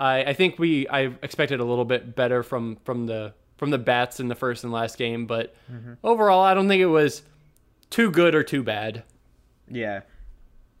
I, 0.00 0.24
I 0.24 0.32
think 0.32 0.58
we 0.58 0.88
I 0.88 1.12
expected 1.22 1.60
a 1.60 1.64
little 1.64 1.84
bit 1.84 2.14
better 2.16 2.42
from 2.42 2.76
from 2.84 3.06
the 3.06 3.34
from 3.56 3.70
the 3.70 3.78
bats 3.78 4.20
in 4.20 4.28
the 4.28 4.34
first 4.34 4.64
and 4.64 4.72
last 4.72 4.98
game, 4.98 5.26
but 5.26 5.54
mm-hmm. 5.70 5.94
overall 6.04 6.40
I 6.40 6.54
don't 6.54 6.68
think 6.68 6.80
it 6.80 6.86
was 6.86 7.22
too 7.90 8.10
good 8.10 8.34
or 8.34 8.42
too 8.42 8.62
bad. 8.62 9.02
Yeah. 9.68 10.00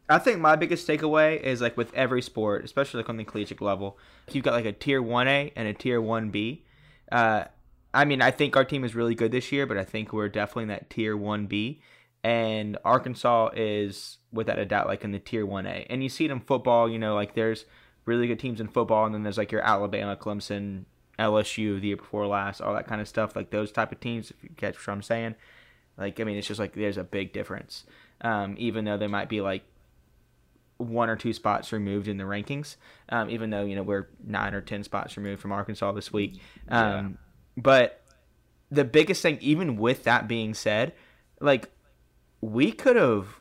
I 0.08 0.18
think 0.18 0.40
my 0.40 0.56
biggest 0.56 0.88
takeaway 0.88 1.40
is 1.40 1.60
like 1.60 1.76
with 1.76 1.92
every 1.94 2.22
sport, 2.22 2.64
especially 2.64 2.98
like 2.98 3.10
on 3.10 3.18
the 3.18 3.24
collegiate 3.24 3.60
level, 3.60 3.98
you've 4.30 4.44
got 4.44 4.54
like 4.54 4.64
a 4.64 4.72
tier 4.72 5.02
1A 5.02 5.52
and 5.54 5.68
a 5.68 5.74
tier 5.74 6.00
1B. 6.00 6.62
Uh, 7.12 7.44
I 7.92 8.04
mean, 8.04 8.20
I 8.20 8.30
think 8.30 8.56
our 8.56 8.64
team 8.64 8.84
is 8.84 8.94
really 8.94 9.14
good 9.14 9.32
this 9.32 9.50
year, 9.50 9.66
but 9.66 9.78
I 9.78 9.84
think 9.84 10.12
we're 10.12 10.28
definitely 10.28 10.64
in 10.64 10.68
that 10.68 10.90
tier 10.90 11.16
one 11.16 11.46
B, 11.46 11.80
and 12.22 12.76
Arkansas 12.84 13.50
is 13.56 14.18
without 14.32 14.58
a 14.58 14.64
doubt 14.64 14.86
like 14.86 15.04
in 15.04 15.12
the 15.12 15.18
tier 15.18 15.46
one 15.46 15.66
A. 15.66 15.86
And 15.88 16.02
you 16.02 16.08
see 16.08 16.26
it 16.26 16.30
in 16.30 16.40
football. 16.40 16.88
You 16.88 16.98
know, 16.98 17.14
like 17.14 17.34
there's 17.34 17.64
really 18.04 18.26
good 18.26 18.38
teams 18.38 18.60
in 18.60 18.68
football, 18.68 19.06
and 19.06 19.14
then 19.14 19.22
there's 19.22 19.38
like 19.38 19.52
your 19.52 19.62
Alabama, 19.62 20.16
Clemson, 20.16 20.84
LSU 21.18 21.80
the 21.80 21.88
year 21.88 21.96
before 21.96 22.26
last, 22.26 22.60
all 22.60 22.74
that 22.74 22.86
kind 22.86 23.00
of 23.00 23.08
stuff. 23.08 23.34
Like 23.34 23.50
those 23.50 23.72
type 23.72 23.90
of 23.90 24.00
teams, 24.00 24.30
if 24.30 24.36
you 24.42 24.50
catch 24.56 24.76
what 24.86 24.92
I'm 24.92 25.02
saying. 25.02 25.34
Like 25.96 26.20
I 26.20 26.24
mean, 26.24 26.36
it's 26.36 26.46
just 26.46 26.60
like 26.60 26.74
there's 26.74 26.98
a 26.98 27.04
big 27.04 27.32
difference. 27.32 27.84
Um, 28.20 28.54
even 28.58 28.84
though 28.84 28.98
they 28.98 29.06
might 29.06 29.28
be 29.28 29.40
like 29.40 29.62
one 30.78 31.10
or 31.10 31.16
two 31.16 31.32
spots 31.32 31.72
removed 31.72 32.08
in 32.08 32.16
the 32.16 32.24
rankings, 32.24 32.76
um, 33.10 33.28
even 33.28 33.50
though 33.50 33.64
you 33.64 33.76
know 33.76 33.82
we're 33.82 34.08
nine 34.24 34.54
or 34.54 34.60
ten 34.60 34.82
spots 34.82 35.16
removed 35.16 35.42
from 35.42 35.52
Arkansas 35.52 35.92
this 35.92 36.12
week. 36.12 36.40
Um, 36.68 36.82
yeah. 36.82 37.08
But 37.56 38.02
the 38.70 38.84
biggest 38.84 39.22
thing, 39.22 39.38
even 39.40 39.76
with 39.76 40.04
that 40.04 40.28
being 40.28 40.54
said, 40.54 40.92
like 41.40 41.70
we 42.40 42.72
could 42.72 42.96
have 42.96 43.40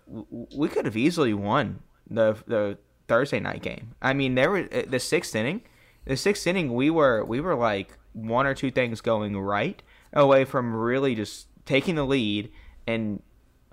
we 0.56 0.68
could 0.68 0.86
have 0.86 0.98
easily 0.98 1.34
won 1.34 1.82
the 2.10 2.38
the 2.48 2.78
Thursday 3.08 3.40
night 3.40 3.62
game. 3.62 3.96
I 4.02 4.14
mean, 4.14 4.36
there 4.36 4.50
were 4.50 4.68
uh, 4.72 4.84
the 4.88 5.00
sixth 5.00 5.36
inning. 5.36 5.62
The 6.06 6.18
sixth 6.18 6.48
inning, 6.48 6.74
we 6.74 6.90
were 6.90 7.24
we 7.24 7.40
were 7.40 7.56
like 7.56 7.98
one 8.14 8.48
or 8.48 8.54
two 8.54 8.72
things 8.72 9.02
going 9.02 9.38
right 9.38 9.82
away 10.14 10.46
from 10.46 10.76
really 10.76 11.16
just 11.16 11.48
taking 11.66 11.96
the 11.96 12.06
lead 12.06 12.52
and 12.88 13.22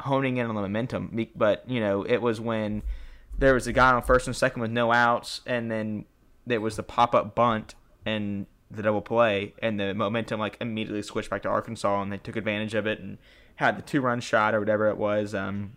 honing 0.01 0.37
in 0.37 0.47
on 0.47 0.55
the 0.55 0.61
momentum. 0.61 1.29
But 1.35 1.69
you 1.69 1.81
know, 1.81 2.03
it 2.03 2.19
was 2.19 2.41
when 2.41 2.83
there 3.39 3.55
was 3.55 3.67
a 3.67 3.73
guy 3.73 3.93
on 3.93 4.03
first 4.03 4.27
and 4.27 4.37
second 4.37 4.63
with 4.63 4.71
no 4.71 4.93
outs, 4.93 5.41
and 5.47 5.71
then 5.71 6.05
there 6.47 6.61
was 6.61 6.77
the 6.77 6.83
pop 6.83 7.15
up 7.15 7.35
bunt 7.35 7.75
and 8.07 8.47
the 8.71 8.83
double 8.83 9.03
play, 9.03 9.55
and 9.63 9.79
the 9.79 9.95
momentum 9.95 10.41
like 10.41 10.57
immediately 10.61 11.03
switched 11.03 11.31
back 11.31 11.43
to 11.43 11.49
Arkansas, 11.49 12.03
and 12.03 12.13
they 12.13 12.19
took 12.19 12.37
advantage 12.37 12.75
of 12.75 12.87
it 12.87 13.01
and 13.01 13.19
had 13.57 13.79
the 13.79 13.83
two 13.83 14.01
run 14.01 14.21
shot 14.21 14.55
or 14.55 14.61
whatever 14.61 14.89
it 14.89 14.97
was, 14.97 15.35
um, 15.35 15.77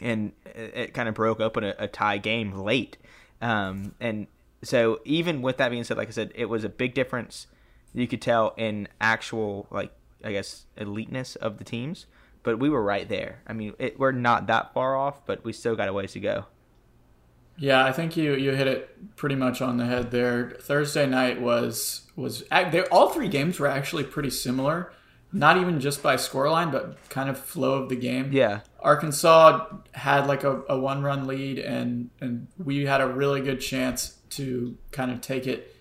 and 0.00 0.32
it, 0.44 0.72
it, 0.74 0.94
kind 0.94 1.08
of 1.08 1.14
broke 1.14 1.40
open 1.40 1.64
a, 1.64 1.74
a 1.78 1.88
tie 1.88 2.18
game 2.18 2.52
late, 2.52 2.96
um, 3.40 3.94
and 4.00 4.26
so 4.62 5.00
even 5.04 5.42
with 5.42 5.58
that 5.58 5.70
being 5.70 5.84
said, 5.84 5.96
like 5.96 6.08
I 6.08 6.12
said, 6.12 6.32
it 6.34 6.46
was 6.46 6.64
a 6.64 6.68
big 6.68 6.94
difference. 6.94 7.46
You 7.92 8.06
could 8.06 8.22
tell 8.22 8.54
in 8.56 8.88
actual 9.00 9.66
like 9.70 9.92
I 10.24 10.32
guess 10.32 10.66
eliteness 10.76 11.36
of 11.36 11.58
the 11.58 11.64
teams, 11.64 12.06
but 12.42 12.58
we 12.58 12.68
were 12.68 12.82
right 12.82 13.08
there. 13.08 13.42
I 13.46 13.52
mean, 13.52 13.74
it, 13.78 13.98
we're 13.98 14.12
not 14.12 14.46
that 14.48 14.72
far 14.74 14.96
off, 14.96 15.24
but 15.26 15.44
we 15.44 15.52
still 15.52 15.76
got 15.76 15.88
a 15.88 15.92
ways 15.92 16.12
to 16.12 16.20
go. 16.20 16.46
Yeah, 17.58 17.84
I 17.84 17.92
think 17.92 18.16
you 18.16 18.34
you 18.34 18.52
hit 18.52 18.66
it 18.66 19.16
pretty 19.16 19.34
much 19.34 19.62
on 19.62 19.76
the 19.76 19.86
head 19.86 20.10
there. 20.10 20.56
Thursday 20.60 21.06
night 21.06 21.40
was 21.40 22.02
was 22.16 22.44
all 22.90 23.10
three 23.10 23.28
games 23.28 23.58
were 23.58 23.66
actually 23.66 24.04
pretty 24.04 24.30
similar, 24.30 24.92
not 25.32 25.56
even 25.56 25.80
just 25.80 26.02
by 26.02 26.16
scoreline, 26.16 26.70
but 26.70 26.96
kind 27.08 27.28
of 27.28 27.38
flow 27.38 27.82
of 27.82 27.88
the 27.88 27.96
game. 27.96 28.30
Yeah, 28.32 28.60
Arkansas 28.80 29.66
had 29.92 30.26
like 30.26 30.44
a, 30.44 30.62
a 30.68 30.78
one 30.78 31.02
run 31.02 31.26
lead, 31.26 31.58
and 31.58 32.10
and 32.20 32.48
we 32.62 32.84
had 32.84 33.00
a 33.00 33.08
really 33.08 33.40
good 33.40 33.60
chance 33.60 34.18
to 34.30 34.76
kind 34.92 35.10
of 35.10 35.20
take 35.20 35.46
it. 35.46 35.74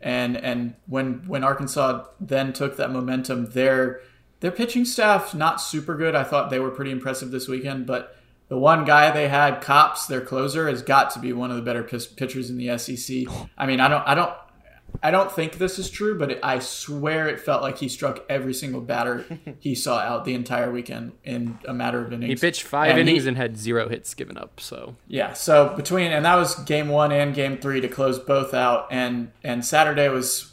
And 0.00 0.36
and 0.36 0.74
when 0.86 1.26
when 1.26 1.44
Arkansas 1.44 2.06
then 2.20 2.52
took 2.52 2.76
that 2.76 2.90
momentum, 2.90 3.50
their 3.52 4.00
their 4.40 4.50
pitching 4.50 4.84
staff 4.84 5.34
not 5.34 5.60
super 5.60 5.96
good. 5.96 6.14
I 6.14 6.24
thought 6.24 6.50
they 6.50 6.58
were 6.58 6.70
pretty 6.70 6.90
impressive 6.90 7.30
this 7.30 7.48
weekend, 7.48 7.86
but 7.86 8.16
the 8.52 8.58
one 8.58 8.84
guy 8.84 9.10
they 9.10 9.28
had, 9.28 9.62
Kopps, 9.62 10.06
their 10.06 10.20
closer, 10.20 10.68
has 10.68 10.82
got 10.82 11.08
to 11.12 11.18
be 11.18 11.32
one 11.32 11.50
of 11.50 11.56
the 11.56 11.62
better 11.62 11.82
pitchers 11.82 12.50
in 12.50 12.58
the 12.58 12.76
SEC. 12.76 13.24
I 13.56 13.64
mean, 13.64 13.80
I 13.80 13.88
don't, 13.88 14.06
I 14.06 14.14
don't, 14.14 14.34
I 15.02 15.10
don't 15.10 15.32
think 15.32 15.56
this 15.56 15.78
is 15.78 15.88
true, 15.88 16.18
but 16.18 16.32
it, 16.32 16.40
I 16.42 16.58
swear 16.58 17.28
it 17.28 17.40
felt 17.40 17.62
like 17.62 17.78
he 17.78 17.88
struck 17.88 18.22
every 18.28 18.52
single 18.52 18.82
batter 18.82 19.24
he 19.58 19.74
saw 19.84 20.00
out 20.00 20.26
the 20.26 20.34
entire 20.34 20.70
weekend 20.70 21.12
in 21.24 21.60
a 21.66 21.72
matter 21.72 22.04
of 22.04 22.12
innings. 22.12 22.42
He 22.42 22.46
pitched 22.46 22.64
five 22.64 22.90
and 22.90 22.98
innings 22.98 23.22
he, 23.22 23.28
and 23.28 23.38
had 23.38 23.56
zero 23.56 23.88
hits 23.88 24.12
given 24.12 24.36
up. 24.36 24.60
So 24.60 24.96
yeah, 25.08 25.32
so 25.32 25.74
between 25.74 26.12
and 26.12 26.26
that 26.26 26.36
was 26.36 26.54
game 26.56 26.90
one 26.90 27.10
and 27.10 27.34
game 27.34 27.56
three 27.56 27.80
to 27.80 27.88
close 27.88 28.18
both 28.18 28.52
out, 28.52 28.86
and 28.90 29.32
and 29.42 29.64
Saturday 29.64 30.10
was 30.10 30.52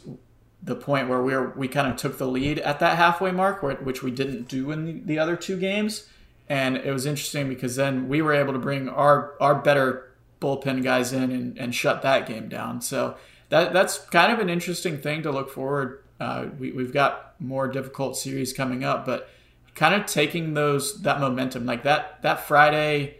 the 0.62 0.74
point 0.74 1.10
where 1.10 1.20
we 1.20 1.34
were 1.34 1.50
we 1.50 1.68
kind 1.68 1.86
of 1.86 1.96
took 1.96 2.16
the 2.16 2.26
lead 2.26 2.60
at 2.60 2.80
that 2.80 2.96
halfway 2.96 3.30
mark, 3.30 3.62
which 3.62 4.02
we 4.02 4.10
didn't 4.10 4.48
do 4.48 4.70
in 4.70 4.86
the, 4.86 4.92
the 5.04 5.18
other 5.18 5.36
two 5.36 5.58
games 5.58 6.06
and 6.50 6.76
it 6.76 6.92
was 6.92 7.06
interesting 7.06 7.48
because 7.48 7.76
then 7.76 8.08
we 8.08 8.20
were 8.20 8.34
able 8.34 8.52
to 8.52 8.58
bring 8.58 8.88
our 8.88 9.34
our 9.40 9.54
better 9.54 10.12
bullpen 10.40 10.82
guys 10.82 11.12
in 11.12 11.30
and, 11.30 11.56
and 11.56 11.74
shut 11.74 12.02
that 12.02 12.26
game 12.26 12.48
down. 12.48 12.80
So 12.80 13.16
that 13.50 13.72
that's 13.72 13.98
kind 13.98 14.32
of 14.32 14.40
an 14.40 14.50
interesting 14.50 14.98
thing 14.98 15.22
to 15.22 15.30
look 15.30 15.48
forward. 15.48 16.02
Uh, 16.18 16.46
we, 16.58 16.72
we've 16.72 16.92
got 16.92 17.40
more 17.40 17.68
difficult 17.68 18.16
series 18.16 18.52
coming 18.52 18.84
up, 18.84 19.06
but 19.06 19.30
kind 19.74 19.94
of 19.94 20.06
taking 20.06 20.54
those 20.54 21.00
that 21.02 21.20
momentum, 21.20 21.64
like 21.64 21.84
that 21.84 22.20
that 22.22 22.40
Friday 22.40 23.18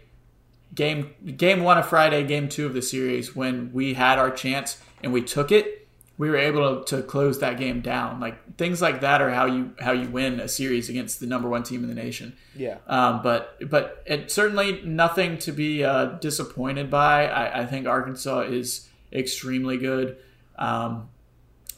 game 0.75 1.14
game 1.37 1.62
one 1.62 1.79
of 1.79 1.88
Friday, 1.88 2.25
game 2.25 2.49
two 2.49 2.66
of 2.66 2.75
the 2.75 2.83
series 2.83 3.37
when 3.37 3.73
we 3.73 3.95
had 3.95 4.19
our 4.19 4.31
chance 4.31 4.79
and 5.05 5.12
we 5.12 5.23
took 5.23 5.53
it 5.53 5.80
we 6.20 6.28
were 6.28 6.37
able 6.37 6.83
to, 6.83 6.96
to 6.96 7.02
close 7.02 7.38
that 7.38 7.56
game 7.56 7.80
down. 7.80 8.20
Like 8.20 8.59
things 8.59 8.83
like 8.83 9.00
that 9.00 9.22
are 9.22 9.30
how 9.30 9.46
you 9.46 9.72
how 9.80 9.92
you 9.92 10.06
win 10.11 10.38
a 10.38 10.48
series 10.48 10.90
against 10.90 11.18
the 11.18 11.26
number 11.26 11.48
one 11.48 11.62
team 11.62 11.83
in 11.83 11.88
the 11.88 11.94
nation. 11.94 12.37
Yeah. 12.54 12.76
Um, 12.87 13.22
but 13.22 13.56
but 13.70 14.02
it 14.04 14.30
certainly 14.30 14.83
nothing 14.83 15.38
to 15.38 15.50
be 15.50 15.83
uh, 15.83 16.18
disappointed 16.20 16.90
by. 16.90 17.26
I, 17.26 17.62
I, 17.62 17.66
think 17.66 17.87
Arkansas 17.87 18.40
is 18.40 18.87
extremely 19.11 19.78
good. 19.78 20.18
Um, 20.59 21.09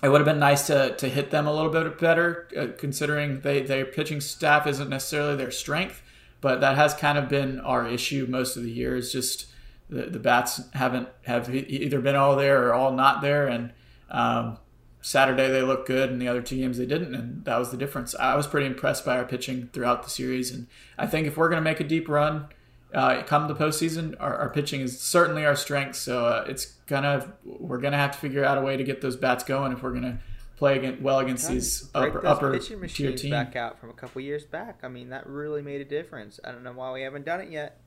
it 0.02 0.08
would 0.08 0.20
have 0.20 0.26
been 0.26 0.40
nice 0.40 0.66
to, 0.66 0.96
to 0.96 1.08
hit 1.08 1.30
them 1.30 1.46
a 1.46 1.54
little 1.54 1.70
bit 1.70 2.00
better, 2.00 2.48
uh, 2.58 2.66
considering 2.76 3.42
they 3.42 3.62
their 3.62 3.84
pitching 3.84 4.20
staff 4.20 4.66
isn't 4.66 4.88
necessarily 4.88 5.36
their 5.36 5.52
strength. 5.52 6.02
But 6.40 6.60
that 6.62 6.74
has 6.74 6.94
kind 6.94 7.16
of 7.16 7.28
been 7.28 7.60
our 7.60 7.86
issue 7.86 8.26
most 8.28 8.56
of 8.56 8.64
the 8.64 8.72
year. 8.72 8.96
Is 8.96 9.12
just 9.12 9.46
the, 9.88 10.06
the 10.06 10.18
bats 10.18 10.62
haven't 10.72 11.10
have 11.26 11.54
either 11.54 12.00
been 12.00 12.16
all 12.16 12.34
there 12.34 12.66
or 12.66 12.74
all 12.74 12.90
not 12.90 13.22
there, 13.22 13.46
and 13.46 13.72
um, 14.12 14.58
Saturday 15.00 15.48
they 15.48 15.62
looked 15.62 15.88
good, 15.88 16.10
and 16.10 16.22
the 16.22 16.28
other 16.28 16.42
two 16.42 16.56
games 16.56 16.78
they 16.78 16.86
didn't, 16.86 17.14
and 17.14 17.44
that 17.44 17.58
was 17.58 17.72
the 17.72 17.76
difference. 17.76 18.14
I 18.14 18.36
was 18.36 18.46
pretty 18.46 18.66
impressed 18.66 19.04
by 19.04 19.18
our 19.18 19.24
pitching 19.24 19.68
throughout 19.72 20.04
the 20.04 20.10
series, 20.10 20.52
and 20.52 20.68
I 20.96 21.08
think 21.08 21.26
if 21.26 21.36
we're 21.36 21.48
going 21.48 21.60
to 21.60 21.68
make 21.68 21.80
a 21.80 21.84
deep 21.84 22.08
run, 22.08 22.46
uh, 22.94 23.22
come 23.22 23.48
the 23.48 23.54
postseason, 23.54 24.14
our, 24.20 24.36
our, 24.36 24.50
pitching 24.50 24.80
is 24.82 25.00
certainly 25.00 25.44
our 25.44 25.56
strength. 25.56 25.96
So 25.96 26.26
uh, 26.26 26.44
it's 26.46 26.66
gonna 26.86 27.32
we're 27.44 27.78
gonna 27.78 27.96
have 27.96 28.12
to 28.12 28.18
figure 28.18 28.44
out 28.44 28.58
a 28.58 28.60
way 28.60 28.76
to 28.76 28.84
get 28.84 29.00
those 29.00 29.16
bats 29.16 29.44
going 29.44 29.72
if 29.72 29.82
we're 29.82 29.94
gonna 29.94 30.20
play 30.56 30.76
against, 30.76 31.00
well 31.00 31.18
against 31.18 31.48
these 31.48 31.88
upper, 31.94 32.26
upper 32.26 32.58
tier 32.58 33.16
teams 33.16 33.30
back 33.30 33.56
out 33.56 33.80
from 33.80 33.88
a 33.88 33.94
couple 33.94 34.20
years 34.20 34.44
back. 34.44 34.80
I 34.82 34.88
mean 34.88 35.08
that 35.08 35.26
really 35.26 35.62
made 35.62 35.80
a 35.80 35.86
difference. 35.86 36.38
I 36.44 36.52
don't 36.52 36.62
know 36.62 36.72
why 36.72 36.92
we 36.92 37.00
haven't 37.00 37.24
done 37.24 37.40
it 37.40 37.50
yet. 37.50 37.78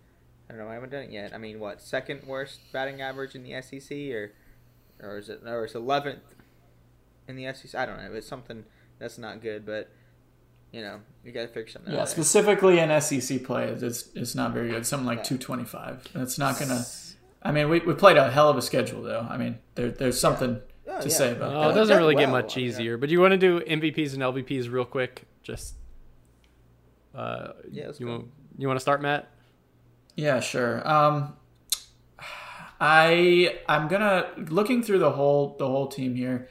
I 0.49 0.53
don't 0.53 0.59
know. 0.59 0.65
Why 0.65 0.71
I 0.71 0.75
haven't 0.75 0.91
done 0.91 1.03
it 1.03 1.11
yet. 1.11 1.33
I 1.33 1.37
mean, 1.37 1.59
what 1.59 1.81
second 1.81 2.23
worst 2.25 2.59
batting 2.71 3.01
average 3.01 3.35
in 3.35 3.43
the 3.43 3.61
SEC 3.61 3.91
or 4.11 4.31
or 5.01 5.17
is 5.17 5.29
it 5.29 5.41
or 5.45 5.65
it's 5.65 5.75
eleventh 5.75 6.35
in 7.27 7.35
the 7.35 7.53
SEC? 7.53 7.75
I 7.75 7.85
don't 7.85 7.97
know. 7.97 8.13
It's 8.13 8.27
something 8.27 8.65
that's 8.99 9.17
not 9.17 9.41
good, 9.41 9.65
but 9.65 9.89
you 10.71 10.81
know 10.81 11.01
you 11.23 11.31
got 11.31 11.41
to 11.41 11.47
figure 11.47 11.69
something. 11.69 11.93
Yeah, 11.93 12.05
specifically 12.05 12.79
in 12.79 13.01
SEC 13.01 13.43
play, 13.43 13.67
it's 13.69 14.09
it's 14.15 14.35
not 14.35 14.53
very 14.53 14.69
good. 14.69 14.85
Something 14.85 15.07
like 15.07 15.19
yeah. 15.19 15.23
two 15.23 15.37
twenty 15.37 15.65
five. 15.65 16.07
That's 16.13 16.37
not 16.37 16.59
gonna. 16.59 16.83
I 17.41 17.51
mean, 17.51 17.69
we, 17.69 17.79
we 17.79 17.93
played 17.93 18.17
a 18.17 18.31
hell 18.31 18.49
of 18.49 18.57
a 18.57 18.61
schedule 18.61 19.03
though. 19.03 19.25
I 19.29 19.37
mean, 19.37 19.59
there 19.75 19.91
there's 19.91 20.19
something 20.19 20.61
yeah. 20.85 20.97
oh, 20.97 21.01
to 21.01 21.09
yeah. 21.09 21.15
say 21.15 21.31
about. 21.31 21.53
Oh, 21.53 21.69
it 21.69 21.73
doesn't 21.73 21.95
really 21.97 22.15
well. 22.15 22.25
get 22.25 22.31
much 22.31 22.57
easier. 22.57 22.97
But 22.97 23.09
you 23.09 23.21
want 23.21 23.31
to 23.31 23.37
do 23.37 23.59
MVPs 23.61 24.13
and 24.13 24.21
LVPs 24.23 24.71
real 24.71 24.85
quick? 24.85 25.25
Just. 25.43 25.75
Uh, 27.13 27.53
yeah, 27.71 27.91
you 27.97 28.07
want 28.07 28.27
you 28.57 28.67
want 28.67 28.77
to 28.77 28.81
start, 28.81 29.01
Matt? 29.01 29.29
Yeah, 30.15 30.39
sure. 30.39 30.87
Um, 30.87 31.35
I 32.79 33.59
I'm 33.67 33.87
gonna 33.87 34.27
looking 34.49 34.83
through 34.83 34.99
the 34.99 35.11
whole 35.11 35.55
the 35.57 35.67
whole 35.67 35.87
team 35.87 36.15
here. 36.15 36.49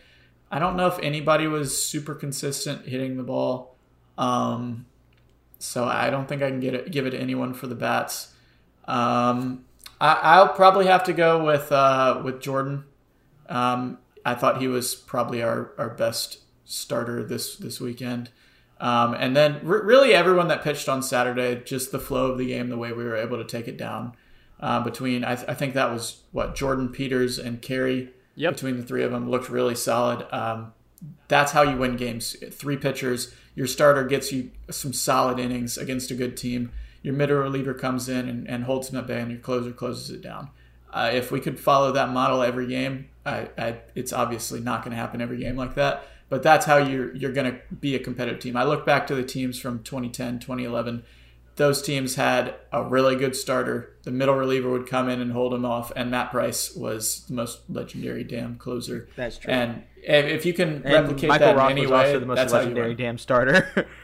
I 0.50 0.58
don't 0.58 0.76
know 0.76 0.86
if 0.86 0.98
anybody 1.00 1.46
was 1.46 1.80
super 1.82 2.14
consistent 2.14 2.86
hitting 2.86 3.16
the 3.16 3.22
ball, 3.22 3.76
um, 4.16 4.86
so 5.58 5.84
I 5.84 6.10
don't 6.10 6.28
think 6.28 6.42
I 6.42 6.50
can 6.50 6.60
get 6.60 6.74
it 6.74 6.90
give 6.90 7.06
it 7.06 7.10
to 7.10 7.18
anyone 7.18 7.52
for 7.54 7.66
the 7.66 7.74
bats. 7.74 8.32
Um, 8.86 9.64
I, 10.00 10.40
will 10.40 10.48
probably 10.48 10.86
have 10.86 11.04
to 11.04 11.12
go 11.12 11.44
with 11.44 11.72
uh, 11.72 12.20
with 12.24 12.40
Jordan. 12.40 12.84
Um, 13.48 13.98
I 14.24 14.34
thought 14.34 14.60
he 14.60 14.68
was 14.68 14.94
probably 14.94 15.42
our, 15.42 15.72
our 15.78 15.90
best 15.90 16.38
starter 16.64 17.22
this 17.24 17.56
this 17.56 17.80
weekend. 17.80 18.30
Um, 18.80 19.14
and 19.14 19.36
then 19.36 19.60
really 19.62 20.12
everyone 20.12 20.48
that 20.48 20.62
pitched 20.62 20.88
on 20.88 21.02
Saturday, 21.02 21.62
just 21.64 21.92
the 21.92 21.98
flow 21.98 22.32
of 22.32 22.38
the 22.38 22.46
game, 22.46 22.68
the 22.68 22.76
way 22.76 22.92
we 22.92 23.04
were 23.04 23.16
able 23.16 23.38
to 23.38 23.44
take 23.44 23.68
it 23.68 23.78
down 23.78 24.14
uh, 24.64 24.80
between 24.80 25.24
I, 25.24 25.34
th- 25.34 25.46
I, 25.46 25.52
think 25.52 25.74
that 25.74 25.92
was 25.92 26.22
what 26.32 26.54
Jordan 26.54 26.88
Peters 26.88 27.38
and 27.38 27.60
Kerry 27.60 28.08
yep. 28.34 28.54
between 28.54 28.78
the 28.78 28.82
three 28.82 29.02
of 29.02 29.10
them 29.10 29.30
looked 29.30 29.50
really 29.50 29.74
solid. 29.74 30.26
Um, 30.32 30.72
that's 31.28 31.52
how 31.52 31.60
you 31.60 31.76
win 31.76 31.96
games. 31.96 32.34
Three 32.50 32.78
pitchers, 32.78 33.34
your 33.54 33.66
starter 33.66 34.04
gets 34.04 34.32
you 34.32 34.52
some 34.70 34.94
solid 34.94 35.38
innings 35.38 35.76
against 35.76 36.10
a 36.10 36.14
good 36.14 36.34
team. 36.34 36.72
Your 37.02 37.12
middle 37.12 37.36
reliever 37.36 37.74
comes 37.74 38.08
in 38.08 38.26
and, 38.26 38.48
and 38.48 38.64
holds 38.64 38.88
them 38.88 38.98
at 38.98 39.06
bay, 39.06 39.20
and 39.20 39.30
your 39.30 39.40
closer 39.40 39.70
closes 39.70 40.08
it 40.08 40.22
down. 40.22 40.48
Uh, 40.90 41.10
if 41.12 41.30
we 41.30 41.40
could 41.40 41.60
follow 41.60 41.92
that 41.92 42.08
model 42.08 42.42
every 42.42 42.66
game, 42.66 43.10
I, 43.26 43.50
I, 43.58 43.76
it's 43.94 44.14
obviously 44.14 44.60
not 44.60 44.82
going 44.82 44.92
to 44.92 44.96
happen 44.96 45.20
every 45.20 45.36
game 45.36 45.56
like 45.56 45.74
that. 45.74 46.04
but 46.30 46.42
that's 46.42 46.64
how 46.64 46.78
you're 46.78 47.14
you're 47.14 47.32
going 47.32 47.52
to 47.52 47.60
be 47.74 47.94
a 47.94 47.98
competitive 47.98 48.40
team. 48.40 48.56
I 48.56 48.64
look 48.64 48.86
back 48.86 49.06
to 49.08 49.14
the 49.14 49.24
teams 49.24 49.58
from 49.58 49.82
2010, 49.82 50.38
2011. 50.38 51.04
Those 51.56 51.82
teams 51.82 52.16
had 52.16 52.54
a 52.72 52.82
really 52.82 53.14
good 53.16 53.36
starter. 53.36 53.96
The 54.02 54.10
middle 54.10 54.34
reliever 54.34 54.70
would 54.70 54.88
come 54.88 55.08
in 55.08 55.20
and 55.20 55.32
hold 55.32 55.54
him 55.54 55.64
off, 55.64 55.92
and 55.94 56.10
Matt 56.10 56.30
Price 56.32 56.74
was 56.74 57.24
the 57.26 57.34
most 57.34 57.60
legendary 57.70 58.24
damn 58.24 58.56
closer. 58.56 59.08
That's 59.16 59.38
true. 59.38 59.52
And 59.52 59.84
if 60.02 60.44
you 60.44 60.52
can 60.52 60.82
And 60.84 60.92
replicate 60.92 61.28
Michael 61.28 61.46
that 61.46 61.56
Roth 61.56 61.70
in 61.70 61.78
any 61.78 61.86
was 61.86 61.92
also 61.92 62.20
the 62.20 62.26
most 62.26 62.36
that's 62.36 62.52
legendary 62.52 62.94
damn 62.94 63.18
starter. 63.18 63.86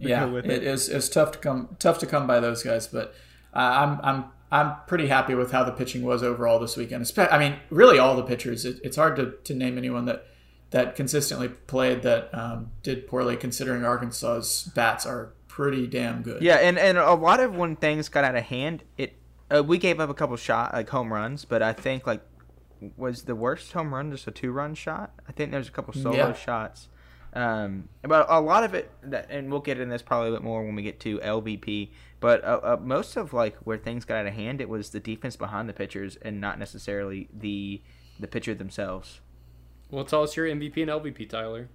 Yeah, 0.00 0.32
it 0.36 0.46
it. 0.46 0.62
is. 0.62 0.88
It's 0.88 1.08
tough 1.08 1.32
to 1.32 1.38
come 1.38 1.76
tough 1.78 1.98
to 1.98 2.06
come 2.06 2.26
by 2.26 2.38
those 2.40 2.62
guys, 2.62 2.86
but 2.86 3.14
uh, 3.52 3.58
I'm 3.58 4.00
I'm 4.02 4.24
I'm 4.50 4.76
pretty 4.86 5.08
happy 5.08 5.34
with 5.34 5.50
how 5.52 5.64
the 5.64 5.72
pitching 5.72 6.02
was 6.02 6.22
overall 6.22 6.58
this 6.58 6.76
weekend. 6.76 7.10
I 7.16 7.38
mean, 7.38 7.56
really 7.70 7.98
all 7.98 8.16
the 8.16 8.22
pitchers. 8.22 8.64
It, 8.64 8.80
it's 8.82 8.96
hard 8.96 9.16
to, 9.16 9.32
to 9.44 9.54
name 9.54 9.76
anyone 9.76 10.04
that 10.06 10.26
that 10.70 10.96
consistently 10.96 11.48
played 11.48 12.02
that 12.02 12.30
um, 12.32 12.70
did 12.82 13.06
poorly, 13.06 13.36
considering 13.36 13.84
Arkansas's 13.84 14.70
bats 14.74 15.06
are 15.06 15.32
pretty 15.58 15.88
damn 15.88 16.22
good. 16.22 16.40
Yeah, 16.40 16.54
and, 16.54 16.78
and 16.78 16.96
a 16.98 17.14
lot 17.14 17.40
of 17.40 17.56
when 17.56 17.74
things 17.74 18.08
got 18.08 18.22
out 18.22 18.36
of 18.36 18.44
hand, 18.44 18.84
it 18.96 19.16
uh, 19.52 19.60
we 19.64 19.76
gave 19.76 19.98
up 19.98 20.08
a 20.08 20.14
couple 20.14 20.36
shot 20.36 20.72
like 20.72 20.88
home 20.88 21.12
runs, 21.12 21.44
but 21.44 21.62
I 21.62 21.72
think 21.72 22.06
like 22.06 22.22
was 22.96 23.24
the 23.24 23.34
worst 23.34 23.72
home 23.72 23.92
run 23.92 24.12
just 24.12 24.28
a 24.28 24.30
two 24.30 24.52
run 24.52 24.76
shot. 24.76 25.10
I 25.28 25.32
think 25.32 25.50
there's 25.50 25.66
a 25.66 25.72
couple 25.72 25.92
solo 25.94 26.14
Yeah. 26.28 26.32
shots, 26.32 26.86
um, 27.32 27.88
but 28.02 28.26
a 28.28 28.40
lot 28.40 28.62
of 28.62 28.74
it, 28.74 28.88
that, 29.02 29.26
and 29.30 29.50
we'll 29.50 29.58
get 29.58 29.80
in 29.80 29.88
this 29.88 30.00
probably 30.00 30.28
a 30.28 30.32
bit 30.32 30.42
more 30.44 30.64
when 30.64 30.76
we 30.76 30.82
get 30.82 31.00
to 31.00 31.18
LVP. 31.18 31.90
But 32.20 32.44
uh, 32.44 32.60
uh, 32.62 32.76
most 32.80 33.16
of 33.16 33.32
like 33.32 33.56
where 33.64 33.78
things 33.78 34.04
got 34.04 34.18
out 34.18 34.26
of 34.28 34.34
hand, 34.34 34.60
it 34.60 34.68
was 34.68 34.90
the 34.90 35.00
defense 35.00 35.34
behind 35.34 35.68
the 35.68 35.72
pitchers 35.72 36.14
and 36.22 36.40
not 36.40 36.60
necessarily 36.60 37.28
the 37.36 37.82
the 38.20 38.28
pitcher 38.28 38.54
themselves. 38.54 39.20
Well, 39.90 40.04
tell 40.04 40.22
us 40.22 40.36
your 40.36 40.46
MVP 40.46 40.76
and 40.82 40.90
LVP, 40.90 41.28
Tyler. 41.28 41.68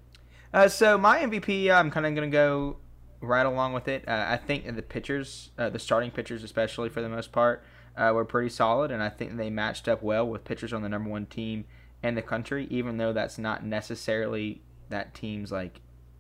Uh, 0.54 0.70
so 0.70 0.98
my 0.98 1.20
MVP, 1.20 1.70
I'm 1.70 1.92
kind 1.92 2.06
of 2.06 2.16
gonna 2.16 2.30
go 2.30 2.78
right 3.24 3.46
along 3.46 3.74
with 3.74 3.88
it. 3.88 4.08
Uh, 4.08 4.26
I 4.28 4.38
think 4.38 4.76
the 4.76 4.82
pitchers, 4.82 5.52
uh, 5.58 5.70
the 5.70 5.80
starting 5.80 6.12
pitchers 6.12 6.44
especially 6.44 6.90
for 6.90 7.02
the 7.02 7.10
most 7.10 7.32
part, 7.32 7.64
uh, 7.96 8.12
were 8.14 8.26
pretty 8.26 8.50
solid, 8.50 8.92
and 8.92 9.02
I 9.02 9.10
think 9.10 9.38
they 9.38 9.50
matched 9.50 9.88
up 9.88 10.04
well 10.04 10.28
with 10.28 10.44
pitchers 10.44 10.74
on 10.74 10.82
the 10.82 10.90
number 10.90 11.10
one 11.10 11.26
team 11.26 11.66
in 12.04 12.16
the 12.16 12.22
country. 12.22 12.68
Even 12.70 12.98
though 12.98 13.14
that's 13.14 13.38
not 13.38 13.66
necessarily 13.66 14.62
that 14.90 15.14
team's 15.14 15.52
like 15.52 15.80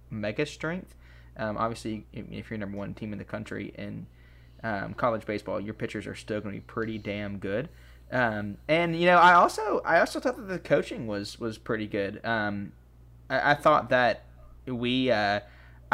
mega 0.10 0.45
strength. 0.45 0.95
Um, 1.36 1.58
obviously, 1.58 2.06
if 2.14 2.49
you're 2.49 2.60
number 2.60 2.78
one 2.78 2.93
team 2.93 3.12
in 3.12 3.20
the 3.20 3.26
country 3.26 3.74
in 3.78 4.06
um, 4.64 4.93
college 4.93 5.26
baseball, 5.26 5.60
your 5.60 5.74
pitchers 5.74 6.08
are 6.08 6.16
still 6.16 6.39
going 6.39 6.54
to 6.54 6.62
be 6.62 6.66
pretty 6.66 6.97
damn 6.97 7.38
good. 7.38 7.70
Um, 8.12 8.58
and 8.68 8.95
you 8.95 9.08
know, 9.08 9.18
I 9.18 9.34
also 9.34 9.82
I 9.84 9.99
also 9.99 10.20
thought 10.20 10.38
that 10.38 10.47
the 10.47 10.60
coaching 10.60 11.08
was 11.08 11.39
was 11.39 11.58
pretty 11.58 11.88
good. 11.88 12.22
Um, 12.24 12.72
I, 13.30 13.51
I 13.51 13.54
thought 13.56 13.89
that 13.89 14.26
we 14.68 15.12
uh, 15.12 15.41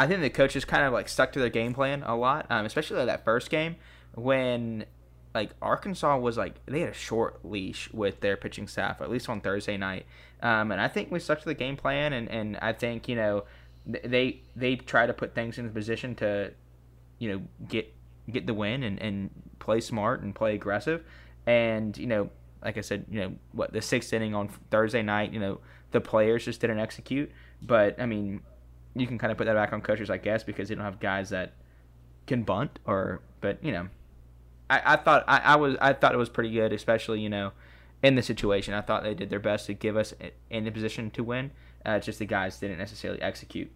I 0.00 0.06
think 0.06 0.22
the 0.22 0.30
coaches 0.30 0.64
kind 0.64 0.82
of 0.82 0.94
like 0.94 1.10
stuck 1.10 1.30
to 1.32 1.40
their 1.40 1.50
game 1.50 1.74
plan 1.74 2.02
a 2.06 2.16
lot, 2.16 2.46
um, 2.48 2.64
especially 2.64 2.96
like 2.96 3.08
that 3.08 3.22
first 3.22 3.50
game 3.50 3.76
when 4.14 4.86
like 5.34 5.50
Arkansas 5.60 6.16
was 6.16 6.38
like 6.38 6.54
they 6.64 6.80
had 6.80 6.88
a 6.88 6.94
short 6.94 7.44
leash 7.44 7.92
with 7.92 8.20
their 8.20 8.38
pitching 8.38 8.66
staff 8.66 9.02
at 9.02 9.10
least 9.10 9.28
on 9.28 9.42
Thursday 9.42 9.76
night, 9.76 10.06
um, 10.42 10.72
and 10.72 10.80
I 10.80 10.88
think 10.88 11.10
we 11.10 11.20
stuck 11.20 11.40
to 11.40 11.44
the 11.44 11.52
game 11.52 11.76
plan, 11.76 12.14
and, 12.14 12.30
and 12.30 12.56
I 12.62 12.72
think 12.72 13.08
you 13.08 13.14
know 13.14 13.44
they 13.84 14.40
they 14.56 14.76
try 14.76 15.04
to 15.04 15.12
put 15.12 15.34
things 15.34 15.58
into 15.58 15.70
position 15.70 16.14
to 16.14 16.54
you 17.18 17.32
know 17.32 17.42
get 17.68 17.94
get 18.30 18.46
the 18.46 18.54
win 18.54 18.82
and, 18.82 18.98
and 19.02 19.28
play 19.58 19.82
smart 19.82 20.22
and 20.22 20.34
play 20.34 20.54
aggressive, 20.54 21.04
and 21.44 21.94
you 21.98 22.06
know 22.06 22.30
like 22.64 22.78
I 22.78 22.80
said 22.80 23.04
you 23.10 23.20
know 23.20 23.34
what 23.52 23.74
the 23.74 23.82
sixth 23.82 24.14
inning 24.14 24.34
on 24.34 24.48
Thursday 24.70 25.02
night 25.02 25.34
you 25.34 25.40
know 25.40 25.60
the 25.90 26.00
players 26.00 26.46
just 26.46 26.62
didn't 26.62 26.78
execute, 26.78 27.30
but 27.60 28.00
I 28.00 28.06
mean 28.06 28.40
you 28.94 29.06
can 29.06 29.18
kind 29.18 29.30
of 29.30 29.38
put 29.38 29.44
that 29.44 29.54
back 29.54 29.72
on 29.72 29.80
coaches 29.80 30.10
I 30.10 30.16
guess 30.18 30.42
because 30.44 30.68
they 30.68 30.74
don't 30.74 30.84
have 30.84 31.00
guys 31.00 31.30
that 31.30 31.52
can 32.26 32.42
bunt 32.42 32.78
or 32.84 33.20
but 33.40 33.62
you 33.64 33.72
know 33.72 33.88
I, 34.68 34.82
I 34.94 34.96
thought 34.96 35.24
I, 35.26 35.38
I 35.38 35.56
was 35.56 35.76
I 35.80 35.92
thought 35.92 36.14
it 36.14 36.18
was 36.18 36.28
pretty 36.28 36.50
good, 36.52 36.72
especially 36.72 37.20
you 37.20 37.28
know 37.28 37.52
in 38.02 38.14
the 38.14 38.22
situation. 38.22 38.72
I 38.72 38.80
thought 38.80 39.02
they 39.02 39.14
did 39.14 39.28
their 39.28 39.40
best 39.40 39.66
to 39.66 39.74
give 39.74 39.96
us 39.96 40.14
i- 40.22 40.30
in 40.48 40.64
the 40.64 40.70
position 40.70 41.10
to 41.10 41.24
win. 41.24 41.50
Uh, 41.84 41.98
just 41.98 42.18
the 42.20 42.24
guys 42.26 42.58
didn't 42.60 42.78
necessarily 42.78 43.20
execute. 43.20 43.70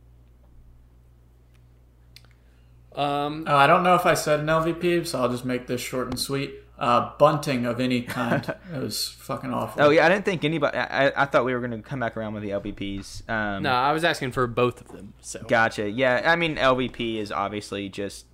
Um, 2.94 3.44
Oh, 3.48 3.56
I 3.56 3.66
don't 3.66 3.82
know 3.82 3.94
if 3.96 4.06
I 4.06 4.14
said 4.14 4.40
an 4.40 4.46
LVP, 4.46 5.06
so 5.06 5.20
I'll 5.20 5.28
just 5.28 5.44
make 5.44 5.66
this 5.66 5.80
short 5.80 6.06
and 6.08 6.18
sweet. 6.18 6.54
Uh, 6.76 7.12
bunting 7.18 7.66
of 7.66 7.78
any 7.78 8.02
kind. 8.02 8.42
it 8.74 8.80
was 8.80 9.08
fucking 9.08 9.52
awful. 9.52 9.80
Oh 9.82 9.90
yeah, 9.90 10.04
I 10.04 10.08
didn't 10.08 10.24
think 10.24 10.44
anybody. 10.44 10.76
I, 10.76 11.06
I- 11.08 11.22
I 11.22 11.24
thought 11.26 11.44
we 11.44 11.54
were 11.54 11.60
going 11.60 11.70
to 11.70 11.78
come 11.88 12.00
back 12.00 12.16
around 12.16 12.34
with 12.34 12.42
the 12.42 12.50
LVPs. 12.50 13.28
Um, 13.30 13.62
no, 13.62 13.70
I 13.70 13.92
was 13.92 14.02
asking 14.02 14.32
for 14.32 14.46
both 14.48 14.80
of 14.80 14.88
them. 14.88 15.14
So 15.20 15.40
Gotcha. 15.46 15.88
Yeah, 15.88 16.22
I 16.24 16.34
mean 16.36 16.56
LVP 16.56 17.16
is 17.18 17.30
obviously 17.30 17.88
just 17.88 18.26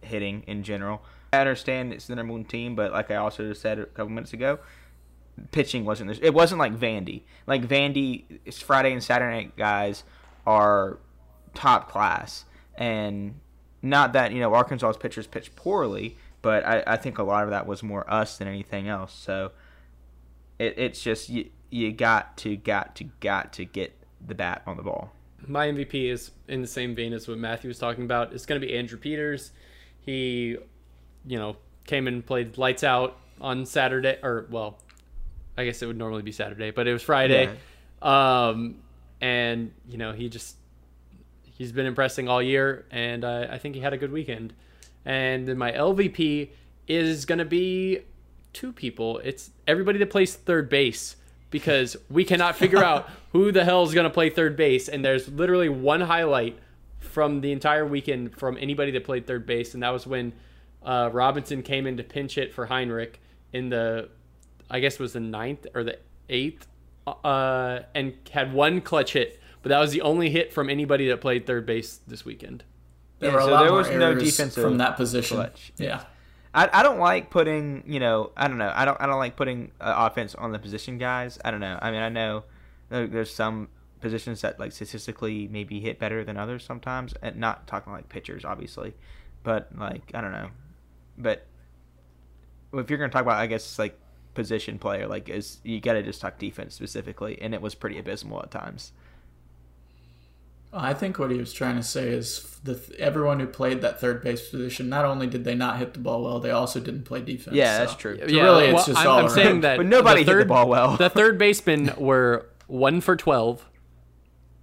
hitting 0.00 0.44
in 0.46 0.62
general. 0.62 1.02
I 1.32 1.38
understand 1.40 1.92
it's 1.92 2.06
the 2.06 2.14
number 2.14 2.32
one 2.32 2.44
team, 2.44 2.74
but 2.74 2.92
like 2.92 3.10
I 3.10 3.16
also 3.16 3.52
said 3.52 3.78
a 3.78 3.86
couple 3.86 4.08
minutes 4.10 4.32
ago, 4.32 4.60
pitching 5.50 5.84
wasn't 5.84 6.08
this. 6.08 6.18
It 6.22 6.32
wasn't 6.32 6.60
like 6.60 6.74
Vandy. 6.74 7.22
Like 7.46 7.66
Vandy, 7.68 8.24
it's 8.44 8.60
Friday 8.62 8.92
and 8.92 9.02
Saturday 9.02 9.36
night 9.36 9.56
guys 9.56 10.04
are 10.46 10.98
top 11.54 11.90
class, 11.90 12.44
and 12.76 13.34
not 13.82 14.12
that 14.14 14.32
you 14.32 14.40
know 14.40 14.54
Arkansas's 14.54 14.96
pitchers 14.96 15.26
pitch 15.26 15.54
poorly, 15.56 16.16
but 16.44 16.64
I, 16.66 16.84
I 16.86 16.96
think 16.98 17.16
a 17.16 17.22
lot 17.22 17.44
of 17.44 17.50
that 17.50 17.66
was 17.66 17.82
more 17.82 18.08
us 18.12 18.36
than 18.36 18.46
anything 18.46 18.86
else. 18.86 19.14
So 19.14 19.52
it, 20.58 20.74
it's 20.76 21.02
just 21.02 21.30
you 21.30 21.48
you 21.70 21.90
got 21.90 22.36
to 22.36 22.54
got 22.54 22.94
to 22.96 23.04
got 23.20 23.54
to 23.54 23.64
get 23.64 23.96
the 24.24 24.34
bat 24.34 24.62
on 24.66 24.76
the 24.76 24.82
ball. 24.82 25.10
my 25.46 25.66
MVP 25.68 26.10
is 26.10 26.30
in 26.46 26.60
the 26.60 26.68
same 26.68 26.94
vein 26.94 27.14
as 27.14 27.26
what 27.26 27.38
Matthew 27.38 27.68
was 27.68 27.78
talking 27.78 28.04
about. 28.04 28.34
It's 28.34 28.44
going 28.44 28.60
to 28.60 28.66
be 28.66 28.76
Andrew 28.76 28.98
Peters. 28.98 29.52
He, 30.00 30.58
you 31.26 31.38
know, 31.38 31.56
came 31.86 32.06
and 32.06 32.24
played 32.24 32.58
lights 32.58 32.84
out 32.84 33.18
on 33.40 33.64
Saturday, 33.64 34.18
or 34.22 34.46
well, 34.50 34.78
I 35.56 35.64
guess 35.64 35.80
it 35.80 35.86
would 35.86 35.96
normally 35.96 36.22
be 36.22 36.32
Saturday, 36.32 36.70
but 36.72 36.86
it 36.86 36.92
was 36.92 37.02
Friday. 37.02 37.56
Yeah. 38.02 38.48
Um, 38.48 38.76
and 39.22 39.72
you 39.88 39.96
know, 39.96 40.12
he 40.12 40.28
just 40.28 40.56
he's 41.42 41.72
been 41.72 41.86
impressing 41.86 42.28
all 42.28 42.42
year, 42.42 42.84
and 42.90 43.24
uh, 43.24 43.46
I 43.50 43.56
think 43.56 43.74
he 43.76 43.80
had 43.80 43.94
a 43.94 43.96
good 43.98 44.12
weekend. 44.12 44.52
And 45.04 45.46
then 45.46 45.58
my 45.58 45.72
LVP 45.72 46.50
is 46.88 47.24
going 47.24 47.38
to 47.38 47.44
be 47.44 48.00
two 48.52 48.72
people. 48.72 49.18
It's 49.18 49.50
everybody 49.66 49.98
that 49.98 50.10
plays 50.10 50.34
third 50.34 50.68
base 50.68 51.16
because 51.50 51.96
we 52.10 52.24
cannot 52.24 52.56
figure 52.56 52.82
out 52.82 53.08
who 53.32 53.52
the 53.52 53.64
hell 53.64 53.84
is 53.84 53.94
going 53.94 54.04
to 54.04 54.10
play 54.10 54.30
third 54.30 54.56
base. 54.56 54.88
And 54.88 55.04
there's 55.04 55.28
literally 55.28 55.68
one 55.68 56.00
highlight 56.00 56.58
from 56.98 57.40
the 57.40 57.52
entire 57.52 57.86
weekend 57.86 58.36
from 58.36 58.58
anybody 58.60 58.90
that 58.92 59.04
played 59.04 59.26
third 59.26 59.46
base, 59.46 59.74
and 59.74 59.82
that 59.82 59.90
was 59.90 60.06
when 60.06 60.32
uh, 60.82 61.10
Robinson 61.12 61.62
came 61.62 61.86
in 61.86 61.96
to 61.96 62.02
pinch 62.02 62.34
hit 62.34 62.52
for 62.52 62.66
Heinrich 62.66 63.20
in 63.52 63.68
the, 63.68 64.08
I 64.68 64.80
guess 64.80 64.94
it 64.94 65.00
was 65.00 65.12
the 65.12 65.20
ninth 65.20 65.66
or 65.74 65.84
the 65.84 65.98
eighth, 66.28 66.66
uh, 67.06 67.80
and 67.94 68.14
had 68.30 68.52
one 68.52 68.80
clutch 68.80 69.12
hit. 69.12 69.40
But 69.62 69.68
that 69.68 69.78
was 69.78 69.92
the 69.92 70.02
only 70.02 70.30
hit 70.30 70.52
from 70.52 70.68
anybody 70.68 71.08
that 71.08 71.20
played 71.20 71.46
third 71.46 71.66
base 71.66 72.00
this 72.06 72.24
weekend. 72.24 72.64
There 73.24 73.32
Yeah, 73.32 73.36
were 73.36 73.40
a 73.40 73.44
so 73.44 73.50
lot 73.50 73.60
there 73.62 73.70
more 73.70 73.78
was 73.78 73.90
no 73.90 74.10
errors 74.10 74.22
defensive 74.22 74.62
from 74.62 74.78
that 74.78 74.96
position. 74.96 75.36
clutch. 75.38 75.72
Yeah. 75.76 76.04
I, 76.54 76.70
I 76.72 76.82
don't 76.84 76.98
like 77.00 77.30
putting 77.30 77.82
you 77.86 77.98
know 77.98 78.30
I 78.36 78.46
don't 78.48 78.58
know 78.58 78.72
I 78.74 78.84
don't 78.84 79.00
I 79.00 79.06
don't 79.06 79.18
like 79.18 79.36
putting 79.36 79.72
uh, 79.80 79.94
offense 80.10 80.34
on 80.34 80.52
the 80.52 80.58
position 80.58 80.98
guys. 80.98 81.38
I 81.44 81.50
don't 81.50 81.60
know. 81.60 81.78
I 81.82 81.90
mean 81.90 82.02
I 82.02 82.08
know 82.08 82.44
there's 82.88 83.34
some 83.34 83.68
positions 84.00 84.42
that 84.42 84.60
like 84.60 84.72
statistically 84.72 85.48
maybe 85.48 85.80
hit 85.80 85.98
better 85.98 86.22
than 86.24 86.36
others 86.36 86.64
sometimes. 86.64 87.14
And 87.22 87.36
not 87.36 87.66
talking 87.66 87.92
like 87.92 88.08
pitchers 88.08 88.44
obviously, 88.44 88.94
but 89.42 89.68
like 89.76 90.02
I 90.14 90.20
don't 90.20 90.32
know. 90.32 90.50
But 91.18 91.46
if 92.72 92.90
you're 92.90 92.98
gonna 92.98 93.10
talk 93.12 93.22
about 93.22 93.36
I 93.38 93.46
guess 93.46 93.78
like 93.78 93.98
position 94.34 94.78
player 94.78 95.06
like 95.06 95.28
is 95.28 95.58
you 95.62 95.80
got 95.80 95.92
to 95.94 96.02
just 96.02 96.20
talk 96.20 96.38
defense 96.38 96.74
specifically, 96.74 97.40
and 97.40 97.54
it 97.54 97.62
was 97.62 97.74
pretty 97.74 97.98
abysmal 97.98 98.42
at 98.42 98.50
times. 98.50 98.92
I 100.74 100.92
think 100.94 101.18
what 101.18 101.30
he 101.30 101.38
was 101.38 101.52
trying 101.52 101.76
to 101.76 101.82
say 101.82 102.08
is 102.08 102.58
the 102.64 102.80
everyone 102.98 103.38
who 103.40 103.46
played 103.46 103.82
that 103.82 104.00
third 104.00 104.22
base 104.22 104.48
position, 104.48 104.88
not 104.88 105.04
only 105.04 105.26
did 105.26 105.44
they 105.44 105.54
not 105.54 105.78
hit 105.78 105.92
the 105.94 106.00
ball 106.00 106.22
well, 106.24 106.40
they 106.40 106.50
also 106.50 106.80
didn't 106.80 107.04
play 107.04 107.20
defense. 107.20 107.54
Yeah, 107.56 107.76
so- 107.78 107.84
that's 107.84 107.94
true. 107.96 108.18
So 108.18 108.24
really, 108.26 108.64
it's 108.64 108.74
well, 108.74 108.84
just 108.86 108.98
I'm, 109.00 109.06
all 109.06 109.18
I'm 109.18 109.24
around. 109.26 109.34
saying 109.34 109.60
that, 109.60 109.76
But 109.76 109.86
nobody 109.86 110.24
the 110.24 110.30
hit 110.32 110.34
the 110.36 110.40
third, 110.42 110.48
ball 110.48 110.68
well. 110.68 110.96
The 110.96 111.10
third 111.10 111.38
basemen 111.38 111.92
were 111.96 112.46
one 112.66 113.00
for 113.00 113.14
twelve, 113.16 113.64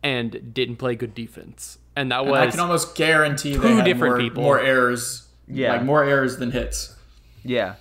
and 0.04 0.54
didn't 0.54 0.78
play 0.78 0.96
good 0.96 1.14
defense, 1.16 1.78
and 1.96 2.12
that 2.12 2.22
And 2.22 2.32
was 2.32 2.40
I 2.40 2.52
can 2.52 2.60
almost 2.60 2.96
guarantee 2.96 3.56
they 3.56 3.68
two 3.70 3.76
had 3.78 3.86
different 3.86 4.14
more, 4.16 4.20
people. 4.20 4.44
more 4.44 4.60
errors. 4.60 5.28
Yeah. 5.48 5.74
like 5.74 5.84
more 5.84 6.04
errors 6.04 6.38
than 6.38 6.52
hits. 6.52 6.96
Yeah. 7.44 7.76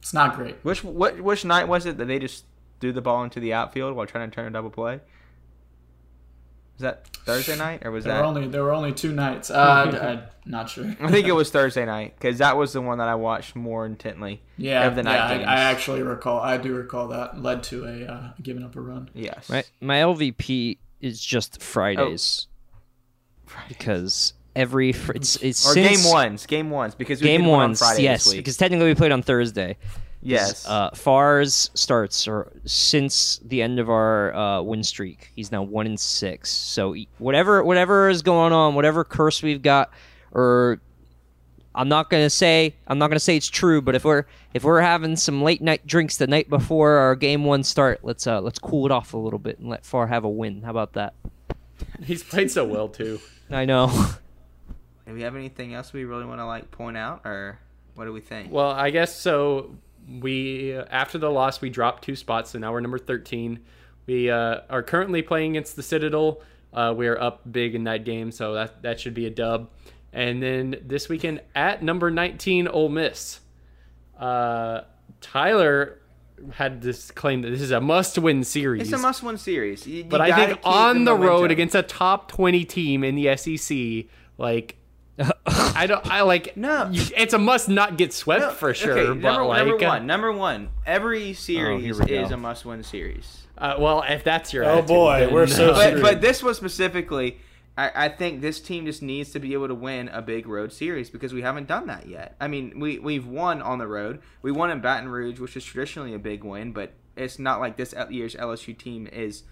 It's 0.00 0.12
not 0.14 0.34
great. 0.36 0.56
Which 0.62 0.82
what 0.82 1.20
which 1.20 1.44
night 1.44 1.68
was 1.68 1.86
it 1.86 1.98
that 1.98 2.06
they 2.06 2.18
just 2.18 2.44
threw 2.80 2.92
the 2.92 3.02
ball 3.02 3.22
into 3.22 3.38
the 3.40 3.52
outfield 3.52 3.94
while 3.94 4.06
trying 4.06 4.28
to 4.30 4.34
turn 4.34 4.46
a 4.46 4.50
double 4.50 4.70
play? 4.70 5.00
Was 6.80 6.82
that 6.84 7.06
Thursday 7.26 7.56
night 7.58 7.84
or 7.84 7.90
was 7.90 8.04
There 8.04 8.14
that? 8.14 8.20
were 8.20 8.24
only 8.26 8.48
there 8.48 8.62
were 8.62 8.72
only 8.72 8.92
two 8.94 9.12
nights. 9.12 9.50
Uh, 9.50 10.24
I'm 10.46 10.50
not 10.50 10.70
sure. 10.70 10.86
I 10.98 11.10
think 11.10 11.26
it 11.28 11.32
was 11.32 11.50
Thursday 11.50 11.84
night 11.84 12.14
because 12.18 12.38
that 12.38 12.56
was 12.56 12.72
the 12.72 12.80
one 12.80 12.96
that 12.98 13.08
I 13.08 13.16
watched 13.16 13.54
more 13.54 13.84
intently. 13.84 14.40
Yeah, 14.56 14.86
of 14.86 14.96
the 14.96 15.02
night 15.02 15.16
yeah, 15.16 15.26
I, 15.26 15.36
games. 15.36 15.48
I 15.48 15.56
actually 15.60 16.02
recall. 16.02 16.40
I 16.40 16.56
do 16.56 16.74
recall 16.74 17.08
that 17.08 17.42
led 17.42 17.62
to 17.64 17.84
a 17.84 18.06
uh, 18.10 18.30
giving 18.42 18.62
up 18.64 18.76
a 18.76 18.80
run. 18.80 19.10
yes. 19.12 19.50
My 19.50 19.62
my 19.82 19.96
LVP 19.96 20.78
is 21.02 21.20
just 21.22 21.60
Fridays. 21.60 22.46
Because 23.68 24.32
every 24.56 24.92
fr- 24.92 25.12
it's 25.12 25.36
it's 25.36 25.68
Or 25.68 25.74
since- 25.74 26.02
game 26.04 26.10
ones, 26.12 26.46
game 26.46 26.70
ones, 26.70 26.94
because 26.94 27.20
we 27.20 27.28
game 27.28 27.42
did 27.42 27.46
one 27.50 27.60
on 27.60 27.68
ones, 27.70 27.80
Friday 27.80 28.04
yes, 28.04 28.24
this 28.24 28.32
week. 28.32 28.38
because 28.40 28.56
technically 28.56 28.86
we 28.86 28.94
played 28.94 29.12
on 29.12 29.22
Thursday. 29.22 29.76
Yes. 30.22 30.66
Uh, 30.66 30.90
Farr's 30.90 31.70
starts 31.74 32.28
or 32.28 32.52
since 32.64 33.40
the 33.44 33.62
end 33.62 33.78
of 33.78 33.88
our 33.88 34.34
uh, 34.34 34.62
win 34.62 34.82
streak. 34.82 35.32
He's 35.34 35.50
now 35.50 35.62
one 35.62 35.86
in 35.86 35.96
six. 35.96 36.50
So 36.50 36.94
whatever 37.18 37.64
whatever 37.64 38.08
is 38.08 38.22
going 38.22 38.52
on, 38.52 38.74
whatever 38.74 39.02
curse 39.02 39.42
we've 39.42 39.62
got, 39.62 39.90
or 40.32 40.80
I'm 41.74 41.88
not 41.88 42.10
gonna 42.10 42.30
say 42.30 42.74
I'm 42.86 42.98
not 42.98 43.08
gonna 43.08 43.20
say 43.20 43.36
it's 43.36 43.48
true, 43.48 43.80
but 43.80 43.94
if 43.94 44.04
we're 44.04 44.24
if 44.52 44.64
we're 44.64 44.80
having 44.80 45.16
some 45.16 45.42
late 45.42 45.62
night 45.62 45.86
drinks 45.86 46.16
the 46.18 46.26
night 46.26 46.50
before 46.50 46.92
our 46.92 47.16
game 47.16 47.44
one 47.44 47.62
start, 47.62 48.00
let's 48.02 48.26
uh 48.26 48.40
let's 48.40 48.58
cool 48.58 48.84
it 48.86 48.92
off 48.92 49.14
a 49.14 49.18
little 49.18 49.38
bit 49.38 49.58
and 49.58 49.68
let 49.68 49.86
Farr 49.86 50.06
have 50.06 50.24
a 50.24 50.28
win. 50.28 50.62
How 50.62 50.70
about 50.70 50.92
that? 50.94 51.14
He's 52.02 52.22
played 52.22 52.50
so 52.50 52.64
well 52.66 52.88
too. 52.88 53.20
I 53.50 53.64
know. 53.64 53.88
Do 55.06 55.14
we 55.14 55.22
have 55.22 55.34
anything 55.34 55.74
else 55.74 55.92
we 55.92 56.04
really 56.04 56.24
want 56.24 56.40
to 56.40 56.46
like 56.46 56.70
point 56.70 56.96
out, 56.96 57.22
or 57.24 57.58
what 57.94 58.04
do 58.04 58.12
we 58.12 58.20
think? 58.20 58.52
Well, 58.52 58.70
I 58.70 58.90
guess 58.90 59.14
so. 59.14 59.74
We 60.20 60.74
after 60.74 61.18
the 61.18 61.30
loss, 61.30 61.60
we 61.60 61.70
dropped 61.70 62.04
two 62.04 62.16
spots, 62.16 62.50
so 62.50 62.58
now 62.58 62.72
we're 62.72 62.80
number 62.80 62.98
thirteen. 62.98 63.60
We 64.06 64.30
uh, 64.30 64.60
are 64.68 64.82
currently 64.82 65.22
playing 65.22 65.52
against 65.52 65.76
the 65.76 65.82
Citadel. 65.82 66.40
Uh, 66.72 66.94
we 66.96 67.06
are 67.06 67.20
up 67.20 67.40
big 67.50 67.74
in 67.74 67.84
that 67.84 68.04
game, 68.04 68.32
so 68.32 68.54
that 68.54 68.82
that 68.82 68.98
should 68.98 69.14
be 69.14 69.26
a 69.26 69.30
dub. 69.30 69.70
And 70.12 70.42
then 70.42 70.76
this 70.84 71.08
weekend 71.08 71.42
at 71.54 71.82
number 71.82 72.10
nineteen, 72.10 72.66
Ole 72.66 72.88
Miss. 72.88 73.40
Uh, 74.18 74.82
Tyler 75.20 75.98
had 76.52 76.80
this 76.82 77.10
claim 77.10 77.42
that 77.42 77.50
this 77.50 77.60
is 77.60 77.70
a 77.70 77.80
must-win 77.80 78.42
series. 78.44 78.82
It's 78.82 78.92
a 78.92 78.98
must-win 78.98 79.36
series. 79.38 79.86
You- 79.86 79.98
you 79.98 80.04
but 80.04 80.20
I 80.20 80.34
think 80.34 80.58
on 80.64 81.04
the, 81.04 81.14
road 81.14 81.50
against 81.50 81.74
a 81.74 81.82
top 81.82 82.28
twenty 82.30 82.64
team 82.64 83.04
in 83.04 83.14
the 83.14 83.36
SEC, 83.36 84.06
like 84.38 84.76
I 85.46 85.86
don't, 85.86 86.06
I 86.10 86.22
like 86.22 86.56
No. 86.56 86.88
you, 86.90 87.02
it's 87.16 87.32
a 87.34 87.38
must 87.38 87.68
not 87.68 87.96
get 87.98 88.12
swept 88.12 88.42
No, 88.42 88.50
for 88.50 88.72
sure. 88.74 88.92
Okay, 88.98 89.06
but 89.20 89.32
number, 89.32 89.44
like, 89.44 89.66
number 89.66 89.86
one, 89.86 90.06
number 90.06 90.32
one. 90.32 90.68
Every 90.86 91.32
series 91.34 91.98
we 91.98 92.06
go. 92.06 92.14
is 92.14 92.30
a 92.30 92.36
must-win 92.36 92.82
series. 92.82 93.46
Uh, 93.58 93.76
well, 93.78 94.02
if 94.08 94.24
that's 94.24 94.52
your 94.52 94.64
Oh, 94.64 94.68
attitude, 94.78 94.86
boy, 94.88 95.28
we're 95.30 95.46
so 95.46 95.70
uh, 95.72 95.74
But 95.92 96.02
but 96.02 96.20
this 96.20 96.42
was 96.42 96.56
specifically. 96.56 97.38
I, 97.78 98.06
I 98.06 98.08
think 98.08 98.40
this 98.40 98.60
team 98.60 98.84
just 98.86 99.00
needs 99.02 99.30
to 99.32 99.38
be 99.38 99.52
able 99.52 99.68
to 99.68 99.74
win 99.74 100.08
a 100.08 100.20
big 100.22 100.46
road 100.46 100.72
series 100.72 101.08
because 101.08 101.32
we 101.32 101.42
haven't 101.42 101.68
done 101.68 101.86
that 101.86 102.08
yet. 102.08 102.36
I 102.40 102.48
mean, 102.48 102.78
we 102.80 102.98
we've 102.98 103.26
won 103.26 103.62
on 103.62 103.78
the 103.78 103.86
road. 103.86 104.20
We 104.42 104.50
won 104.52 104.70
in 104.70 104.80
Baton 104.80 105.08
Rouge, 105.08 105.38
which 105.40 105.56
is 105.56 105.64
traditionally 105.64 106.14
a 106.14 106.18
big 106.18 106.42
win, 106.42 106.72
but 106.72 106.92
it's 107.16 107.38
not 107.38 107.60
like 107.60 107.76
this 107.76 107.94
year's 108.10 108.34
LSU 108.34 108.76
team 108.76 109.06
is 109.06 109.44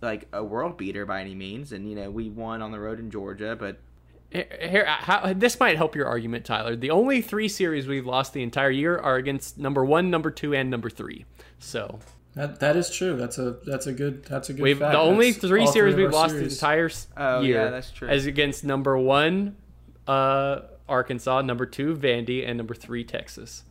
like 0.00 0.28
a 0.32 0.42
world 0.44 0.76
beater 0.78 1.04
by 1.04 1.20
any 1.20 1.34
means. 1.34 1.72
And 1.72 1.88
you 1.88 1.94
know, 1.96 2.10
we 2.10 2.30
won 2.30 2.62
on 2.62 2.70
the 2.72 2.78
road 2.80 2.98
in 3.00 3.10
Georgia, 3.10 3.56
but 3.58 3.78
Here, 4.30 4.46
here 4.60 4.84
how, 4.84 5.32
this 5.32 5.58
might 5.58 5.76
help 5.76 5.94
your 5.96 6.06
argument, 6.06 6.44
Tyler. 6.44 6.76
The 6.76 6.90
only 6.90 7.22
three 7.22 7.48
series 7.48 7.86
we've 7.86 8.04
lost 8.06 8.32
the 8.34 8.42
entire 8.42 8.70
year 8.70 8.98
are 8.98 9.16
against 9.16 9.56
number 9.58 9.84
one, 9.84 10.10
number 10.10 10.30
two, 10.30 10.54
and 10.54 10.68
number 10.70 10.90
three. 10.90 11.24
So 11.58 11.98
That 12.34 12.60
that 12.60 12.76
is 12.76 12.90
true. 12.90 13.16
That's 13.16 13.38
a 13.38 13.56
that's 13.66 13.86
a 13.86 13.92
good 13.92 14.24
that's 14.26 14.50
a 14.50 14.52
good. 14.52 14.62
we've 14.62 14.78
fact. 14.78 14.92
the 14.92 14.98
only 14.98 15.32
That's 15.32 15.46
three 15.46 15.66
series 15.66 15.94
of 15.94 15.98
we've 16.00 16.10
lost 16.12 16.34
series. 16.34 16.58
the 16.60 16.66
entire 16.66 16.86
s- 16.86 17.06
Oh, 17.16 17.40
year. 17.40 17.64
yeah, 17.64 17.70
that's 17.70 17.90
true. 17.90 18.08
As 18.08 18.26
against 18.26 18.64
number 18.64 18.98
one, 18.98 19.56
uh, 20.06 20.60
Arkansas, 20.88 21.40
number 21.42 21.64
two, 21.66 21.96
Vandy, 21.96 22.46
and 22.46 22.56
number 22.58 22.74
three, 22.74 23.04
Texas. 23.04 23.64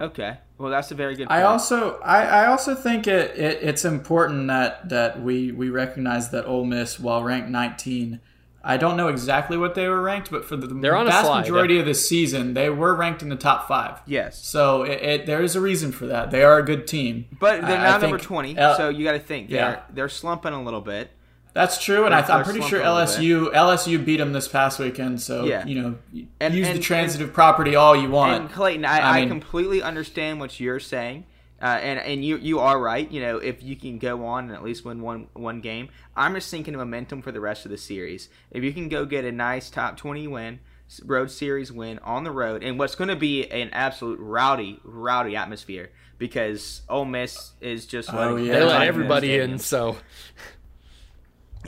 okay. 0.00 0.38
Well, 0.58 0.70
that's 0.70 0.90
a 0.90 0.94
very 0.94 1.14
good. 1.16 1.28
I 1.30 1.42
also 1.42 1.98
I, 2.00 2.22
I 2.24 2.46
also 2.46 2.74
think 2.74 3.06
it, 3.06 3.38
it 3.38 3.58
it's 3.62 3.84
important 3.84 4.48
that 4.48 4.88
that 4.88 5.22
we 5.22 5.52
we 5.52 5.68
recognize 5.70 6.30
that 6.30 6.46
Ole 6.46 6.64
Miss, 6.64 6.98
while 6.98 7.22
ranked 7.22 7.48
19, 7.50 8.20
I 8.62 8.76
don't 8.76 8.96
know 8.96 9.08
exactly 9.08 9.56
what 9.56 9.74
they 9.76 9.88
were 9.88 10.02
ranked, 10.02 10.30
but 10.30 10.44
for 10.44 10.56
the 10.56 10.66
They're 10.66 10.96
on 10.96 11.06
vast 11.06 11.26
slide. 11.26 11.40
majority 11.42 11.78
of 11.78 11.86
the 11.86 11.94
season, 11.94 12.54
they 12.54 12.68
were 12.68 12.94
ranked 12.94 13.22
in 13.22 13.28
the 13.28 13.36
top 13.36 13.68
five. 13.68 14.00
yes. 14.06 14.44
So 14.44 14.82
it, 14.82 15.00
it, 15.02 15.26
there 15.26 15.42
is 15.42 15.54
a 15.56 15.60
reason 15.60 15.92
for 15.92 16.06
that. 16.06 16.30
They 16.30 16.42
are 16.42 16.58
a 16.58 16.62
good 16.64 16.86
team, 16.86 17.26
But 17.38 17.60
they're 17.62 17.76
I- 17.78 17.84
now 17.90 17.98
number 17.98 18.18
twenty, 18.18 18.56
L- 18.58 18.76
so 18.76 18.88
you 18.88 19.04
got 19.04 19.12
to 19.12 19.20
think 19.20 19.48
they're 19.48 19.58
Yeah. 19.70 19.80
they're 19.92 20.08
slumping 20.08 20.52
a 20.52 20.62
little 20.62 20.80
bit. 20.80 21.10
That's 21.54 21.82
true, 21.82 22.04
and 22.04 22.14
I 22.14 22.20
th- 22.20 22.30
I'm 22.30 22.44
pretty 22.44 22.60
sure 22.60 22.80
slumping 22.82 22.86
a 22.86 22.94
little 22.94 23.50
LSU 23.50 23.54
LSU 23.54 24.04
beat 24.04 24.18
them 24.18 24.32
this 24.32 24.46
past 24.48 24.78
weekend. 24.78 25.20
So 25.20 25.44
Yeah. 25.44 25.64
you 25.64 25.80
know, 25.80 25.94
And- 26.40 26.54
use 26.54 26.66
the 26.66 26.74
and- 26.74 26.82
transitive 26.82 27.32
property 27.32 27.74
all 27.76 27.96
you 27.96 28.10
want. 28.10 28.40
And 28.42 28.52
Clayton, 28.52 28.84
I, 28.84 28.98
I 28.98 29.18
I, 29.20 29.26
completely 29.26 29.82
understand 29.82 30.40
what 30.40 30.58
you're 30.60 30.78
saying, 30.80 31.24
uh, 31.60 31.66
and 31.66 31.98
and 31.98 32.24
you 32.24 32.36
you 32.38 32.60
are 32.60 32.80
right. 32.80 33.10
You 33.10 33.20
know, 33.20 33.38
if 33.38 33.62
you 33.62 33.76
can 33.76 33.98
go 33.98 34.24
on 34.26 34.44
and 34.44 34.52
at 34.54 34.62
least 34.62 34.84
win 34.84 35.00
one 35.02 35.28
one 35.34 35.60
game, 35.60 35.88
I'm 36.16 36.34
just 36.34 36.50
thinking 36.50 36.74
momentum 36.76 37.22
for 37.22 37.32
the 37.32 37.40
rest 37.40 37.64
of 37.64 37.70
the 37.70 37.78
series. 37.78 38.28
If 38.50 38.62
you 38.64 38.72
can 38.72 38.88
go 38.88 39.04
get 39.04 39.24
a 39.24 39.32
nice 39.32 39.68
top 39.70 39.96
twenty 39.96 40.26
win, 40.26 40.60
road 41.04 41.30
series 41.30 41.72
win 41.72 41.98
on 42.00 42.24
the 42.24 42.30
road, 42.30 42.62
and 42.62 42.78
what's 42.78 42.94
going 42.94 43.08
to 43.08 43.16
be 43.16 43.48
an 43.50 43.70
absolute 43.72 44.18
rowdy 44.20 44.80
rowdy 44.84 45.34
atmosphere 45.36 45.90
because 46.16 46.82
Ole 46.88 47.04
Miss 47.04 47.52
is 47.60 47.86
just 47.86 48.12
Oh, 48.12 48.16
letting 48.16 48.46
yeah. 48.46 48.52
They 48.60 48.64
let 48.64 48.82
everybody 48.88 49.28
stadium. 49.28 49.52
in, 49.52 49.58
so 49.58 49.96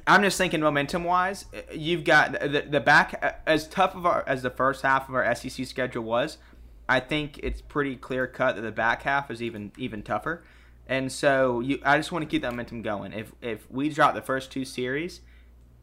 I'm 0.07 0.22
just 0.22 0.38
thinking 0.38 0.61
momentum 0.61 1.05
wise, 1.05 1.47
you've 1.72 2.05
got 2.05 2.32
the, 2.32 2.64
the 2.68 2.80
back 2.80 3.43
as 3.47 3.68
tough 3.68 3.95
of 3.95 4.07
our 4.07 4.24
as 4.26 4.43
the 4.43 4.51
first 4.51 4.82
half 4.82 5.09
of 5.09 5.14
our 5.14 5.34
SEC 5.34 5.66
schedule 5.66 6.05
was. 6.05 6.38
I 6.91 6.99
think 6.99 7.38
it's 7.45 7.61
pretty 7.61 7.95
clear 7.95 8.26
cut 8.26 8.57
that 8.57 8.62
the 8.62 8.72
back 8.72 9.03
half 9.03 9.30
is 9.30 9.41
even 9.41 9.70
even 9.78 10.03
tougher, 10.03 10.43
and 10.88 11.11
so 11.12 11.61
you 11.61 11.80
I 11.84 11.97
just 11.97 12.11
want 12.11 12.24
to 12.24 12.28
keep 12.28 12.43
that 12.43 12.51
momentum 12.51 12.82
going. 12.82 13.12
If 13.12 13.32
if 13.41 13.70
we 13.70 13.88
drop 13.91 14.14
the 14.14 14.20
first 14.20 14.51
two 14.51 14.64
series, 14.64 15.20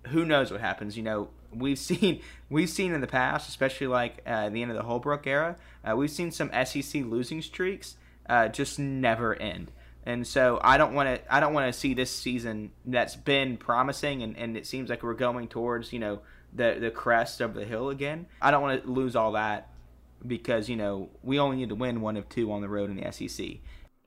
who 0.08 0.26
knows 0.26 0.52
what 0.52 0.60
happens? 0.60 0.98
You 0.98 1.04
know, 1.04 1.30
we've 1.54 1.80
seen 1.90 2.22
we've 2.50 2.70
seen 2.70 2.94
in 2.94 3.00
the 3.00 3.08
past, 3.08 3.48
especially 3.48 3.88
like 3.88 4.22
uh, 4.28 4.50
the 4.50 4.62
end 4.62 4.70
of 4.70 4.76
the 4.76 4.84
Holbrook 4.84 5.26
era, 5.26 5.56
uh, 5.90 5.96
we've 5.96 6.12
seen 6.12 6.30
some 6.30 6.52
SEC 6.66 7.04
losing 7.06 7.42
streaks 7.42 7.96
uh, 8.28 8.50
just 8.50 8.78
never 8.78 9.34
end. 9.34 9.72
And 10.06 10.28
so 10.28 10.60
I 10.62 10.78
don't 10.78 10.94
want 10.94 11.08
to 11.08 11.34
I 11.34 11.40
don't 11.40 11.54
want 11.54 11.74
to 11.74 11.80
see 11.80 11.94
this 11.94 12.12
season 12.12 12.72
that's 12.86 13.16
been 13.16 13.56
promising 13.56 14.24
and, 14.24 14.38
and 14.38 14.58
it 14.58 14.66
seems 14.66 14.90
like 14.90 15.04
we're 15.04 15.14
going 15.14 15.48
towards 15.48 15.94
you 15.94 16.00
know 16.00 16.20
the 16.54 16.78
the 16.80 16.92
crest 16.92 17.40
of 17.40 17.54
the 17.54 17.64
hill 17.64 17.90
again. 17.90 18.26
I 18.42 18.52
don't 18.52 18.62
want 18.62 18.84
to 18.84 18.92
lose 18.92 19.16
all 19.16 19.32
that 19.34 19.70
because 20.26 20.70
you 20.70 20.76
know 20.76 21.10
we 21.22 21.40
only 21.40 21.58
need 21.58 21.70
to 21.70 21.76
win 21.76 22.02
one 22.02 22.18
of 22.18 22.28
two 22.30 22.52
on 22.52 22.62
the 22.62 22.70
road 22.70 22.90
in 22.90 22.98
the 22.98 23.12
SEC. 23.12 23.58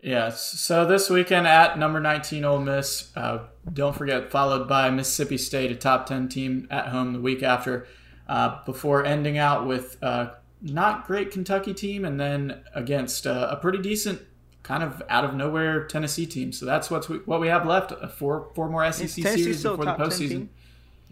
Yes. 0.03 0.59
So 0.61 0.87
this 0.87 1.11
weekend 1.11 1.47
at 1.47 1.79
number 1.79 2.01
19 2.01 2.45
Ole 2.45 2.61
Miss, 2.61 3.15
uh, 3.17 3.47
don't 3.73 3.95
forget, 3.95 4.31
followed 4.31 4.67
by 4.67 4.89
Mississippi 4.91 5.37
State, 5.37 5.71
a 5.71 5.75
top 5.75 6.07
10 6.07 6.29
team 6.29 6.67
at 6.71 6.89
home 6.89 7.13
the 7.13 7.21
week 7.21 7.43
after, 7.43 7.87
uh, 8.29 8.65
before 8.65 9.05
ending 9.05 9.37
out 9.37 9.67
with 9.67 9.99
uh, 10.03 10.31
not 10.63 11.07
great 11.07 11.31
Kentucky 11.31 11.75
team, 11.75 12.05
and 12.05 12.19
then 12.19 12.63
against 12.75 13.27
uh, 13.27 13.49
a 13.51 13.57
pretty 13.57 13.79
decent 13.79 14.23
kind 14.63 14.83
of 14.83 15.03
out 15.09 15.25
of 15.25 15.35
nowhere 15.35 15.87
Tennessee 15.87 16.27
team. 16.27 16.53
So 16.53 16.65
that's 16.65 16.91
what's 16.91 17.09
we, 17.09 17.19
what 17.19 17.41
we 17.41 17.49
have 17.49 17.67
left. 17.67 17.93
Uh, 17.93 18.09
four 18.09 18.51
four 18.55 18.69
more 18.69 18.91
SEC 18.93 19.01
Tennessee 19.01 19.23
series 19.23 19.63
before 19.63 19.85
the 19.85 19.85
top 19.85 19.99
10 19.99 20.07
postseason. 20.09 20.49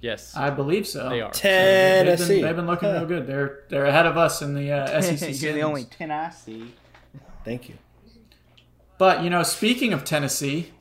Team? 0.01 0.11
yes, 0.11 0.37
I 0.37 0.51
believe 0.51 0.87
so. 0.87 1.09
they 1.09 1.21
are. 1.21 1.31
They've 1.31 1.41
Tennessee. 1.41 2.35
been, 2.37 2.43
they've 2.43 2.57
been 2.57 2.67
looking 2.67 2.91
real 2.91 3.05
good. 3.07 3.27
They're 3.27 3.61
they're 3.69 3.87
ahead 3.87 4.07
of 4.07 4.17
us 4.17 4.43
in 4.43 4.55
the 4.55 4.73
uh, 4.73 5.01
SEC. 5.03 5.41
You're 5.41 5.53
the 5.53 5.63
only 5.63 5.85
ten 5.85 6.11
I 6.11 6.31
see. 6.31 6.73
Thank 7.45 7.69
you. 7.69 7.77
But 8.99 9.23
you 9.23 9.31
know, 9.31 9.43
speaking 9.43 9.93
of 9.93 10.05
Tennessee, 10.05 10.73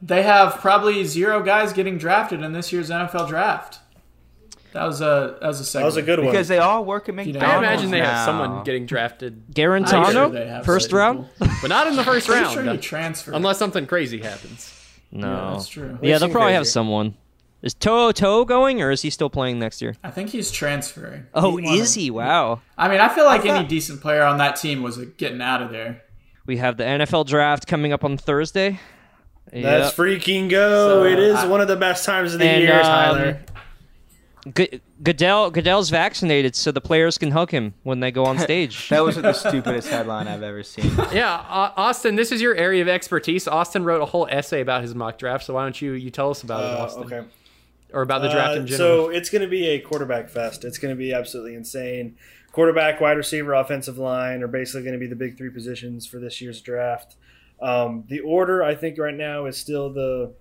they 0.00 0.22
have 0.22 0.56
probably 0.56 1.04
zero 1.04 1.42
guys 1.42 1.72
getting 1.72 1.98
drafted 1.98 2.42
in 2.42 2.52
this 2.52 2.72
year's 2.72 2.90
NFL 2.90 3.28
draft. 3.28 3.78
That 4.72 4.84
was 4.84 5.00
a 5.00 5.36
that 5.40 5.46
was 5.46 5.60
a 5.60 5.64
segue. 5.64 5.80
That 5.80 5.84
was 5.84 5.96
a 5.96 6.02
good 6.02 6.18
one. 6.18 6.28
Because 6.28 6.48
they 6.48 6.58
all 6.58 6.84
work 6.84 7.08
at 7.08 7.14
know, 7.14 7.24
McDonald's. 7.24 7.54
I 7.54 7.58
imagine 7.58 7.90
they 7.90 8.00
have 8.00 8.24
someone 8.24 8.64
getting 8.64 8.86
drafted, 8.86 9.34
I'm 9.34 9.54
sure 9.54 9.80
they 10.30 10.40
Guarantano, 10.40 10.64
first 10.64 10.92
round. 10.92 11.28
but 11.38 11.68
not 11.68 11.86
in 11.86 11.96
the 11.96 12.04
first 12.04 12.28
round, 12.28 12.52
sure 12.52 12.64
he 12.64 12.78
transferred. 12.78 13.34
unless 13.34 13.58
something 13.58 13.86
crazy 13.86 14.20
happens. 14.20 14.74
No, 15.10 15.28
Yeah, 15.28 15.50
that's 15.52 15.68
true. 15.68 15.98
Yeah, 16.00 16.18
they'll 16.18 16.28
seem 16.28 16.30
probably 16.30 16.54
have 16.54 16.66
someone. 16.66 17.14
Is 17.62 17.74
Toe 17.74 18.10
Toe 18.12 18.44
going, 18.44 18.82
or 18.82 18.90
is 18.90 19.02
he 19.02 19.10
still 19.10 19.30
playing 19.30 19.58
next 19.60 19.80
year? 19.80 19.94
I 20.02 20.10
think 20.10 20.30
he's 20.30 20.50
transferring. 20.50 21.26
Oh, 21.32 21.56
He 21.58 21.78
is 21.78 21.94
he? 21.94 22.10
Wow. 22.10 22.60
I 22.76 22.88
mean, 22.88 23.00
I 23.00 23.08
feel 23.08 23.24
like 23.24 23.42
I 23.42 23.46
thought- 23.46 23.56
any 23.60 23.68
decent 23.68 24.00
player 24.00 24.24
on 24.24 24.38
that 24.38 24.56
team 24.56 24.82
was 24.82 24.98
uh, 24.98 25.04
getting 25.16 25.40
out 25.40 25.62
of 25.62 25.70
there. 25.70 26.02
We 26.44 26.56
have 26.56 26.76
the 26.76 26.82
NFL 26.84 27.26
draft 27.26 27.68
coming 27.68 27.92
up 27.92 28.02
on 28.02 28.16
Thursday. 28.18 28.80
Let's 29.52 29.94
freaking 29.94 30.48
go! 30.48 31.02
So, 31.02 31.04
it 31.04 31.18
is 31.20 31.36
I- 31.36 31.46
one 31.46 31.60
of 31.60 31.68
the 31.68 31.76
best 31.76 32.04
times 32.04 32.32
of 32.34 32.40
the 32.40 32.46
And, 32.46 32.62
year, 32.62 32.76
um, 32.78 32.82
Tyler. 32.82 33.40
G- 34.56 34.80
Goodell 35.00 35.52
Goodell's 35.52 35.88
vaccinated, 35.90 36.56
so 36.56 36.72
the 36.72 36.80
players 36.80 37.16
can 37.16 37.30
hug 37.30 37.52
him 37.52 37.74
when 37.84 38.00
they 38.00 38.10
go 38.10 38.24
on 38.24 38.38
stage. 38.40 38.88
That 38.88 39.04
was 39.04 39.14
the 39.14 39.32
stupidest 39.34 39.88
headline 39.88 40.26
I've 40.26 40.42
ever 40.42 40.64
seen. 40.64 40.90
Yeah, 41.12 41.32
uh, 41.48 41.70
Austin, 41.76 42.16
this 42.16 42.32
is 42.32 42.40
your 42.42 42.56
area 42.56 42.82
of 42.82 42.88
expertise. 42.88 43.46
Austin 43.46 43.84
wrote 43.84 44.02
a 44.02 44.04
whole 44.06 44.26
essay 44.30 44.60
about 44.60 44.82
his 44.82 44.96
mock 44.96 45.16
draft, 45.18 45.44
so 45.44 45.54
why 45.54 45.62
don't 45.62 45.80
you 45.80 45.92
you 45.92 46.10
tell 46.10 46.30
us 46.30 46.42
about 46.42 46.64
it, 46.64 46.80
Uh, 46.80 46.82
Austin, 46.82 47.04
okay. 47.04 47.22
Or 47.92 48.02
about 48.02 48.22
the 48.22 48.28
draft 48.28 48.56
Uh, 48.56 48.60
in 48.60 48.66
general? 48.66 49.06
So 49.06 49.10
it's 49.10 49.30
going 49.30 49.42
to 49.42 49.48
be 49.48 49.66
a 49.68 49.80
quarterback 49.80 50.28
fest. 50.28 50.64
It's 50.64 50.78
going 50.78 50.94
to 50.94 50.98
be 50.98 51.12
absolutely 51.12 51.54
insane. 51.54 52.16
Quarterback, 52.52 53.00
wide 53.00 53.16
receiver, 53.16 53.54
offensive 53.54 53.98
line 53.98 54.42
are 54.42 54.48
basically 54.48 54.82
going 54.82 54.92
to 54.94 54.98
be 54.98 55.06
the 55.06 55.16
big 55.16 55.38
three 55.38 55.50
positions 55.50 56.06
for 56.06 56.18
this 56.18 56.40
year's 56.40 56.60
draft. 56.60 57.16
Um, 57.60 58.04
the 58.08 58.20
order, 58.20 58.62
I 58.62 58.74
think, 58.74 58.98
right 58.98 59.14
now 59.14 59.46
is 59.46 59.56
still 59.56 59.92
the 59.92 60.34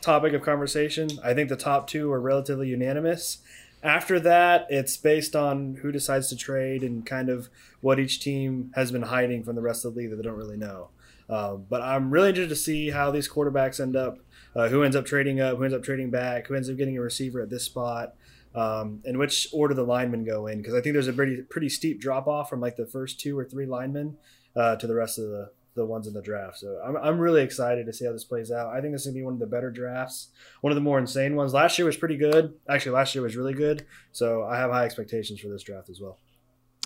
topic 0.00 0.32
of 0.32 0.42
conversation. 0.42 1.08
I 1.24 1.34
think 1.34 1.48
the 1.48 1.56
top 1.56 1.88
two 1.88 2.12
are 2.12 2.20
relatively 2.20 2.68
unanimous. 2.68 3.38
After 3.82 4.20
that, 4.20 4.66
it's 4.68 4.96
based 4.96 5.36
on 5.36 5.78
who 5.82 5.92
decides 5.92 6.28
to 6.28 6.36
trade 6.36 6.82
and 6.82 7.04
kind 7.06 7.28
of 7.28 7.48
what 7.80 7.98
each 7.98 8.20
team 8.20 8.72
has 8.74 8.90
been 8.90 9.02
hiding 9.02 9.44
from 9.44 9.54
the 9.54 9.62
rest 9.62 9.84
of 9.84 9.94
the 9.94 10.00
league 10.00 10.10
that 10.10 10.16
they 10.16 10.22
don't 10.22 10.36
really 10.36 10.56
know. 10.56 10.90
Uh, 11.28 11.54
but 11.54 11.82
I'm 11.82 12.10
really 12.10 12.28
interested 12.28 12.50
to 12.50 12.60
see 12.60 12.90
how 12.90 13.10
these 13.10 13.28
quarterbacks 13.28 13.80
end 13.80 13.96
up. 13.96 14.18
Uh, 14.56 14.68
who 14.68 14.82
ends 14.82 14.96
up 14.96 15.04
trading 15.04 15.40
up? 15.40 15.58
Who 15.58 15.64
ends 15.64 15.74
up 15.74 15.82
trading 15.82 16.10
back? 16.10 16.46
Who 16.46 16.54
ends 16.54 16.70
up 16.70 16.76
getting 16.76 16.96
a 16.96 17.00
receiver 17.00 17.42
at 17.42 17.50
this 17.50 17.64
spot? 17.64 18.14
Um, 18.54 19.02
and 19.04 19.18
which 19.18 19.48
order 19.52 19.74
the 19.74 19.84
linemen 19.84 20.24
go 20.24 20.46
in? 20.46 20.58
Because 20.58 20.74
I 20.74 20.80
think 20.80 20.94
there's 20.94 21.08
a 21.08 21.12
pretty 21.12 21.42
pretty 21.42 21.68
steep 21.68 22.00
drop 22.00 22.26
off 22.26 22.48
from 22.48 22.60
like 22.60 22.76
the 22.76 22.86
first 22.86 23.20
two 23.20 23.38
or 23.38 23.44
three 23.44 23.66
linemen 23.66 24.16
uh, 24.56 24.76
to 24.76 24.86
the 24.86 24.94
rest 24.94 25.18
of 25.18 25.26
the 25.26 25.50
the 25.74 25.84
ones 25.84 26.06
in 26.06 26.14
the 26.14 26.22
draft. 26.22 26.56
So 26.56 26.80
I'm, 26.82 26.96
I'm 26.96 27.18
really 27.18 27.42
excited 27.42 27.84
to 27.84 27.92
see 27.92 28.06
how 28.06 28.12
this 28.12 28.24
plays 28.24 28.50
out. 28.50 28.74
I 28.74 28.80
think 28.80 28.94
this 28.94 29.02
is 29.02 29.08
gonna 29.08 29.16
be 29.16 29.22
one 29.22 29.34
of 29.34 29.40
the 29.40 29.46
better 29.46 29.70
drafts, 29.70 30.28
one 30.62 30.72
of 30.72 30.74
the 30.74 30.80
more 30.80 30.98
insane 30.98 31.36
ones. 31.36 31.52
Last 31.52 31.78
year 31.78 31.84
was 31.84 31.98
pretty 31.98 32.16
good. 32.16 32.54
Actually, 32.66 32.92
last 32.92 33.14
year 33.14 33.22
was 33.22 33.36
really 33.36 33.52
good. 33.52 33.84
So 34.12 34.44
I 34.44 34.56
have 34.56 34.70
high 34.70 34.86
expectations 34.86 35.38
for 35.38 35.48
this 35.48 35.62
draft 35.62 35.90
as 35.90 36.00
well. 36.00 36.18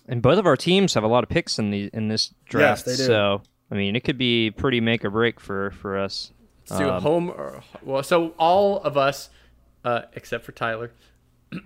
And 0.08 0.20
both 0.20 0.40
of 0.40 0.46
our 0.46 0.56
teams 0.56 0.94
have 0.94 1.04
a 1.04 1.08
lot 1.08 1.22
of 1.22 1.30
picks 1.30 1.58
in 1.60 1.70
the 1.70 1.88
in 1.92 2.08
this 2.08 2.34
draft. 2.46 2.84
Yes, 2.84 2.96
they 2.98 3.02
do. 3.02 3.06
So 3.06 3.42
I 3.70 3.76
mean, 3.76 3.94
it 3.94 4.02
could 4.02 4.18
be 4.18 4.50
pretty 4.50 4.80
make 4.80 5.04
or 5.04 5.10
break 5.10 5.38
for 5.38 5.70
for 5.70 5.96
us. 5.96 6.32
Let's 6.70 6.80
do 6.82 6.88
Um, 6.88 7.02
home 7.02 7.30
or 7.30 7.62
well. 7.82 8.02
So 8.02 8.34
all 8.38 8.78
of 8.78 8.96
us, 8.96 9.30
uh, 9.84 10.02
except 10.14 10.44
for 10.44 10.52
Tyler, 10.52 10.92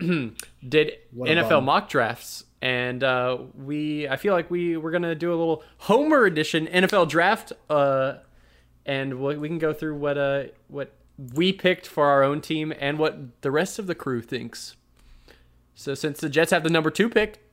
did 0.66 0.92
NFL 1.14 1.48
bum. 1.50 1.64
mock 1.64 1.88
drafts, 1.88 2.44
and 2.62 3.04
uh, 3.04 3.38
we. 3.54 4.08
I 4.08 4.16
feel 4.16 4.32
like 4.34 4.50
we 4.50 4.76
we're 4.76 4.90
gonna 4.92 5.14
do 5.14 5.30
a 5.30 5.36
little 5.36 5.62
Homer 5.78 6.24
edition 6.24 6.66
NFL 6.66 7.08
draft, 7.08 7.52
uh, 7.68 8.14
and 8.86 9.20
we, 9.20 9.36
we 9.36 9.48
can 9.48 9.58
go 9.58 9.72
through 9.72 9.96
what 9.96 10.16
uh 10.18 10.44
what 10.68 10.92
we 11.34 11.52
picked 11.52 11.86
for 11.86 12.06
our 12.06 12.22
own 12.24 12.40
team 12.40 12.72
and 12.78 12.98
what 12.98 13.42
the 13.42 13.50
rest 13.50 13.78
of 13.78 13.86
the 13.86 13.94
crew 13.94 14.20
thinks. 14.20 14.76
So 15.74 15.94
since 15.94 16.20
the 16.20 16.28
Jets 16.28 16.50
have 16.50 16.62
the 16.64 16.70
number 16.70 16.90
two 16.90 17.08
pick, 17.08 17.43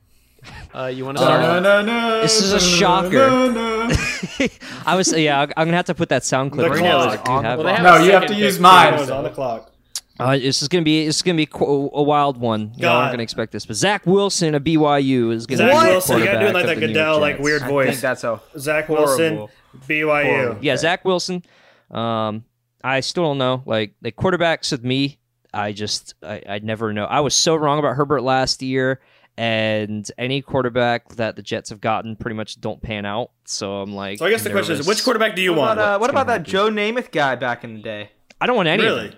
uh, 0.74 0.86
you 0.86 1.04
want 1.04 1.18
to 1.18 1.22
start? 1.24 2.22
This 2.22 2.40
is 2.42 2.52
a 2.52 2.60
shocker. 2.60 3.28
I 4.86 4.94
was 4.96 5.12
yeah. 5.16 5.40
I'm 5.42 5.66
gonna 5.66 5.76
have 5.76 5.86
to 5.86 5.94
put 5.94 6.08
that 6.10 6.24
sound 6.24 6.52
clip. 6.52 6.66
The 6.66 6.70
right 6.70 6.82
now, 6.82 7.16
clock. 7.16 7.28
I 7.28 7.42
have 7.48 7.58
Well, 7.58 7.74
have 7.74 7.82
No, 7.84 7.96
you 8.04 8.12
have 8.12 8.26
to 8.26 8.34
use 8.34 8.58
mine. 8.58 8.94
It 8.94 9.00
was 9.00 9.10
on 9.10 9.24
the 9.24 9.30
clock. 9.30 9.70
Uh, 10.18 10.36
this 10.36 10.62
is 10.62 10.68
gonna 10.68 10.84
be 10.84 11.06
this 11.06 11.16
is 11.16 11.22
gonna 11.22 11.36
be 11.36 11.46
qu- 11.46 11.90
a 11.92 12.02
wild 12.02 12.36
one. 12.38 12.72
You 12.76 12.82
know, 12.82 12.92
I'm 12.92 13.06
God. 13.06 13.10
gonna 13.12 13.22
expect 13.22 13.52
this, 13.52 13.66
but 13.66 13.76
Zach 13.76 14.06
Wilson 14.06 14.54
of 14.54 14.62
BYU 14.62 15.32
is 15.32 15.46
gonna 15.46 15.58
Zach 15.58 15.72
be 15.72 15.78
the 15.86 15.90
Wilson, 15.92 16.18
you 16.18 16.24
gotta 16.26 16.38
do 16.40 16.46
it 16.46 16.54
like 16.54 16.66
that 16.66 16.74
the 16.80 16.86
Goodell, 16.86 17.18
like 17.20 17.36
Jets. 17.36 17.44
weird 17.44 17.62
I 17.62 17.68
voice. 17.68 17.88
think 17.88 18.00
that's 18.00 18.24
a 18.24 18.40
Zach 18.58 18.88
Wilson, 18.88 19.36
horrible- 19.36 19.50
BYU. 19.88 20.24
horrible. 20.36 20.58
Yeah, 20.64 20.76
Zach 20.76 21.04
Wilson. 21.04 21.42
Um, 21.90 22.44
I 22.84 23.00
still 23.00 23.24
don't 23.24 23.38
know. 23.38 23.62
Like 23.64 23.94
the 24.02 24.12
quarterbacks 24.12 24.70
with 24.70 24.84
me, 24.84 25.18
I 25.52 25.72
just 25.72 26.14
I 26.22 26.42
I 26.48 26.58
never 26.60 26.92
know. 26.92 27.04
I 27.06 27.20
was 27.20 27.34
so 27.34 27.56
wrong 27.56 27.78
about 27.78 27.96
Herbert 27.96 28.22
last 28.22 28.62
year, 28.62 29.00
and 29.38 30.08
any 30.18 30.42
quarterback 30.42 31.08
that 31.16 31.36
the 31.36 31.42
Jets 31.42 31.70
have 31.70 31.80
gotten 31.80 32.16
pretty 32.16 32.36
much 32.36 32.60
don't 32.60 32.82
pan 32.82 33.06
out. 33.06 33.30
So 33.44 33.76
I'm 33.80 33.94
like, 33.94 34.18
So 34.18 34.26
I 34.26 34.30
guess 34.30 34.42
the 34.44 34.50
question 34.50 34.76
is, 34.78 34.86
which 34.86 35.02
quarterback 35.04 35.34
do 35.34 35.42
you 35.42 35.52
What 35.52 35.58
want? 35.58 35.72
about, 35.78 35.94
uh, 35.94 35.98
what 35.98 36.10
about 36.10 36.26
gonna 36.26 36.38
that 36.40 36.48
Joe 36.48 36.70
Namath 36.70 37.10
guy 37.10 37.34
back 37.36 37.64
in 37.64 37.74
the 37.74 37.80
day? 37.82 38.10
I 38.40 38.46
don't 38.46 38.56
want 38.56 38.68
any. 38.68 38.82
Really? 38.82 39.16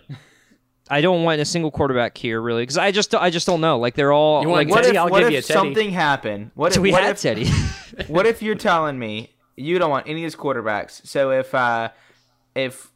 I 0.91 1.01
don't 1.01 1.23
want 1.25 1.41
a 1.41 1.45
single 1.47 1.71
quarterback 1.71 2.17
here, 2.19 2.41
really, 2.43 2.62
because 2.62 2.77
I 2.77 2.91
just 2.91 3.15
I 3.15 3.31
just 3.31 3.47
don't 3.47 3.61
know. 3.62 3.79
Like 3.79 3.95
they're 3.95 4.12
all 4.12 4.43
You 4.43 4.49
want 4.51 4.69
like 4.69 4.75
What 4.75 4.85
Teddy? 4.85 4.97
if, 4.97 5.03
I'll 5.03 5.09
what 5.09 5.21
give 5.21 5.29
if 5.29 5.33
you 5.33 5.39
a 5.39 5.43
Teddy. 5.43 5.59
something 5.59 5.91
happened? 5.91 6.51
What 6.55 6.75
so 6.75 6.81
if, 6.81 6.83
we 6.83 6.93
what 6.93 7.03
had 7.03 7.12
if, 7.12 7.21
Teddy. 7.23 7.49
what 8.12 8.27
if 8.27 8.43
you're 8.43 8.55
telling 8.55 8.99
me 8.99 9.35
you 9.57 9.79
don't 9.79 9.91
want 9.91 10.07
any 10.07 10.21
of 10.21 10.27
these 10.27 10.37
quarterbacks? 10.37 11.07
So 11.07 11.31
if 11.31 11.55
uh, 11.55 11.89
if 12.55 12.93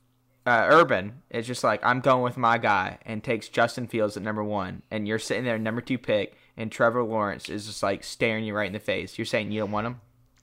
uh, 0.47 0.69
Urban 0.71 1.23
is 1.31 1.47
just 1.47 1.65
like 1.65 1.81
I'm 1.85 2.01
going 2.01 2.23
with 2.23 2.37
my 2.37 2.59
guy 2.59 2.99
and 3.07 3.25
takes 3.25 3.49
Justin 3.49 3.87
Fields 3.87 4.17
at 4.19 4.23
number 4.23 4.45
one, 4.45 4.83
and 4.91 5.09
you're 5.09 5.19
sitting 5.19 5.45
there 5.45 5.59
number 5.59 5.81
two 5.81 5.97
pick, 5.99 6.37
and 6.59 6.71
Trevor 6.71 7.03
Lawrence 7.03 7.49
is 7.49 7.65
just 7.67 7.83
like 7.83 8.05
staring 8.05 8.45
you 8.45 8.55
right 8.55 8.67
in 8.67 8.75
the 8.75 8.79
face, 8.81 9.17
you're 9.17 9.25
saying 9.25 9.51
you 9.53 9.61
don't 9.61 9.71
want 9.73 9.87
him? 9.87 10.01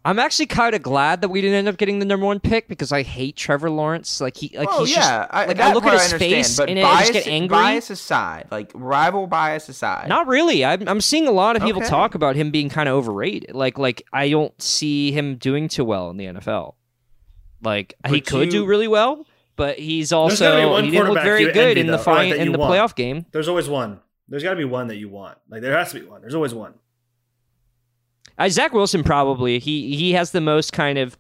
I'm 0.07 0.19
actually 0.19 0.45
kind 0.45 0.75
of 0.75 0.83
glad 0.83 1.21
that 1.21 1.29
we 1.29 1.41
didn't 1.41 1.55
end 1.57 1.67
up 1.67 1.77
getting 1.77 1.97
the 1.97 2.05
number 2.05 2.27
one 2.27 2.39
pick 2.39 2.67
because 2.67 2.91
I 2.91 3.01
hate 3.01 3.35
Trevor 3.35 3.71
Lawrence. 3.71 4.21
Like 4.21 4.37
he, 4.37 4.55
like 4.55 4.67
oh 4.71 4.81
he's 4.85 4.91
yeah, 4.95 4.97
just, 5.23 5.29
I, 5.33 5.45
like 5.47 5.57
that 5.57 5.71
I 5.71 5.73
look 5.73 5.83
at 5.83 5.99
his 5.99 6.13
face 6.13 6.57
but 6.57 6.69
and 6.69 6.79
bias, 6.79 6.95
I 6.95 7.01
just 7.01 7.13
get 7.13 7.27
angry. 7.27 7.55
Bias 7.57 7.89
aside, 7.89 8.47
like 8.51 8.71
rival 8.75 9.25
bias 9.25 9.67
aside, 9.67 10.07
Not 10.07 10.27
really. 10.27 10.63
I'm, 10.63 10.87
I'm 10.87 11.01
seeing 11.01 11.27
a 11.27 11.31
lot 11.31 11.55
of 11.55 11.63
people 11.63 11.81
Okay. 11.81 11.89
talk 11.89 12.13
about 12.13 12.35
him 12.35 12.51
being 12.51 12.69
kind 12.69 12.87
of 12.87 12.93
overrated. 12.95 13.55
Like 13.55 13.79
like 13.79 14.03
I 14.13 14.29
don't 14.29 14.59
see 14.61 15.11
him 15.11 15.37
doing 15.37 15.67
too 15.67 15.83
well 15.85 16.11
in 16.11 16.17
the 16.17 16.25
NFL. 16.25 16.75
Like 17.63 17.95
he 18.07 18.21
could 18.21 18.45
you- 18.53 18.59
do 18.59 18.65
really 18.67 18.87
well, 18.87 19.25
but 19.55 19.79
he's 19.79 20.09
There's 20.11 20.39
gotta 20.39 20.57
be 20.57 20.63
also 20.65 20.81
he 20.83 20.91
didn't 20.91 21.07
look 21.13 21.23
very 21.23 21.51
good 21.51 21.79
in 21.79 21.87
the 21.87 21.93
though, 21.93 22.03
fi- 22.03 22.29
that 22.29 22.37
in 22.37 22.51
the 22.51 22.59
want. 22.59 22.71
playoff 22.71 22.95
game. 22.95 23.25
There's 23.31 23.47
always 23.47 23.67
one. 23.67 23.99
There's 24.27 24.43
got 24.43 24.51
to 24.51 24.55
be 24.55 24.65
one 24.65 24.87
that 24.87 24.97
you 24.97 25.09
want. 25.09 25.37
Like 25.49 25.61
there 25.61 25.77
has 25.77 25.91
to 25.91 25.99
be 25.99 26.05
one. 26.05 26.21
There's 26.21 26.35
always 26.35 26.53
one. 26.53 26.73
Uh, 28.37 28.49
Zach 28.49 28.73
Wilson 28.73 29.03
probably 29.03 29.59
he 29.59 29.95
he 29.95 30.13
has 30.13 30.31
the 30.31 30.41
most 30.41 30.73
kind 30.73 30.97
of 30.97 31.17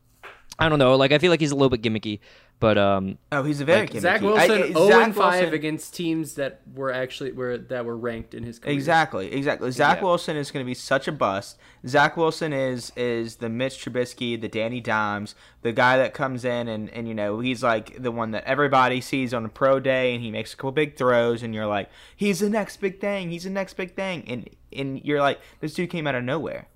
I 0.59 0.69
don't 0.69 0.79
know. 0.79 0.95
Like 0.95 1.11
I 1.11 1.17
feel 1.17 1.31
like 1.31 1.39
he's 1.39 1.51
a 1.51 1.55
little 1.55 1.69
bit 1.69 1.81
gimmicky, 1.81 2.19
but 2.59 2.77
um 2.77 3.17
Oh, 3.31 3.43
he's 3.43 3.59
a 3.61 3.65
very 3.65 3.81
Like, 3.81 3.91
gimmicky. 3.91 3.99
Zach 4.01 4.21
I- 4.21 4.25
Wilson, 4.25 4.51
I- 4.63 4.67
0 4.73 4.87
Zach 4.87 5.03
and 5.05 5.15
5 5.15 5.33
Wilson- 5.41 5.53
against 5.53 5.95
teams 5.95 6.35
that 6.35 6.61
were 6.73 6.91
actually 6.91 7.31
were 7.33 7.57
that 7.57 7.85
were 7.85 7.97
ranked 7.97 8.33
in 8.33 8.43
his 8.43 8.59
career. 8.59 8.73
Exactly, 8.73 9.31
exactly. 9.33 9.71
Zach 9.71 9.97
Yeah. 9.97 10.03
Wilson 10.05 10.37
is 10.37 10.51
going 10.51 10.63
to 10.63 10.67
be 10.67 10.73
such 10.73 11.07
a 11.07 11.11
bust. 11.11 11.57
Zach 11.87 12.15
Wilson 12.17 12.53
is 12.53 12.91
is 12.95 13.35
the 13.37 13.49
Mitch 13.49 13.83
Trubisky, 13.83 14.39
the 14.39 14.47
Danny 14.47 14.79
Dimes, 14.81 15.35
the 15.61 15.71
guy 15.73 15.97
that 15.97 16.13
comes 16.13 16.45
in 16.45 16.67
and 16.67 16.89
and 16.91 17.07
you 17.07 17.13
know 17.13 17.39
he's 17.39 17.61
like 17.61 18.01
the 18.01 18.11
one 18.11 18.31
that 18.31 18.43
everybody 18.45 19.01
sees 19.01 19.33
on 19.33 19.45
a 19.45 19.49
pro 19.49 19.79
day, 19.79 20.13
and 20.15 20.23
he 20.23 20.31
makes 20.31 20.53
a 20.53 20.55
couple 20.57 20.71
big 20.71 20.95
throws, 20.95 21.43
and 21.43 21.53
you're 21.53 21.67
like, 21.67 21.89
he's 22.15 22.39
the 22.39 22.49
next 22.49 22.77
big 22.77 22.99
thing, 22.99 23.29
he's 23.31 23.43
the 23.43 23.49
next 23.49 23.73
big 23.75 23.95
thing, 23.95 24.23
and 24.27 24.49
and 24.71 25.01
you're 25.03 25.19
like, 25.21 25.39
this 25.59 25.73
dude 25.73 25.89
came 25.89 26.07
out 26.07 26.15
of 26.15 26.23
nowhere. 26.23 26.67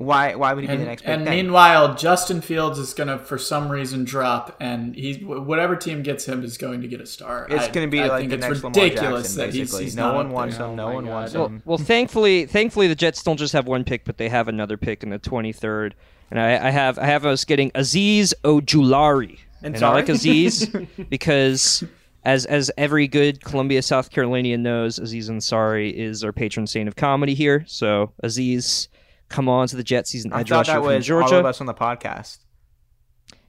Why 0.00 0.34
why 0.34 0.54
would 0.54 0.64
he 0.64 0.70
be 0.70 0.76
the 0.78 0.84
next 0.86 1.02
big 1.02 1.10
and 1.10 1.24
thing? 1.26 1.34
meanwhile, 1.36 1.94
Justin 1.94 2.40
Fields 2.40 2.78
is 2.78 2.94
going 2.94 3.08
to, 3.08 3.18
for 3.18 3.36
some 3.36 3.70
reason, 3.70 4.04
drop, 4.04 4.56
and 4.58 4.94
he's 4.94 5.22
whatever 5.22 5.76
team 5.76 6.02
gets 6.02 6.24
him 6.24 6.42
is 6.42 6.56
going 6.56 6.80
to 6.80 6.88
get 6.88 7.02
a 7.02 7.06
star. 7.06 7.46
it's 7.50 7.68
going 7.68 7.86
to 7.86 7.90
be 7.90 8.00
I 8.00 8.06
like 8.08 8.18
think 8.20 8.30
the 8.30 8.36
it's 8.36 8.46
next 8.46 8.64
Lamar 8.64 8.82
ridiculous 8.82 9.22
Jackson, 9.24 9.38
that 9.38 9.46
he's, 9.54 9.58
basically. 9.68 9.84
he's 9.84 9.96
no 9.96 10.06
not 10.08 10.14
one 10.14 10.30
wants 10.30 10.56
him. 10.56 10.74
No 10.76 10.88
Oh 10.88 10.94
one 10.94 11.04
my 11.04 11.10
wants 11.10 11.32
God. 11.34 11.50
him. 11.50 11.62
well, 11.66 11.76
thankfully 11.76 12.46
thankfully 12.46 12.88
the 12.88 12.94
Jets 12.94 13.22
don't 13.22 13.36
just 13.36 13.52
have 13.52 13.66
one 13.66 13.84
pick, 13.84 14.04
but 14.06 14.16
they 14.16 14.30
have 14.30 14.48
another 14.48 14.78
pick 14.78 15.02
in 15.02 15.10
the 15.10 15.18
23rd. 15.18 15.92
And 16.30 16.40
I, 16.40 16.68
I 16.68 16.70
have 16.70 16.98
I 16.98 17.04
have 17.04 17.26
us 17.26 17.44
getting 17.44 17.70
Azeez 17.72 18.32
Ojulari. 18.42 19.38
And 19.62 19.76
I 19.82 19.90
like 19.92 20.08
Aziz 20.08 20.66
because 21.10 21.84
as 22.24 22.46
as 22.46 22.70
every 22.78 23.06
good 23.06 23.44
Columbia, 23.44 23.82
South 23.82 24.10
Carolinian 24.10 24.62
knows, 24.62 24.98
Aziz 24.98 25.28
Ansari 25.28 25.92
is 25.92 26.24
our 26.24 26.32
patron 26.32 26.66
saint 26.66 26.88
of 26.88 26.96
comedy 26.96 27.34
here. 27.34 27.64
So 27.66 28.12
Aziz, 28.22 28.88
come 29.30 29.48
on 29.48 29.68
to 29.68 29.76
the 29.76 29.84
Jets. 29.84 30.10
He's 30.10 30.26
an 30.26 30.32
I 30.34 30.40
edge 30.40 30.50
thought 30.50 30.68
rusher 30.68 30.72
that 30.72 30.82
from 30.82 31.18
was 31.20 31.32
all 31.32 31.38
of 31.38 31.46
us 31.46 31.60
on 31.60 31.66
the 31.66 31.74
podcast. 31.74 32.38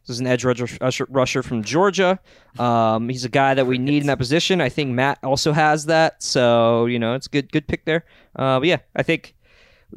This 0.08 0.16
is 0.16 0.20
an 0.20 0.28
edge 0.28 0.44
rusher, 0.44 1.06
rusher 1.10 1.44
from 1.44 1.64
Georgia. 1.64 2.20
Um, 2.58 3.10
he's 3.10 3.26
a 3.26 3.30
guy 3.30 3.54
that 3.54 3.68
we 3.68 3.78
need 3.78 4.02
in 4.02 4.08
that 4.08 4.18
position. 4.18 4.60
I 4.60 4.70
think 4.70 4.92
Matt 4.92 5.20
also 5.24 5.52
has 5.52 5.86
that, 5.86 6.24
so 6.24 6.86
you 6.86 6.98
know 6.98 7.14
it's 7.14 7.28
a 7.28 7.30
good 7.30 7.52
good 7.52 7.68
pick 7.68 7.86
there. 7.86 8.06
Uh, 8.36 8.60
but 8.60 8.68
yeah, 8.68 8.78
I 8.96 9.04
think 9.04 9.36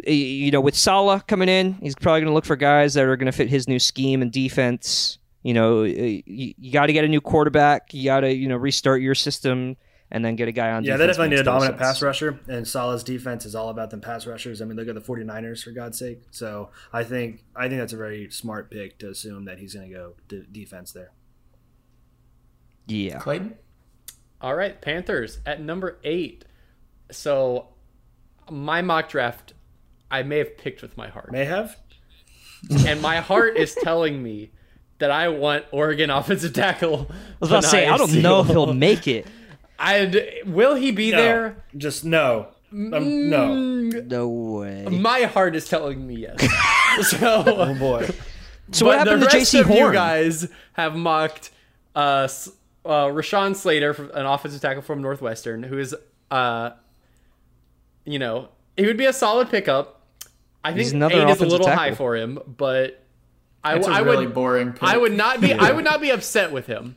you 0.07 0.51
know 0.51 0.61
with 0.61 0.75
Saleh 0.75 1.27
coming 1.27 1.49
in, 1.49 1.75
he's 1.75 1.95
probably 1.95 2.21
going 2.21 2.31
to 2.31 2.35
look 2.35 2.45
for 2.45 2.57
guys 2.57 2.95
that 2.95 3.05
are 3.05 3.17
going 3.17 3.27
to 3.27 3.33
fit 3.33 3.49
his 3.49 3.67
new 3.67 3.79
scheme 3.79 4.21
and 4.21 4.31
defense. 4.31 5.19
You 5.43 5.55
know, 5.55 5.85
you, 5.85 6.23
you 6.27 6.73
got 6.73 6.87
to 6.87 6.93
get 6.93 7.05
a 7.05 7.09
new 7.09 7.21
quarterback. 7.21 7.95
You 7.95 8.05
got 8.05 8.21
to 8.21 8.33
you 8.33 8.49
know 8.49 8.57
restart 8.57 9.01
your 9.01 9.15
system 9.15 9.77
and 10.15 10.25
then 10.25 10.37
get 10.37 10.47
a 10.47 10.53
guy 10.53 10.71
on. 10.71 10.85
Yeah, 10.85 10.97
they 10.97 11.09
defense 11.09 11.17
definitely 11.17 11.37
need 11.37 11.41
a 11.41 11.45
dominant 11.45 11.77
sense. 11.77 11.89
pass 11.89 12.03
rusher, 12.03 12.39
and 12.47 12.67
Saleh's 12.67 13.03
defense 13.03 13.45
is 13.45 13.57
all 13.57 13.69
about 13.69 13.91
them 13.91 14.01
pass 14.01 14.27
rushers. 14.29 14.63
I 14.63 14.65
mean, 14.65 14.77
look 14.77 14.87
at 14.87 14.95
the 14.95 15.01
49ers 15.01 15.65
for 15.65 15.73
God's 15.73 15.99
sake. 15.99 16.23
So 16.31 16.71
I 16.93 17.03
think 17.03 17.43
I 17.57 17.69
think 17.69 17.81
that's 17.81 17.93
a 17.93 17.97
very 17.97 18.31
smart 18.31 18.71
pick 18.71 18.97
to 19.01 19.11
assume 19.11 19.45
that 19.47 19.59
he's 19.59 19.75
going 19.75 19.89
to 19.89 19.93
go 19.95 20.15
de- 20.29 20.45
defense 20.45 20.93
there. 20.93 21.11
Yeah, 22.87 23.19
Clayton? 23.19 23.57
All 24.41 24.55
right, 24.55 24.81
Panthers 24.81 25.41
at 25.45 25.61
number 25.61 25.99
eight. 26.05 26.45
So, 27.11 27.69
my 28.51 28.83
mock 28.83 29.09
draft, 29.09 29.53
I 30.11 30.23
may 30.23 30.39
have 30.39 30.57
picked 30.57 30.81
with 30.81 30.97
my 30.97 31.09
heart, 31.09 31.33
May 31.33 31.45
have. 31.45 31.77
and 32.87 33.03
my 33.03 33.17
heart 33.17 33.57
is 33.57 33.75
telling 33.75 34.23
me 34.23 34.53
that 34.99 35.11
I 35.11 35.29
want 35.29 35.65
Oregon 35.73 36.11
offensive 36.19 36.53
tackle. 36.53 37.11
I 37.11 37.15
was 37.41 37.51
about 37.51 37.63
to 37.65 37.69
say 37.69 37.87
I 37.89 37.97
don't 37.97 38.23
know 38.23 38.41
if 38.43 38.47
he'll 38.47 38.73
make 38.73 39.09
it. 39.09 39.27
And 39.85 40.23
will 40.47 40.75
he 40.75 40.91
be 40.91 41.11
No, 41.11 41.17
there? 41.17 41.65
Just 41.77 42.05
no. 42.05 42.49
Um, 42.73 43.31
no. 43.31 43.55
No 43.55 44.29
way. 44.29 44.85
My 44.91 45.23
heart 45.23 45.55
is 45.55 45.69
telling 45.69 46.07
me 46.07 46.15
yes. 46.17 47.09
so, 47.09 47.45
Oh 47.47 47.75
boy. 47.75 48.09
So 48.73 48.87
what 48.87 48.99
happened 48.99 49.23
the 49.23 49.27
to 49.29 49.37
rest 49.37 49.55
Jaycee 49.55 49.61
of 49.61 49.71
You 49.71 49.93
guys 49.93 50.49
have 50.73 50.97
mocked 50.97 51.51
uh, 51.95 52.27
uh, 52.85 53.07
Rashawn 53.07 53.55
Slater, 53.55 53.95
from- 53.95 54.11
an 54.15 54.27
offensive 54.27 54.61
tackle 54.61 54.83
from 54.83 55.03
Northwestern, 55.03 55.63
who 55.63 55.79
is, 55.79 55.95
uh, 56.31 56.71
you 58.05 58.19
know, 58.19 58.49
he 58.77 58.87
would 58.87 58.97
be 58.97 59.07
a 59.07 59.13
solid 59.13 59.51
pickup. 59.51 60.01
I 60.65 60.73
He's 60.73 60.87
think 60.91 60.97
another 60.97 61.15
eight 61.15 61.19
is 61.19 61.23
a 61.25 61.33
offensive 61.33 61.49
little 61.61 61.69
high 61.71 61.95
for 61.95 62.17
him, 62.17 62.39
but 62.47 63.05
I, 63.63 63.77
It's 63.77 63.87
a 63.87 63.91
I 63.91 63.99
really 64.01 64.27
would 64.27 64.35
boring 64.35 64.73
pick. 64.73 64.83
I 64.83 64.97
would 64.97 65.13
not 65.13 65.41
be 65.41 65.53
I 65.53 65.71
would 65.73 65.85
not 65.85 66.01
be 66.01 66.11
upset 66.11 66.53
with 66.53 66.67
him. 66.67 66.97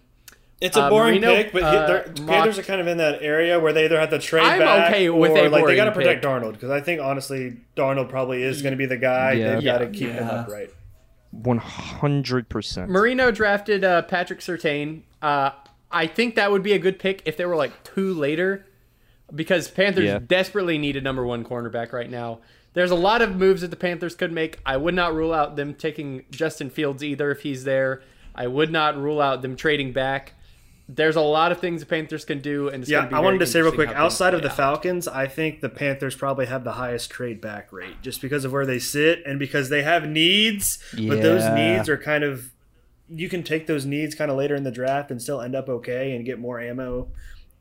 It's 0.60 0.76
a 0.76 0.84
Uh, 0.84 0.90
boring 0.90 1.22
Marino, 1.22 1.36
pick, 1.36 1.52
but 1.54 1.62
uh, 1.64 1.88
they're- 1.88 2.14
Panthers 2.26 2.58
are 2.58 2.64
kind 2.64 2.82
of 2.82 2.88
in 2.88 2.98
that 2.98 3.22
area 3.22 3.60
where 3.60 3.74
they 3.74 3.86
either 3.86 4.00
have 4.00 4.10
to 4.10 4.18
trade 4.18 4.44
I'm 4.44 4.60
back 4.60 4.90
okay 4.90 5.10
with 5.10 5.32
or 5.32 5.46
a 5.46 5.50
like 5.50 5.66
they 5.66 5.76
got 5.76 5.86
to 5.86 5.92
protect 5.92 6.24
pick. 6.24 6.30
Darnold 6.32 6.54
because 6.54 6.72
I 6.72 6.82
think 6.82 7.00
honestly 7.00 7.58
Darnold 7.76 8.10
probably 8.10 8.42
is 8.42 8.64
going 8.64 8.72
to 8.72 8.78
be 8.78 8.88
the 8.88 8.98
guy. 8.98 9.34
Yeah. 9.34 9.56
They've 9.56 9.64
got 9.64 9.78
to 9.80 9.86
Yeah. 9.86 9.92
keep 9.92 10.10
him 10.10 10.26
Yeah. 10.26 10.42
upright. 10.42 10.70
One 11.32 11.58
hundred 11.60 12.50
percent. 12.50 12.90
Marino 12.90 13.30
drafted 13.30 13.84
uh, 13.84 14.02
Patrick 14.04 14.40
Surtain. 14.40 15.02
Uh, 15.22 15.52
I 15.92 16.08
think 16.08 16.34
that 16.36 16.52
would 16.52 16.64
be 16.64 16.74
a 16.74 16.80
good 16.80 16.98
pick 16.98 17.22
if 17.26 17.38
they 17.38 17.46
were 17.46 17.56
like 17.56 17.84
two 17.84 18.14
later, 18.14 18.66
because 19.34 19.68
Panthers 19.70 20.06
Yeah. 20.06 20.20
desperately 20.26 20.78
need 20.80 20.96
a 20.98 21.02
number 21.02 21.24
one 21.26 21.44
cornerback 21.44 21.94
right 21.94 22.10
now. 22.10 22.40
There's 22.74 22.92
a 22.92 22.96
lot 22.96 23.22
of 23.22 23.36
moves 23.36 23.62
that 23.62 23.70
the 23.70 23.76
Panthers 23.78 24.16
could 24.16 24.32
make. 24.32 24.60
I 24.66 24.78
would 24.78 24.94
not 24.96 25.14
rule 25.14 25.34
out 25.34 25.56
them 25.56 25.74
taking 25.76 26.24
Justin 26.32 26.70
Fields 26.72 27.04
either 27.04 27.30
if 27.32 27.42
he's 27.42 27.64
there. 27.64 28.02
I 28.36 28.48
would 28.48 28.72
not 28.72 28.98
rule 28.98 29.20
out 29.22 29.42
them 29.42 29.56
trading 29.56 29.92
back. 29.94 30.34
There's 30.90 31.18
a 31.18 31.22
lot 31.22 31.52
of 31.52 31.60
things 31.60 31.82
the 31.82 31.86
Panthers 31.86 32.24
can 32.24 32.40
do, 32.40 32.70
and 32.70 32.82
it's 32.82 32.90
Yeah, 32.90 33.00
gonna 33.00 33.10
be 33.10 33.16
I 33.16 33.20
wanted 33.20 33.40
to 33.40 33.46
say 33.46 33.62
real 33.62 33.74
quick. 33.74 33.90
Outside 33.90 34.34
of 34.34 34.42
the 34.42 34.50
out. 34.50 34.56
Falcons, 34.56 35.08
I 35.08 35.28
think 35.28 35.60
the 35.60 35.70
Panthers 35.70 36.16
probably 36.16 36.46
have 36.46 36.64
the 36.64 36.74
highest 36.74 37.10
trade 37.10 37.42
back 37.42 37.74
rate 37.74 38.02
just 38.02 38.22
because 38.22 38.46
of 38.46 38.54
where 38.54 38.66
they 38.66 38.80
sit 38.80 39.22
and 39.26 39.38
because 39.38 39.70
they 39.70 39.84
have 39.84 40.08
needs, 40.08 40.80
but 40.94 41.22
those 41.22 41.44
needs 41.50 41.90
are 41.90 41.98
kind 41.98 42.24
of 42.24 42.52
you 43.10 43.30
can 43.30 43.42
take 43.44 43.68
those 43.68 43.86
needs 43.86 44.16
kind 44.16 44.30
of 44.30 44.38
later 44.38 44.56
in 44.56 44.64
the 44.64 44.72
draft 44.72 45.12
and 45.12 45.22
still 45.22 45.40
end 45.42 45.56
up 45.56 45.70
okay 45.70 46.14
and 46.14 46.26
get 46.26 46.40
more 46.40 46.60
ammo 46.60 47.08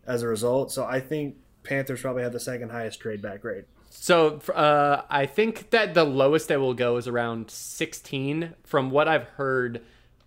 as 0.06 0.22
a 0.22 0.28
result. 0.28 0.72
So 0.72 0.84
I 0.84 1.00
think 1.00 1.36
Panthers 1.62 2.00
probably 2.00 2.22
have 2.22 2.32
the 2.32 2.40
second 2.40 2.70
highest 2.70 3.00
trade 3.00 3.22
back 3.22 3.44
rate. 3.44 3.64
So 3.90 4.40
uh, 4.54 5.02
I 5.08 5.26
think 5.26 5.70
that 5.70 5.94
the 5.94 6.04
lowest 6.04 6.48
they 6.48 6.56
will 6.56 6.74
go 6.74 6.96
is 6.96 7.08
around 7.08 7.50
16. 7.50 8.54
From 8.64 8.90
what 8.90 9.08
I've 9.08 9.24
heard, 9.24 9.82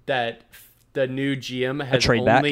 that 0.06 0.44
the 0.94 1.08
new 1.08 1.36
GM 1.36 1.86
has 1.86 2.08
only 2.10 2.26
back? 2.26 2.44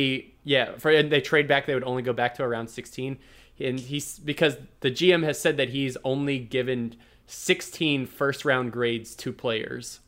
Yeah 0.48 0.78
for 0.78 0.90
and 0.90 1.12
they 1.12 1.22
trade 1.22 1.48
back 1.48 1.66
they 1.66 1.74
would 1.74 1.84
only 1.84 2.02
go 2.02 2.14
back 2.14 2.36
to 2.36 2.44
around 2.44 2.70
16, 2.70 3.18
and 3.60 3.80
he's 3.80 4.18
because 4.18 4.58
the 4.80 4.90
GM 4.90 5.24
has 5.24 5.40
said 5.40 5.58
that 5.58 5.70
he's 5.70 5.98
only 6.04 6.40
given 6.40 6.96
16 7.28 8.06
first 8.06 8.46
round 8.46 8.72
grades 8.72 9.14
to 9.16 9.34
players. 9.34 10.00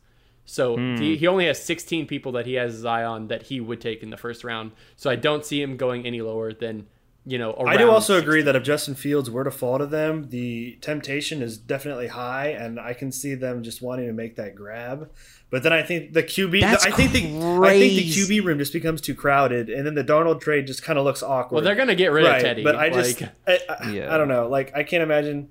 So 0.46 0.78
hmm. 0.78 0.96
he, 0.96 1.16
he 1.18 1.28
only 1.28 1.46
has 1.46 1.62
16 1.62 2.08
people 2.08 2.32
that 2.32 2.48
he 2.48 2.54
has 2.54 2.74
his 2.74 2.86
eye 2.86 3.04
on 3.04 3.28
that 3.28 3.44
he 3.44 3.60
would 3.60 3.82
take 3.82 4.02
in 4.02 4.10
the 4.10 4.18
first 4.18 4.44
round. 4.44 4.72
So 4.96 5.10
I 5.10 5.16
don't 5.16 5.46
see 5.46 5.62
him 5.62 5.78
going 5.78 6.08
any 6.08 6.22
lower 6.22 6.54
than 6.54 6.88
you 7.26 7.38
know. 7.38 7.56
I 7.66 7.78
do 7.78 7.90
also 7.90 8.16
16. 8.16 8.24
agree 8.24 8.42
that 8.44 8.56
if 8.56 8.64
Justin 8.64 8.96
Fields 8.96 9.30
were 9.30 9.44
to 9.44 9.52
fall 9.52 9.78
to 9.78 9.86
them, 9.86 10.30
the 10.30 10.78
temptation 10.82 11.42
is 11.42 11.58
definitely 11.58 12.08
high, 12.08 12.48
and 12.48 12.80
I 12.80 12.94
can 12.94 13.12
see 13.12 13.36
them 13.36 13.64
just 13.64 13.82
wanting 13.82 14.08
to 14.08 14.14
make 14.14 14.36
that 14.38 14.56
grab. 14.56 15.10
But 15.52 15.64
then 15.64 15.74
I 15.74 15.82
think 15.82 16.14
the 16.14 16.22
QB, 16.24 16.62
That's 16.62 16.86
I 16.86 16.92
think 16.92 17.12
the 17.12 17.20
I 17.64 17.72
think 17.80 17.94
the. 17.94 18.12
QB 18.12 18.46
room 18.46 18.60
just 18.60 18.74
becomes 18.74 19.02
too 19.02 19.16
crowded, 19.16 19.70
and 19.70 19.86
then 19.86 19.96
the 19.96 20.04
Darnold 20.04 20.42
trade 20.42 20.68
just 20.68 20.84
kind 20.84 21.00
of 21.00 21.06
looks 21.06 21.24
awkward. 21.24 21.56
Well, 21.56 21.64
they're 21.64 21.76
gonna 21.76 21.96
get 21.96 22.12
rid 22.12 22.26
right, 22.26 22.38
of 22.38 22.42
Teddy. 22.44 22.64
but 22.64 22.76
I 22.76 22.90
just, 22.90 23.20
like, 23.20 23.32
I, 23.48 23.60
I, 23.70 23.92
Yeah. 23.92 24.14
I 24.14 24.18
don't 24.18 24.28
know. 24.28 24.48
Like 24.48 24.76
I 24.76 24.84
can't 24.84 25.04
imagine. 25.04 25.50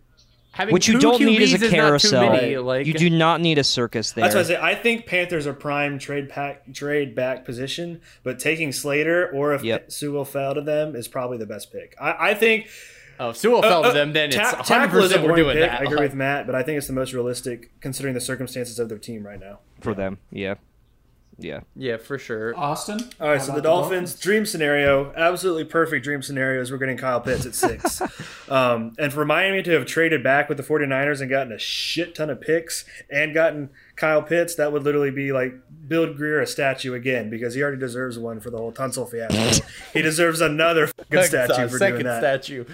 Having 0.59 0.73
What 0.73 0.89
you 0.89 0.99
don't 0.99 1.21
need 1.23 1.41
is 1.41 1.55
a 1.63 1.69
carousel. 1.71 2.33
many, 2.33 2.57
like, 2.57 2.85
you 2.85 2.93
do 2.93 3.09
not 3.09 3.41
need 3.41 3.59
a 3.59 3.65
circus 3.65 4.11
there. 4.13 4.25
That's 4.25 4.35
what 4.35 4.45
I 4.45 4.49
say. 4.49 4.59
I 4.61 4.75
think 4.75 5.07
Panthers 5.07 5.47
are 5.47 5.53
prime 5.55 5.99
trade 6.01 6.29
pack 6.29 6.65
trade 6.75 7.15
back 7.15 7.45
position, 7.45 8.01
but 8.25 8.41
taking 8.41 8.73
Slater 8.73 9.31
or 9.31 9.55
if 9.55 9.63
Yep. 9.63 9.93
Sewell 9.93 10.25
fell 10.25 10.55
to 10.55 10.61
them 10.61 10.97
is 10.97 11.07
probably 11.07 11.39
the 11.39 11.47
best 11.47 11.73
pick. 11.73 11.95
I, 12.01 12.31
I 12.31 12.35
think 12.35 12.69
Oh, 13.21 13.31
if 13.31 13.37
Sewell 13.37 13.63
fell 13.63 13.85
Uh, 13.85 13.89
to 13.89 13.95
them, 13.95 14.13
then 14.13 14.29
it's 14.29 14.37
Ta- 14.37 14.63
100% 14.63 14.65
tackle 14.67 14.99
is 15.03 15.17
we're 15.19 15.35
doing 15.37 15.57
pick. 15.57 15.69
that. 15.71 15.81
I 15.81 15.85
agree 15.85 16.01
with 16.01 16.15
Matt, 16.15 16.47
but 16.47 16.55
I 16.55 16.63
think 16.65 16.79
it's 16.79 16.87
the 16.89 16.93
most 16.93 17.13
realistic 17.13 17.71
considering 17.81 18.15
the 18.15 18.21
circumstances 18.21 18.79
of 18.81 18.89
their 18.89 18.99
team 18.99 19.25
right 19.27 19.41
now. 19.41 19.59
for 19.81 19.95
them. 19.95 20.19
Yeah, 20.33 20.55
yeah. 21.39 21.61
yeah, 21.77 21.97
for 21.97 22.19
sure. 22.19 22.57
Austin. 22.57 22.99
All 23.21 23.29
right, 23.29 23.41
so 23.41 23.53
the 23.53 23.61
about 23.61 23.63
Dolphins, 23.63 24.19
dream 24.19 24.45
scenario, 24.45 25.13
absolutely 25.15 25.65
perfect 25.65 26.05
dream 26.05 26.21
scenario 26.21 26.61
is 26.61 26.73
we're 26.73 26.79
getting 26.79 26.97
Kyle 26.97 27.21
Pitts 27.21 27.47
at 27.47 27.55
six. 27.55 28.03
um, 28.51 28.95
and 28.99 29.13
for 29.13 29.25
Miami 29.25 29.63
to 29.63 29.71
have 29.71 29.87
traded 29.87 30.25
back 30.25 30.49
with 30.49 30.59
the 30.59 30.65
49ers 30.65 31.21
and 31.21 31.31
gotten 31.31 31.53
a 31.53 31.59
shit 31.59 32.17
ton 32.17 32.29
of 32.29 32.41
picks 32.41 32.85
and 33.09 33.33
gotten 33.33 33.71
Kyle 33.95 34.23
Pitts, 34.23 34.57
that 34.57 34.73
would 34.73 34.83
literally 34.83 35.13
be 35.13 35.33
like 35.33 35.55
build 35.87 36.17
Grier 36.17 36.41
a 36.41 36.47
statue 36.47 36.95
again 36.95 37.31
because 37.31 37.55
he 37.55 37.63
already 37.63 37.79
deserves 37.79 38.19
one 38.19 38.41
for 38.41 38.51
the 38.51 38.59
whole 38.59 38.73
Tunsil 38.73 39.09
fiasco. 39.09 39.65
he 39.93 40.03
deserves 40.03 40.41
another 40.41 40.87
fucking 40.99 41.23
statue 41.23 41.69
for 41.69 41.79
second 41.79 41.95
doing 41.95 42.07
that. 42.07 42.21
statue. 42.21 42.65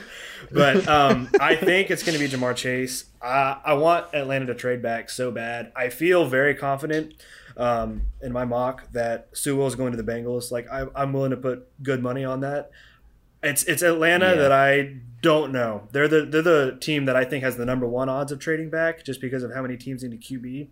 But 0.50 0.88
um, 0.88 1.28
I 1.40 1.54
think 1.56 1.90
it's 1.90 2.02
going 2.02 2.18
to 2.18 2.24
be 2.24 2.30
Ja'Marr 2.30 2.56
Chase. 2.56 3.04
I, 3.22 3.58
I 3.64 3.74
want 3.74 4.06
Atlanta 4.14 4.46
to 4.46 4.54
trade 4.54 4.82
back 4.82 5.10
so 5.10 5.30
bad. 5.30 5.70
I 5.76 5.90
feel 5.90 6.26
very 6.26 6.54
confident 6.54 7.14
um, 7.56 8.02
in 8.22 8.32
my 8.32 8.44
mock 8.44 8.90
that 8.92 9.28
Sewell 9.32 9.66
is 9.66 9.74
going 9.74 9.92
to 9.92 10.00
the 10.02 10.10
Bengals. 10.10 10.50
Like 10.50 10.68
I, 10.70 10.86
I'm 10.94 11.12
willing 11.12 11.30
to 11.30 11.36
put 11.36 11.68
good 11.82 12.02
money 12.02 12.24
on 12.24 12.40
that. 12.40 12.70
It's 13.42 13.62
it's 13.64 13.82
Atlanta 13.82 14.30
Yeah. 14.30 14.34
that 14.36 14.52
I 14.52 14.96
don't 15.20 15.52
know. 15.52 15.88
They're 15.92 16.08
the 16.08 16.24
they're 16.24 16.42
the 16.42 16.78
team 16.80 17.04
that 17.04 17.14
I 17.16 17.24
think 17.24 17.44
has 17.44 17.56
the 17.56 17.66
number 17.66 17.86
one 17.86 18.08
odds 18.08 18.32
of 18.32 18.38
trading 18.38 18.70
back 18.70 19.04
just 19.04 19.20
because 19.20 19.42
of 19.42 19.52
how 19.54 19.60
many 19.62 19.76
teams 19.76 20.02
need 20.02 20.14
a 20.14 20.16
QB. 20.16 20.68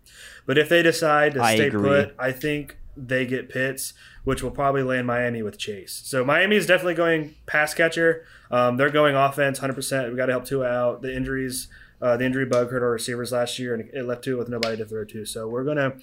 But 0.47 0.57
if 0.59 0.69
they 0.71 0.83
decide 0.83 1.35
to 1.35 1.43
I 1.43 1.55
stay 1.55 1.67
agree. 1.69 1.83
put, 1.89 2.15
I 2.19 2.33
think 2.33 2.79
they 2.97 3.25
get 3.27 3.49
Pitts, 3.49 3.95
which 4.25 4.43
will 4.43 4.51
probably 4.51 4.83
land 4.83 5.07
Miami 5.07 5.43
with 5.43 5.59
Chase. 5.59 6.01
So 6.05 6.25
Miami 6.25 6.57
is 6.57 6.67
definitely 6.67 6.95
going 6.95 7.35
pass 7.47 7.73
catcher. 7.75 8.25
Um, 8.51 8.77
they're 8.79 8.91
going 8.91 9.15
offense, 9.17 9.59
hundred 9.59 9.75
percent. 9.75 10.11
We 10.11 10.17
got 10.17 10.27
to 10.27 10.33
help 10.33 10.45
Tua 10.47 10.67
out. 10.67 11.03
The 11.03 11.15
injuries, 11.15 11.69
uh, 12.01 12.17
the 12.17 12.25
injury 12.25 12.45
bug 12.47 12.71
hurt 12.71 12.83
our 12.83 12.91
receivers 12.91 13.33
last 13.33 13.59
year, 13.59 13.75
and 13.75 13.89
it 13.95 14.05
left 14.07 14.25
Tua 14.25 14.39
with 14.39 14.49
nobody 14.49 14.77
to 14.79 14.85
throw 14.87 15.05
to. 15.05 15.25
So 15.27 15.47
we're 15.47 15.65
gonna. 15.65 15.95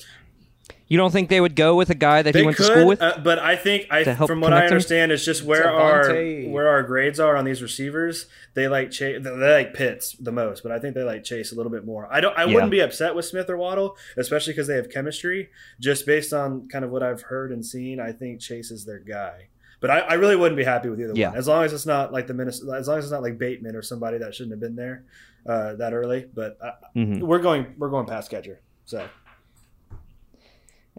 You 0.88 0.98
don't 0.98 1.12
think 1.12 1.30
they 1.30 1.40
would 1.40 1.56
go 1.56 1.76
with 1.76 1.92
a 1.92 1.96
guy 1.96 2.24
that 2.24 2.34
They 2.34 2.40
he 2.40 2.46
went 2.46 2.58
could, 2.58 2.66
to 2.66 2.72
school 2.74 2.88
with? 2.88 3.00
uh, 3.02 3.20
but 3.24 3.38
I 3.38 3.56
think 3.56 3.86
I, 3.92 4.04
to 4.04 4.14
help 4.16 4.28
from 4.28 4.42
what 4.42 4.54
I 4.54 4.58
connect 4.62 4.72
'em? 4.72 4.74
understand, 4.76 5.12
it's 5.12 5.24
just 5.24 5.44
where 5.44 5.70
our 5.70 6.14
where 6.48 6.68
our 6.68 6.82
grades 6.84 7.20
are 7.20 7.38
on 7.38 7.46
these 7.46 7.62
receivers. 7.62 8.26
They 8.56 8.68
like 8.68 8.90
Chase, 8.90 9.24
they 9.24 9.30
like 9.30 9.74
Pitts 9.76 10.14
the 10.14 10.32
most, 10.32 10.64
but 10.64 10.72
I 10.72 10.80
think 10.80 10.96
they 10.96 11.04
like 11.04 11.24
Chase 11.24 11.52
a 11.52 11.56
little 11.56 11.72
bit 11.72 11.86
more. 11.86 12.08
I 12.12 12.22
don't. 12.22 12.36
I 12.38 12.46
Yeah. 12.46 12.54
wouldn't 12.56 12.72
be 12.72 12.80
upset 12.80 13.14
with 13.16 13.26
Smith 13.26 13.50
or 13.50 13.58
Waddle, 13.58 13.96
especially 14.18 14.54
because 14.54 14.68
they 14.68 14.76
have 14.76 14.90
chemistry. 14.90 15.50
Just 15.80 16.06
based 16.08 16.34
on 16.34 16.68
kind 16.70 16.84
of 16.84 16.90
what 16.92 17.04
I've 17.04 17.22
heard 17.22 17.52
and 17.52 17.64
seen, 17.66 18.00
I 18.00 18.12
think 18.12 18.40
Chase 18.42 18.72
is 18.72 18.86
their 18.86 19.00
guy. 19.00 19.50
But 19.82 19.92
I, 19.92 20.00
I 20.00 20.14
really 20.16 20.36
wouldn't 20.36 20.58
be 20.58 20.64
happy 20.66 20.90
with 20.90 21.00
either 21.00 21.14
Yeah. 21.16 21.30
one, 21.30 21.38
as 21.38 21.48
long 21.48 21.64
as 21.64 21.72
it's 21.72 21.86
not 21.86 22.12
like 22.12 22.26
the 22.28 22.34
Minnesota, 22.34 22.78
as 22.78 22.88
long 22.88 22.98
as 22.98 23.06
it's 23.06 23.12
not 23.12 23.22
like 23.22 23.38
Bateman 23.38 23.76
or 23.76 23.82
somebody 23.82 24.18
that 24.18 24.34
shouldn't 24.36 24.52
have 24.54 24.60
been 24.60 24.76
there 24.76 25.04
uh, 25.48 25.76
that 25.76 25.94
early. 25.94 26.26
But 26.34 26.58
uh, 26.62 26.72
Mhm. 26.96 27.22
we're 27.22 27.40
going 27.40 27.68
we're 27.78 27.90
going 27.90 28.06
pass 28.08 28.28
catcher. 28.28 28.60
So 28.86 29.08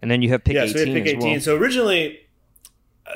And 0.02 0.10
then 0.10 0.22
you 0.22 0.30
have 0.30 0.44
pick 0.44 0.54
yeah, 0.54 0.66
so 0.66 0.74
we 0.74 0.80
18 0.82 0.94
had 0.94 1.04
pick 1.04 1.16
18. 1.16 1.30
well. 1.30 1.40
So 1.40 1.56
originally, 1.56 2.20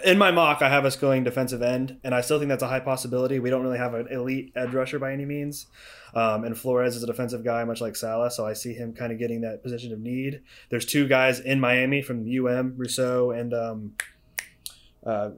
in 0.05 0.18
my 0.18 0.30
mock, 0.30 0.62
I 0.62 0.68
have 0.68 0.85
us 0.85 0.97
going 0.97 1.24
defensive 1.24 1.62
end, 1.62 1.99
and 2.05 2.14
I 2.14 2.20
still 2.20 2.39
think 2.39 2.49
that's 2.49 2.62
a 2.62 2.68
high 2.68 2.80
possibility. 2.80 3.39
We 3.39 3.51
don't 3.51 3.62
really 3.62 3.78
have 3.78 3.95
an 3.95 4.09
elite 4.11 4.53
edge 4.57 4.72
rusher 4.72 4.99
by 4.99 5.12
any 5.12 5.24
means. 5.24 5.66
Um, 6.14 6.45
and 6.45 6.57
Flores 6.57 6.95
is 6.95 7.03
a 7.03 7.07
defensive 7.07 7.45
guy, 7.45 7.64
much 7.64 7.80
like 7.80 7.97
Saleh, 7.97 8.32
so 8.32 8.47
I 8.47 8.53
see 8.53 8.72
him 8.72 8.93
kind 8.93 9.12
of 9.12 9.18
getting 9.18 9.41
that 9.41 9.62
position 9.62 9.93
of 9.93 9.99
need. 9.99 10.43
There's 10.70 10.85
two 10.85 11.09
guys 11.09 11.41
in 11.41 11.61
Miami 11.61 12.03
from 12.03 12.24
the 12.24 12.39
UM, 12.39 12.74
Rousseau, 12.76 13.30
and 13.30 13.53
um, 13.53 13.93
uh, 15.05 15.30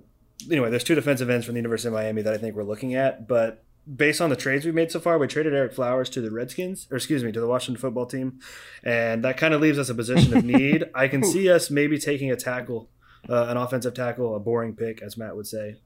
anyway, 0.51 0.71
there's 0.71 0.85
two 0.85 0.95
defensive 0.95 1.31
ends 1.31 1.47
from 1.47 1.55
the 1.55 1.61
University 1.61 1.89
of 1.89 1.95
Miami 1.95 2.23
that 2.23 2.35
I 2.35 2.39
think 2.39 2.55
we're 2.55 2.65
looking 2.65 2.95
at. 2.95 3.27
But 3.27 3.65
based 3.87 4.21
on 4.21 4.31
the 4.31 4.37
trades 4.37 4.65
we've 4.65 4.75
made 4.75 4.91
so 4.91 5.01
far, 5.01 5.19
we 5.19 5.27
traded 5.27 5.53
Ereck 5.53 5.73
Flowers 5.75 6.11
to 6.11 6.21
the 6.21 6.31
Redskins, 6.31 6.87
or 6.91 6.97
excuse 6.97 7.23
me, 7.23 7.33
to 7.33 7.41
the 7.41 7.47
Washington 7.47 7.81
football 7.81 8.07
team, 8.07 8.41
and 8.83 9.25
that 9.25 9.37
kind 9.37 9.55
of 9.55 9.61
leaves 9.61 9.79
us 9.79 9.89
a 9.89 9.95
position 9.95 10.37
of 10.37 10.45
need. 10.45 10.85
I 10.95 11.09
can 11.09 11.23
see 11.23 11.51
us 11.51 11.71
maybe 11.71 11.99
taking 11.99 12.31
a 12.31 12.37
tackle, 12.37 12.89
uh, 13.29 13.47
an 13.49 13.57
offensive 13.57 13.95
tackle, 13.95 14.35
a 14.35 14.41
boring 14.41 14.75
pick, 14.75 15.03
as 15.03 15.17
Matt 15.17 15.37
would 15.37 15.47
say. 15.47 15.77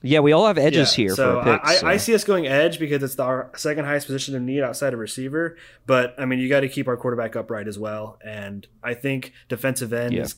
Yeah, 0.00 0.20
we 0.20 0.32
all 0.32 0.46
have 0.46 0.58
edges 0.58 0.96
Yeah, 0.96 1.04
here 1.04 1.14
so. 1.14 1.40
I, 1.40 1.74
so. 1.74 1.86
I 1.86 1.96
see 1.96 2.14
us 2.14 2.22
going 2.24 2.46
edge 2.46 2.78
because 2.78 3.02
it's 3.02 3.16
the, 3.16 3.24
our 3.24 3.50
second 3.56 3.84
highest 3.84 4.06
position 4.06 4.34
of 4.36 4.42
need 4.42 4.62
outside 4.62 4.92
of 4.92 4.98
receiver. 5.00 5.56
But 5.86 6.14
I 6.18 6.24
mean, 6.24 6.38
you 6.38 6.48
got 6.48 6.60
to 6.60 6.68
keep 6.68 6.86
our 6.88 6.96
quarterback 6.96 7.34
upright 7.36 7.66
as 7.68 7.78
well, 7.78 8.18
and 8.24 8.66
I 8.82 8.94
think 8.94 9.32
defensive 9.48 9.92
end 9.92 10.14
Yeah. 10.14 10.22
is. 10.22 10.36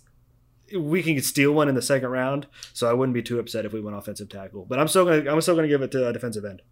We 0.74 1.02
can 1.02 1.20
steal 1.20 1.52
one 1.52 1.68
in 1.68 1.74
the 1.74 1.82
second 1.82 2.08
round, 2.08 2.46
so 2.72 2.88
I 2.88 2.94
wouldn't 2.94 3.12
be 3.14 3.22
too 3.22 3.38
upset 3.38 3.66
if 3.66 3.72
we 3.74 3.82
went 3.82 3.96
offensive 3.96 4.30
tackle. 4.30 4.64
But 4.64 4.78
I'm 4.78 4.88
still 4.88 5.04
gonna 5.04 5.30
I'm 5.30 5.40
still 5.42 5.54
gonna 5.54 5.68
give 5.68 5.82
it 5.82 5.90
to 5.92 6.08
a 6.08 6.12
defensive 6.12 6.44
end. 6.44 6.62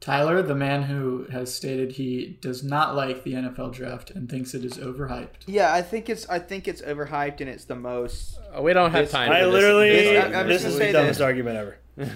Tyler, 0.00 0.42
the 0.42 0.54
man 0.54 0.82
who 0.84 1.24
has 1.32 1.52
stated 1.52 1.92
he 1.92 2.38
does 2.40 2.62
not 2.62 2.94
like 2.94 3.24
the 3.24 3.32
NFL 3.32 3.72
draft 3.72 4.10
and 4.10 4.28
thinks 4.28 4.54
it 4.54 4.64
is 4.64 4.74
overhyped. 4.74 5.44
Yeah, 5.46 5.72
I 5.72 5.82
think 5.82 6.08
it's 6.10 6.28
I 6.28 6.38
think 6.38 6.68
it's 6.68 6.82
overhyped 6.82 7.40
and 7.40 7.48
it's 7.48 7.64
the 7.64 7.74
most. 7.76 8.38
Uh, 8.56 8.62
we 8.62 8.72
don't 8.72 8.90
have 8.92 9.04
This- 9.04 9.12
time. 9.12 9.32
I 9.32 9.40
this. 9.42 9.52
literally 9.52 9.88
This- 9.90 10.24
I- 10.24 10.40
I'm 10.40 10.48
this 10.48 10.64
is 10.64 10.78
the 10.78 10.92
dumbest 10.92 11.18
this. 11.18 11.24
argument 11.24 11.56
ever. 11.56 11.78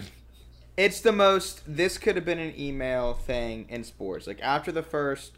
It's 0.77 1.01
the 1.03 1.13
most. 1.13 1.63
This 1.67 1.99
could 1.99 2.17
have 2.17 2.25
been 2.25 2.39
an 2.39 2.59
email 2.59 3.13
thing 3.13 3.67
in 3.69 3.85
sports. 3.85 4.27
Like 4.27 4.41
after 4.41 4.73
the 4.73 4.83
first 4.83 5.33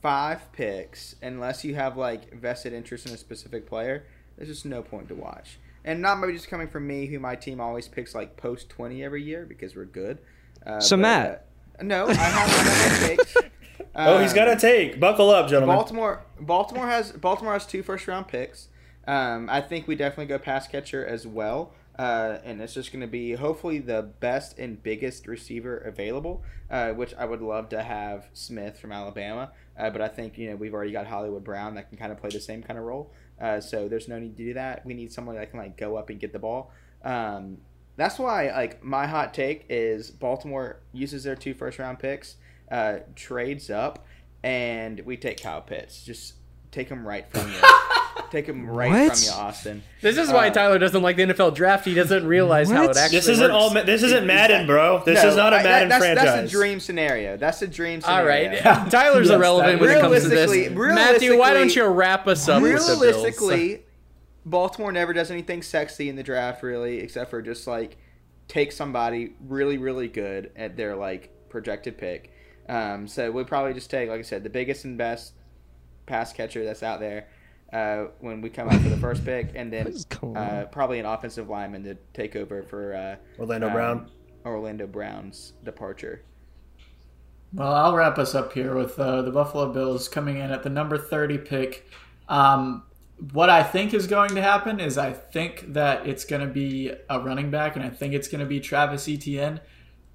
five 0.00 0.50
picks, 0.52 1.16
unless 1.20 1.64
you 1.64 1.74
have 1.74 1.96
like 1.98 2.32
vested 2.32 2.72
interest 2.72 3.06
in 3.06 3.12
a 3.12 3.18
specific 3.18 3.66
player, 3.66 4.04
there's 4.36 4.48
just 4.48 4.64
no 4.64 4.82
point 4.82 5.08
to 5.08 5.14
watch. 5.14 5.58
And 5.84 6.00
not 6.00 6.18
maybe 6.18 6.32
just 6.32 6.48
coming 6.48 6.68
from 6.68 6.86
me, 6.86 7.06
who 7.06 7.18
my 7.18 7.36
team 7.36 7.60
always 7.60 7.88
picks 7.88 8.14
like 8.14 8.36
post 8.38 8.70
twenty 8.70 9.04
every 9.04 9.22
year 9.22 9.44
because 9.44 9.76
we're 9.76 9.84
good. 9.84 10.18
Uh, 10.64 10.80
So, 10.80 10.96
but, 10.96 11.02
Matt. 11.02 11.28
uh, 11.30 11.38
no, 11.82 12.08
I 12.08 12.14
have 12.14 13.00
my 13.00 13.08
takes. 13.08 13.36
Oh, 13.92 14.18
he's 14.18 14.32
got 14.32 14.48
a 14.48 14.56
take. 14.56 15.00
Buckle 15.00 15.30
up, 15.30 15.48
gentlemen. 15.48 15.76
Baltimore. 15.76 16.24
Baltimore 16.38 16.86
has 16.86 17.10
Baltimore 17.12 17.54
has 17.54 17.66
two 17.66 17.82
first 17.82 18.06
round 18.06 18.28
picks. 18.28 18.68
Um, 19.06 19.50
I 19.50 19.60
think 19.60 19.88
we 19.88 19.96
definitely 19.96 20.26
go 20.26 20.38
pass 20.38 20.68
catcher 20.68 21.04
as 21.04 21.26
well. 21.26 21.72
Uh, 21.98 22.38
and 22.44 22.62
it's 22.62 22.72
just 22.72 22.92
going 22.92 23.02
to 23.02 23.06
be 23.06 23.32
hopefully 23.32 23.78
the 23.78 24.00
best 24.20 24.58
and 24.58 24.82
biggest 24.82 25.26
receiver 25.26 25.76
available, 25.76 26.42
uh, 26.70 26.90
which 26.92 27.12
I 27.14 27.26
would 27.26 27.42
love 27.42 27.68
to 27.70 27.82
have 27.82 28.28
Smith 28.32 28.78
from 28.78 28.92
Alabama. 28.92 29.52
Uh, 29.76 29.90
but 29.90 30.00
I 30.00 30.08
think 30.08 30.38
you 30.38 30.48
know 30.48 30.56
we've 30.56 30.72
already 30.72 30.92
got 30.92 31.06
Hollywood 31.06 31.44
Brown 31.44 31.74
that 31.74 31.88
can 31.88 31.98
kind 31.98 32.12
of 32.12 32.18
play 32.18 32.30
the 32.30 32.40
same 32.40 32.62
kind 32.62 32.78
of 32.78 32.84
role. 32.86 33.12
Uh, 33.40 33.60
so 33.60 33.88
there's 33.88 34.08
no 34.08 34.18
need 34.18 34.36
to 34.36 34.44
do 34.44 34.54
that. 34.54 34.86
We 34.86 34.94
need 34.94 35.12
someone 35.12 35.36
that 35.36 35.50
can 35.50 35.58
like 35.58 35.76
go 35.76 35.96
up 35.96 36.10
and 36.10 36.20
get 36.20 36.32
the 36.32 36.38
ball. 36.38 36.70
Um, 37.02 37.58
that's 38.00 38.18
why 38.18 38.50
like 38.50 38.82
my 38.82 39.06
hot 39.06 39.34
take 39.34 39.66
is 39.68 40.10
Baltimore 40.10 40.78
uses 40.92 41.24
their 41.24 41.36
two 41.36 41.54
first 41.54 41.78
round 41.78 41.98
picks, 41.98 42.36
uh, 42.70 42.98
trades 43.14 43.70
up, 43.70 44.06
and 44.42 45.00
we 45.00 45.16
take 45.16 45.42
Kyle 45.42 45.60
Pitts. 45.60 46.02
Just 46.04 46.34
take 46.72 46.88
him 46.88 47.06
right 47.06 47.28
from 47.30 47.50
you. 47.52 47.58
take 48.30 48.46
him 48.46 48.68
right 48.70 48.90
What? 49.08 49.16
from 49.18 49.24
you, 49.24 49.30
Austin. 49.32 49.82
This 50.02 50.16
is 50.16 50.30
why 50.30 50.48
Uh, 50.48 50.52
Tyler 50.52 50.78
doesn't 50.78 51.02
like 51.02 51.16
the 51.16 51.22
NFL 51.24 51.54
draft. 51.54 51.84
He 51.84 51.94
doesn't 51.94 52.26
realize 52.26 52.70
how 52.70 52.84
it 52.84 52.96
actually 52.96 53.18
This 53.18 53.28
isn't 53.28 53.52
works. 53.52 53.76
all. 53.76 53.84
This 53.84 54.02
isn't 54.04 54.26
Madden, 54.26 54.66
bro. 54.66 55.02
This 55.04 55.22
No, 55.22 55.28
is 55.30 55.36
not 55.36 55.52
a 55.52 55.56
I- 55.56 55.62
Madden 55.64 55.88
that's, 55.88 56.04
franchise. 56.04 56.24
That's 56.24 56.48
a 56.48 56.56
dream 56.56 56.78
scenario. 56.80 57.36
That's 57.36 57.60
a 57.62 57.66
dream 57.66 58.00
scenario. 58.00 58.20
All 58.22 58.26
right, 58.26 58.62
Tyler's 58.90 59.28
Yes, 59.28 59.36
irrelevant 59.36 59.80
when 59.80 59.90
it 59.90 60.00
comes 60.00 60.22
to 60.22 60.28
this. 60.28 60.70
Matthew, 60.70 61.38
why 61.38 61.54
don't 61.54 61.74
you 61.74 61.84
wrap 61.86 62.26
us 62.28 62.48
up 62.48 62.62
with 62.62 62.72
the 62.72 62.78
Bills? 62.78 63.00
Realistically, 63.02 63.82
Baltimore 64.50 64.92
never 64.92 65.12
does 65.12 65.30
anything 65.30 65.62
sexy 65.62 66.08
in 66.08 66.16
the 66.16 66.22
draft, 66.22 66.62
really, 66.62 66.98
except 66.98 67.30
for 67.30 67.40
just 67.40 67.66
like 67.66 67.96
take 68.48 68.72
somebody 68.72 69.34
really, 69.46 69.78
really 69.78 70.08
good 70.08 70.50
at 70.56 70.76
their 70.76 70.96
like 70.96 71.30
projected 71.48 71.96
pick. 71.96 72.32
Um, 72.68 73.08
so 73.08 73.30
we'll 73.30 73.44
probably 73.44 73.74
just 73.74 73.90
take, 73.90 74.08
like 74.08 74.18
I 74.18 74.22
said, 74.22 74.42
the 74.42 74.50
biggest 74.50 74.84
and 74.84 74.98
best 74.98 75.34
pass 76.06 76.32
catcher 76.32 76.64
that's 76.64 76.82
out 76.82 77.00
there 77.00 77.28
uh, 77.72 78.06
when 78.20 78.40
we 78.40 78.50
come 78.50 78.68
out 78.68 78.80
for 78.80 78.88
the 78.88 78.96
first 78.96 79.24
pick, 79.24 79.52
and 79.54 79.72
then 79.72 79.94
uh, 80.36 80.64
probably 80.70 80.98
an 80.98 81.06
offensive 81.06 81.48
lineman 81.48 81.84
to 81.84 81.96
take 82.12 82.36
over 82.36 82.62
for 82.62 82.94
uh, 82.94 83.16
Orlando 83.40 83.68
um, 83.68 83.72
Brown. 83.72 84.10
Orlando 84.44 84.86
Brown's 84.86 85.52
departure. 85.64 86.22
Well, 87.52 87.72
I'll 87.72 87.94
wrap 87.94 88.18
us 88.18 88.34
up 88.34 88.52
here 88.52 88.74
with 88.76 88.98
uh, 88.98 89.22
the 89.22 89.32
Buffalo 89.32 89.72
Bills 89.72 90.08
coming 90.08 90.38
in 90.38 90.50
at 90.50 90.62
the 90.62 90.70
number 90.70 90.96
30 90.96 91.38
pick. 91.38 91.86
Um, 92.28 92.84
what 93.32 93.50
I 93.50 93.62
think 93.62 93.92
is 93.94 94.06
going 94.06 94.34
to 94.34 94.42
happen 94.42 94.80
is 94.80 94.96
I 94.96 95.12
think 95.12 95.74
that 95.74 96.06
it's 96.06 96.24
going 96.24 96.40
to 96.40 96.52
be 96.52 96.92
a 97.08 97.20
running 97.20 97.50
back, 97.50 97.76
and 97.76 97.84
I 97.84 97.90
think 97.90 98.14
it's 98.14 98.28
going 98.28 98.40
to 98.40 98.46
be 98.46 98.60
Travis 98.60 99.08
Etienne. 99.08 99.60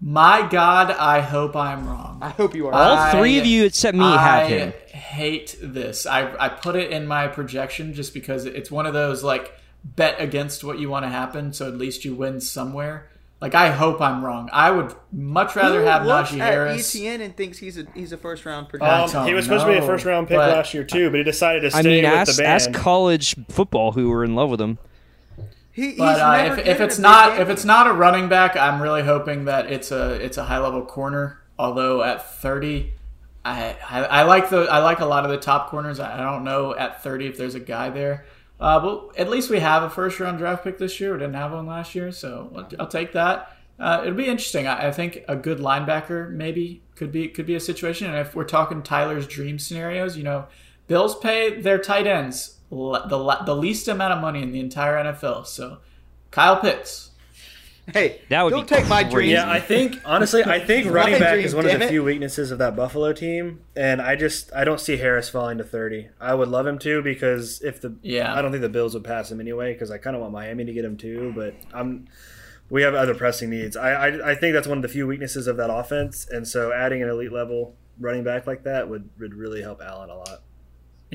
My 0.01 0.47
God, 0.47 0.91
I 0.91 1.21
hope 1.21 1.55
I'm 1.55 1.87
wrong. 1.87 2.19
I 2.21 2.29
hope 2.29 2.53
you 2.55 2.67
are. 2.67 2.73
All 2.73 2.97
I- 2.97 3.11
three 3.11 3.39
of 3.39 3.45
you 3.45 3.65
except 3.65 3.97
me 3.97 4.03
have 4.03 4.49
him. 4.49 4.73
hate 4.87 5.55
this. 5.61 6.05
I, 6.05 6.35
I 6.37 6.49
put 6.49 6.75
it 6.75 6.91
in 6.91 7.07
my 7.07 7.27
projection 7.27 7.93
just 7.93 8.13
because 8.13 8.45
it's 8.45 8.69
one 8.69 8.85
of 8.85 8.93
those 8.93 9.23
like 9.23 9.53
bet 9.83 10.19
against 10.19 10.63
what 10.63 10.79
you 10.79 10.89
want 10.89 11.05
to 11.05 11.09
happen, 11.09 11.53
so 11.53 11.67
at 11.67 11.77
least 11.77 12.03
you 12.05 12.15
win 12.15 12.41
somewhere. 12.41 13.09
Like 13.41 13.53
I 13.53 13.69
hope 13.69 14.01
I'm 14.01 14.23
wrong. 14.23 14.49
I 14.53 14.71
would 14.71 14.95
much 15.11 15.55
rather 15.55 15.81
Who 15.81 15.85
have 15.85 16.05
looks 16.05 16.31
Najee 16.31 16.39
at 16.39 16.53
Harris. 16.53 16.95
Etienne 16.95 17.21
and 17.21 17.35
thinks 17.35 17.57
he's 17.57 17.77
a 17.77 17.85
he's 17.93 18.11
a 18.11 18.17
first 18.17 18.45
round 18.45 18.67
I 18.81 19.03
Um, 19.03 19.27
he 19.27 19.33
was 19.33 19.45
supposed 19.45 19.65
to 19.65 19.71
be 19.71 19.77
a 19.77 19.81
first 19.81 20.05
round 20.05 20.27
pick 20.27 20.37
last 20.37 20.73
year 20.73 20.83
too, 20.83 21.09
but 21.09 21.17
he 21.17 21.23
decided 21.23 21.61
to 21.61 21.71
stay 21.71 21.79
I 21.79 21.83
mean, 21.83 22.03
with 22.05 22.13
ask, 22.13 22.37
the 22.37 22.45
ask 22.45 22.73
college 22.73 23.35
football 23.49 23.91
who 23.91 24.09
were 24.09 24.23
in 24.23 24.35
love 24.35 24.49
with 24.49 24.61
him. 24.61 24.79
He, 25.71 25.89
he's 25.89 25.97
But 25.97 26.21
uh, 26.21 26.37
never 26.37 26.61
if, 26.61 26.67
if 26.67 26.79
it's 26.79 26.97
not 26.97 27.33
game. 27.33 27.41
if 27.41 27.49
it's 27.49 27.65
not 27.65 27.87
a 27.87 27.91
running 27.91 28.29
back, 28.29 28.55
I'm 28.55 28.81
really 28.81 29.03
hoping 29.03 29.45
that 29.45 29.69
it's 29.69 29.91
a 29.91 30.13
it's 30.13 30.37
a 30.37 30.45
high 30.45 30.59
level 30.59 30.85
corner. 30.85 31.41
Although 31.59 32.01
at 32.03 32.39
30, 32.39 32.93
I, 33.43 33.75
I 33.89 34.03
I 34.05 34.23
like 34.23 34.49
the 34.49 34.61
I 34.71 34.79
like 34.79 35.01
a 35.01 35.05
lot 35.05 35.25
of 35.25 35.31
the 35.31 35.37
top 35.37 35.69
corners. 35.69 35.99
I 35.99 36.13
I 36.17 36.23
don't 36.23 36.45
know 36.45 36.73
at 36.75 37.03
30 37.03 37.27
if 37.27 37.37
there's 37.37 37.55
a 37.55 37.59
guy 37.59 37.89
there. 37.89 38.25
Uh, 38.59 38.79
but 38.79 39.19
at 39.19 39.29
least 39.29 39.49
we 39.49 39.59
have 39.59 39.83
a 39.83 39.89
first 39.89 40.19
round 40.19 40.37
draft 40.37 40.63
pick 40.63 40.77
this 40.77 40.99
year. 40.99 41.13
We 41.13 41.19
didn't 41.19 41.35
have 41.35 41.51
one 41.51 41.65
last 41.65 41.93
year, 41.93 42.11
so 42.11 42.65
I'll, 42.79 42.87
take 42.87 43.11
that. 43.11 43.51
Uh, 43.77 44.01
it'll 44.03 44.15
be 44.15 44.27
interesting. 44.27 44.65
I, 44.65 44.87
I 44.87 44.91
think 44.91 45.23
a 45.27 45.35
good 45.35 45.59
linebacker 45.59 46.31
maybe 46.31 46.81
could 46.95 47.11
be 47.11 47.27
could 47.27 47.45
be 47.45 47.55
a 47.55 47.59
situation. 47.59 48.07
And 48.07 48.17
if 48.17 48.33
we're 48.33 48.45
talking 48.45 48.81
Tyler's 48.81 49.27
dream 49.27 49.59
scenarios, 49.59 50.15
you 50.15 50.23
know, 50.23 50.47
Bills 50.87 51.17
pay 51.19 51.59
their 51.59 51.77
tight 51.77 52.07
ends 52.07 52.55
le- 52.69 53.07
the 53.07 53.17
le- 53.17 53.43
the 53.45 53.55
least 53.55 53.87
amount 53.87 54.13
of 54.13 54.21
money 54.21 54.41
in 54.41 54.51
the 54.51 54.59
entire 54.59 54.95
NFL. 55.03 55.45
So 55.47 55.79
Kyle 56.31 56.59
Pitts. 56.59 57.11
Hey, 57.93 58.21
That 58.29 58.43
would 58.43 58.49
don't 58.51 58.69
be 58.69 58.75
take 58.75 58.87
my 58.87 59.03
crazy. 59.03 59.15
dreams. 59.15 59.31
Yeah, 59.33 59.49
I 59.49 59.59
think 59.59 59.99
honestly, 60.05 60.43
I 60.43 60.59
think 60.59 60.87
running 60.91 61.19
back 61.19 61.33
dream, 61.33 61.45
is 61.45 61.53
one 61.55 61.65
of 61.65 61.71
damn 61.71 61.79
the 61.79 61.85
it. 61.87 61.89
few 61.89 62.03
weaknesses 62.03 62.51
of 62.51 62.57
that 62.59 62.75
Buffalo 62.75 63.13
team, 63.13 63.61
and 63.75 64.01
I 64.01 64.15
just 64.15 64.51
I 64.55 64.63
don't 64.63 64.79
see 64.79 64.97
Harris 64.97 65.29
falling 65.29 65.57
to 65.59 65.63
thirty. 65.63 66.09
I 66.19 66.33
would 66.33 66.49
love 66.49 66.65
him 66.67 66.79
to 66.79 67.01
because 67.01 67.61
if 67.61 67.81
the 67.81 67.95
Yeah. 68.01 68.33
I 68.33 68.41
don't 68.41 68.51
think 68.51 68.61
the 68.61 68.69
Bills 68.69 68.93
would 68.93 69.03
pass 69.03 69.31
him 69.31 69.39
anyway 69.39 69.73
because 69.73 69.91
I 69.91 69.97
kind 69.97 70.15
of 70.15 70.21
want 70.21 70.33
Miami 70.33 70.65
to 70.65 70.73
get 70.73 70.83
him 70.85 70.97
too, 70.97 71.33
but 71.35 71.53
I'm 71.73 72.07
we 72.69 72.81
have 72.81 72.95
other 72.95 73.13
pressing 73.13 73.49
needs. 73.51 73.77
I, 73.77 73.91
I 73.91 74.31
I 74.31 74.35
think 74.35 74.53
that's 74.53 74.67
one 74.67 74.77
of 74.77 74.81
the 74.81 74.87
few 74.89 75.05
weaknesses 75.05 75.45
of 75.47 75.57
that 75.57 75.69
offense, 75.71 76.27
and 76.29 76.47
so 76.47 76.73
adding 76.73 77.03
an 77.03 77.09
elite 77.09 77.31
level 77.31 77.75
running 77.99 78.23
back 78.23 78.47
like 78.47 78.63
that 78.63 78.89
would 78.89 79.09
would 79.19 79.33
really 79.35 79.61
help 79.61 79.81
Allen 79.81 80.09
a 80.09 80.15
lot. 80.17 80.41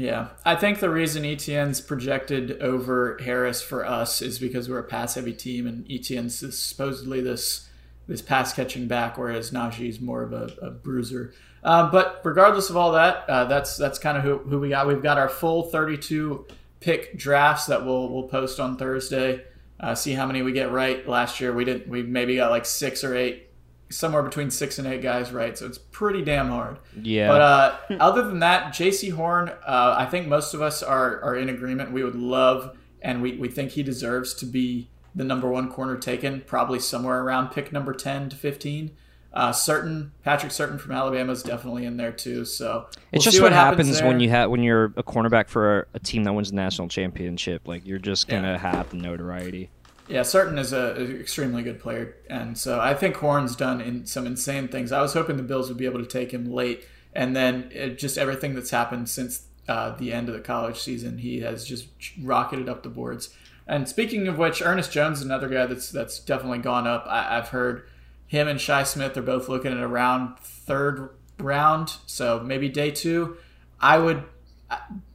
Yeah, 0.01 0.29
I 0.47 0.57
think 0.57 0.81
the 0.81 0.89
reason 0.89 1.27
Etienne's 1.27 1.83
projected 1.83 2.63
over 2.63 3.19
Harris 3.23 3.61
for 3.61 3.85
us 3.85 4.23
is 4.23 4.39
because 4.39 4.67
we're 4.67 4.79
a 4.79 4.85
pass 4.85 5.17
heavy 5.17 5.35
team, 5.35 5.67
and 5.67 5.85
Etienne's 5.91 6.39
supposedly 6.59 7.21
this 7.21 7.69
this 8.07 8.23
pass 8.23 8.55
catching 8.55 8.89
back, 8.89 9.19
whereas 9.19 9.51
Najee's 9.51 10.01
more 10.01 10.23
of 10.23 10.33
a, 10.33 10.51
a 10.63 10.71
bruiser. 10.71 11.35
Uh, 11.63 11.91
but 11.91 12.23
regardless 12.25 12.71
of 12.71 12.79
all 12.79 12.93
that, 12.93 13.29
uh, 13.29 13.45
that's 13.45 13.77
that's 13.77 13.99
kind 13.99 14.17
of 14.17 14.25
who, 14.25 14.39
who 14.39 14.59
we 14.59 14.71
got. 14.71 14.87
We've 14.87 15.03
got 15.03 15.19
our 15.19 15.29
full 15.29 15.65
32 15.65 16.47
pick 16.81 17.19
drafts 17.19 17.67
that 17.67 17.85
we'll 17.85 18.09
we'll 18.09 18.29
post 18.29 18.59
on 18.59 18.79
Thursday. 18.79 19.45
Uh, 19.79 19.95
see 19.95 20.13
how 20.13 20.25
many 20.25 20.41
we 20.41 20.53
get 20.53 20.73
right. 20.73 21.07
Last 21.07 21.43
year 21.43 21.53
we 21.53 21.67
didn't. 21.67 21.89
we 21.89 22.03
maybe 22.03 22.37
got 22.37 22.51
like 22.51 22.65
six 22.65 23.05
or 23.05 23.15
eight, 23.15 23.50
somewhere 23.91 24.22
between 24.22 24.51
six 24.51 24.78
and 24.78 24.86
eight 24.86 25.03
guys 25.03 25.32
right. 25.32 25.57
So 25.59 25.66
it's 25.66 25.78
pretty 25.78 26.22
damn 26.22 26.49
hard. 26.49 26.78
Yeah. 27.01 27.28
But 27.28 27.41
uh, 27.41 27.76
other 28.01 28.22
than 28.22 28.38
that, 28.41 28.72
Jaycee 28.72 29.12
Horn, 29.12 29.49
uh, 29.49 29.95
I 29.99 30.07
think 30.07 30.28
most 30.28 30.55
of 30.55 30.62
us 30.62 30.82
are, 30.82 31.20
are 31.22 31.36
in 31.36 31.49
agreement. 31.49 31.93
We 31.93 32.05
would 32.05 32.14
love 32.16 32.76
and 33.03 33.22
we, 33.22 33.36
we 33.36 33.49
think 33.49 33.72
he 33.72 33.82
deserves 33.82 34.34
to 34.34 34.47
be 34.47 34.88
the 35.14 35.24
number 35.24 35.49
one 35.51 35.70
corner 35.70 35.97
taken, 35.97 36.43
probably 36.43 36.78
somewhere 36.78 37.20
around 37.22 37.49
pick 37.51 37.72
number 37.72 37.93
10 37.93 38.30
to 38.30 38.36
15. 38.36 38.93
Uh, 39.32 39.53
Surtain 39.53 40.11
Patrick 40.24 40.51
Surtain 40.51 40.80
from 40.80 40.91
Alabama 40.93 41.30
is 41.32 41.43
definitely 41.43 41.84
in 41.84 41.97
there 41.97 42.11
too. 42.12 42.45
So 42.45 42.86
It's 42.88 42.99
we'll 43.12 43.22
just 43.22 43.36
see 43.36 43.43
what, 43.43 43.53
happens 43.53 43.99
there. 43.99 44.09
when 44.09 44.18
you 44.18 44.28
have 44.30 44.51
when 44.51 44.62
you're 44.64 44.86
a 44.97 45.05
cornerback 45.05 45.49
for 45.49 45.80
a, 45.80 45.86
a 45.95 45.99
team 46.01 46.24
that 46.24 46.32
wins 46.32 46.51
the 46.51 46.57
national 46.57 46.88
championship. 46.88 47.68
Like 47.68 47.86
you're 47.86 48.01
just 48.01 48.26
gonna 48.26 48.59
have 48.59 48.91
the 48.91 48.97
notoriety. 48.97 49.70
Yeah, 50.11 50.23
Surtain 50.23 50.59
is 50.59 50.73
a, 50.73 50.97
a 50.99 51.21
extremely 51.21 51.63
good 51.63 51.79
player, 51.79 52.17
and 52.29 52.59
so 52.59 52.81
I 52.81 52.95
think 52.95 53.17
Horn's 53.17 53.55
done 53.55 53.81
in 53.81 54.07
some 54.07 54.27
insane 54.27 54.67
things. 54.67 54.91
I 54.91 55.01
was 55.01 55.15
hoping 55.15 55.37
the 55.37 55.45
Bills 55.45 55.69
would 55.69 55.79
be 55.79 55.87
able 55.87 56.01
to 56.01 56.07
take 56.07 56.33
him 56.33 56.51
late, 56.51 56.85
and 57.15 57.37
then 57.37 57.71
it, 57.73 57.97
just 57.97 58.19
everything 58.19 58.57
that's 58.57 58.71
happened 58.71 59.09
since 59.09 59.47
uh, 59.69 59.97
the 59.97 60.13
end 60.13 60.29
of 60.29 60.35
the 60.35 60.41
college 60.41 60.81
season, 60.81 61.19
he 61.19 61.41
has 61.41 61.65
just 61.65 61.87
rocketed 62.21 62.69
up 62.69 62.83
the 62.83 62.89
boards. 62.89 63.33
And 63.69 63.89
speaking 63.89 64.27
of 64.27 64.37
which, 64.37 64.61
Ernest 64.61 64.91
Jones 64.91 65.23
another 65.23 65.49
guy 65.49 65.67
that's 65.67 65.91
that's 65.91 66.19
definitely 66.19 66.59
gone 66.59 66.89
up. 66.89 67.07
I, 67.09 67.39
I've 67.39 67.51
heard 67.51 67.89
him 68.27 68.49
and 68.49 68.61
Shi 68.61 68.85
Smith 68.85 69.17
are 69.17 69.23
both 69.23 69.49
looking 69.49 69.71
at 69.71 69.79
around 69.79 70.41
third 70.41 71.11
round, 71.39 71.95
so 72.07 72.41
maybe 72.41 72.69
day 72.69 72.91
two. 72.91 73.37
I 73.81 73.99
would 73.99 74.25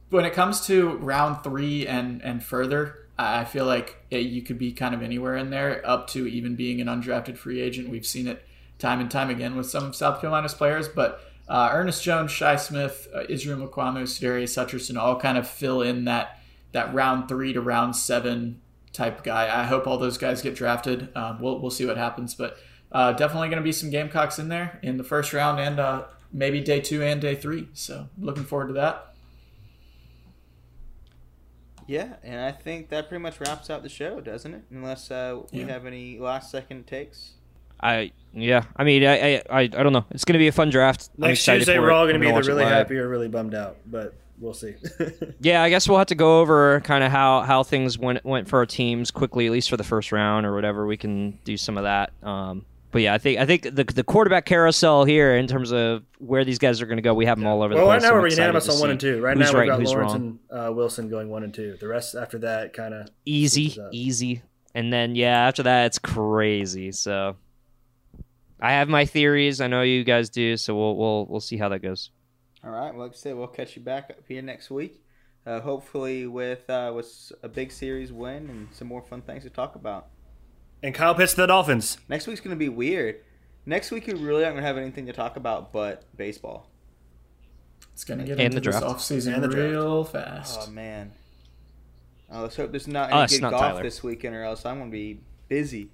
when 0.08 0.24
it 0.24 0.32
comes 0.32 0.66
to 0.68 0.96
round 0.96 1.44
three 1.44 1.86
and 1.86 2.22
and 2.22 2.42
further, 2.42 3.05
I 3.18 3.44
feel 3.44 3.64
like 3.64 3.96
you 4.10 4.42
could 4.42 4.58
be 4.58 4.72
kind 4.72 4.94
of 4.94 5.02
anywhere 5.02 5.36
in 5.36 5.50
there, 5.50 5.82
up 5.84 6.08
to 6.08 6.26
even 6.26 6.54
being 6.54 6.80
an 6.80 6.86
undrafted 6.86 7.38
free 7.38 7.60
agent. 7.60 7.88
We've 7.88 8.06
seen 8.06 8.26
it 8.26 8.44
time 8.78 9.00
and 9.00 9.10
time 9.10 9.30
again 9.30 9.56
with 9.56 9.66
some 9.66 9.92
South 9.92 10.20
Carolina's 10.20 10.54
players, 10.54 10.86
but 10.88 11.20
uh, 11.48 11.70
Ernest 11.72 12.02
Jones, 12.02 12.30
Shi 12.30 12.58
Smith, 12.58 13.08
uh, 13.14 13.22
Israel 13.28 13.58
Mukuamu, 13.58 14.02
Sadarius 14.02 14.62
Hutcherson 14.62 14.98
all 14.98 15.18
kind 15.18 15.38
of 15.38 15.48
fill 15.48 15.82
in 15.82 16.04
that 16.04 16.40
that 16.72 16.92
round 16.92 17.28
three 17.28 17.52
to 17.52 17.60
round 17.60 17.96
seven 17.96 18.60
type 18.92 19.22
guy. 19.22 19.44
I 19.44 19.64
hope 19.64 19.86
all 19.86 19.96
those 19.96 20.18
guys 20.18 20.42
get 20.42 20.54
drafted. 20.54 21.08
Um, 21.16 21.40
we'll 21.40 21.58
we'll 21.60 21.70
see 21.70 21.86
what 21.86 21.96
happens, 21.96 22.34
but 22.34 22.58
uh, 22.92 23.12
definitely 23.12 23.48
going 23.48 23.58
to 23.58 23.64
be 23.64 23.72
some 23.72 23.90
Gamecocks 23.90 24.38
in 24.38 24.48
there 24.48 24.78
in 24.82 24.96
the 24.96 25.04
first 25.04 25.32
round 25.32 25.60
and 25.60 25.78
uh, 25.78 26.04
maybe 26.32 26.60
day 26.60 26.80
two 26.80 27.02
and 27.02 27.20
day 27.20 27.34
three. 27.34 27.68
So 27.72 28.08
looking 28.18 28.44
forward 28.44 28.68
to 28.68 28.74
that. 28.74 29.14
Yeah, 31.86 32.14
and 32.24 32.40
I 32.40 32.52
think 32.52 32.88
that 32.90 33.08
pretty 33.08 33.22
much 33.22 33.40
wraps 33.40 33.70
up 33.70 33.82
the 33.82 33.88
show, 33.88 34.20
doesn't 34.20 34.52
it? 34.54 34.62
Unless 34.70 35.10
uh, 35.10 35.40
we 35.52 35.60
Yeah. 35.60 35.66
have 35.68 35.86
any 35.86 36.18
last 36.18 36.50
second 36.50 36.86
takes. 36.86 37.32
I 37.80 38.12
yeah. 38.32 38.64
I 38.76 38.84
mean, 38.84 39.04
I 39.04 39.12
I 39.36 39.42
I, 39.50 39.60
I 39.60 39.66
don't 39.66 39.92
know. 39.92 40.04
It's 40.10 40.24
gonna 40.24 40.38
be 40.38 40.48
a 40.48 40.52
fun 40.52 40.70
draft. 40.70 41.10
I'm 41.20 41.28
Next 41.28 41.44
Tuesday, 41.44 41.78
we're 41.78 41.90
all 41.92 42.04
going 42.06 42.16
I'm 42.16 42.22
to 42.22 42.26
be 42.26 42.32
either 42.32 42.48
really 42.48 42.64
happy 42.64 42.96
or 42.98 43.08
really 43.08 43.28
bummed 43.28 43.54
out, 43.54 43.76
but 43.86 44.14
we'll 44.38 44.54
see. 44.54 44.74
Yeah, 45.40 45.62
I 45.62 45.68
guess 45.68 45.86
we'll 45.88 45.98
have 45.98 46.06
to 46.08 46.14
go 46.14 46.40
over 46.40 46.80
kind 46.80 47.04
of 47.04 47.12
how 47.12 47.42
how 47.42 47.62
things 47.62 47.98
went 47.98 48.24
went 48.24 48.48
for 48.48 48.58
our 48.60 48.66
teams 48.66 49.10
quickly, 49.10 49.46
at 49.46 49.52
least 49.52 49.68
for 49.70 49.76
the 49.76 49.84
first 49.84 50.10
round 50.10 50.46
or 50.46 50.54
whatever. 50.54 50.86
We 50.86 50.96
can 50.96 51.38
do 51.44 51.56
some 51.58 51.76
of 51.76 51.84
that. 51.84 52.12
Um, 52.22 52.64
but 52.92 53.02
yeah, 53.02 53.14
I 53.14 53.18
think 53.18 53.38
I 53.38 53.46
think 53.46 53.62
the 53.62 53.84
the 53.84 54.04
quarterback 54.04 54.46
carousel 54.46 55.04
here 55.04 55.36
in 55.36 55.46
terms 55.46 55.72
of 55.72 56.04
where 56.18 56.44
these 56.44 56.58
guys 56.58 56.80
are 56.80 56.86
going 56.86 56.96
to 56.96 57.02
go, 57.02 57.14
we 57.14 57.26
have 57.26 57.38
them 57.38 57.46
all 57.46 57.62
over 57.62 57.74
well, 57.74 57.84
the 57.84 57.90
right 57.90 58.00
place. 58.00 58.02
now 58.02 58.08
so 58.08 58.14
I'm 58.14 58.22
we're 58.22 58.28
unanimous 58.28 58.68
on 58.68 58.80
one 58.80 58.90
and 58.90 59.00
two. 59.00 59.20
Right 59.20 59.36
who's 59.36 59.52
now 59.52 59.58
we've 59.58 59.68
right, 59.68 59.78
got 59.78 59.82
Lawrence 59.82 60.12
wrong. 60.12 60.38
and 60.50 60.68
uh, 60.68 60.72
Wilson 60.72 61.08
going 61.08 61.28
one 61.28 61.42
and 61.42 61.52
two. 61.52 61.76
The 61.78 61.88
rest 61.88 62.14
after 62.14 62.38
that 62.40 62.72
kind 62.72 62.94
of 62.94 63.08
Easy, 63.24 63.76
easy. 63.92 64.42
and 64.74 64.92
then 64.92 65.14
yeah, 65.14 65.46
after 65.46 65.62
that 65.64 65.86
it's 65.86 65.98
crazy. 65.98 66.92
So 66.92 67.36
I 68.60 68.72
have 68.72 68.88
my 68.88 69.04
theories. 69.04 69.60
I 69.60 69.66
know 69.66 69.82
you 69.82 70.04
guys 70.04 70.30
do. 70.30 70.56
So 70.56 70.74
we'll 70.74 70.96
we'll 70.96 71.26
we'll 71.26 71.40
see 71.40 71.56
how 71.56 71.68
that 71.70 71.80
goes. 71.80 72.10
All 72.64 72.70
right. 72.70 72.94
Well, 72.94 73.06
like 73.06 73.12
I 73.12 73.16
said, 73.16 73.36
we'll 73.36 73.46
catch 73.48 73.76
you 73.76 73.82
back 73.82 74.10
up 74.10 74.24
here 74.26 74.42
next 74.42 74.70
week. 74.70 75.02
Uh, 75.46 75.60
hopefully 75.60 76.26
with 76.26 76.68
uh, 76.68 76.92
with 76.94 77.32
a 77.42 77.48
big 77.48 77.70
series 77.70 78.12
win 78.12 78.48
and 78.50 78.68
some 78.72 78.88
more 78.88 79.02
fun 79.02 79.22
things 79.22 79.44
to 79.44 79.50
talk 79.50 79.74
about. 79.76 80.08
And 80.86 80.94
Kyle 80.94 81.16
pitched 81.16 81.34
the 81.34 81.46
Dolphins. 81.48 81.98
Next 82.08 82.28
week's 82.28 82.40
gonna 82.40 82.54
be 82.54 82.68
weird. 82.68 83.16
Next 83.66 83.90
week 83.90 84.06
we 84.06 84.12
really 84.14 84.44
aren't 84.44 84.54
gonna 84.56 84.64
have 84.68 84.78
anything 84.78 85.06
to 85.06 85.12
talk 85.12 85.36
about 85.36 85.72
but 85.72 86.04
baseball. 86.16 86.70
It's 87.92 88.04
gonna 88.04 88.22
get 88.22 88.34
And 88.38 88.42
into 88.42 88.60
the 88.60 88.60
this 88.70 88.78
draft. 88.78 88.86
off 88.94 89.02
season 89.02 89.34
And 89.34 89.42
the 89.42 89.48
draft. 89.48 89.72
real 89.72 90.04
fast. 90.04 90.60
Oh 90.62 90.70
man. 90.70 91.10
Oh, 92.30 92.42
let's 92.42 92.54
hope 92.54 92.70
there's 92.70 92.86
not 92.86 93.10
oh, 93.10 93.14
any 93.16 93.22
Us, 93.24 93.32
good 93.32 93.42
not 93.42 93.50
golf 93.50 93.62
Tyler. 93.62 93.82
this 93.82 94.04
weekend, 94.04 94.36
or 94.36 94.44
else 94.44 94.64
I'm 94.64 94.78
gonna 94.78 94.90
be 94.92 95.18
busy. 95.48 95.90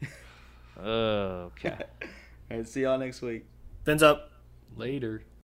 Okay. 0.80 1.70
All 2.50 2.56
right, 2.58 2.68
see 2.68 2.82
y'all 2.82 2.96
next 2.96 3.20
week. 3.20 3.44
Fins 3.84 4.04
up. 4.04 4.30
Later. 4.76 5.24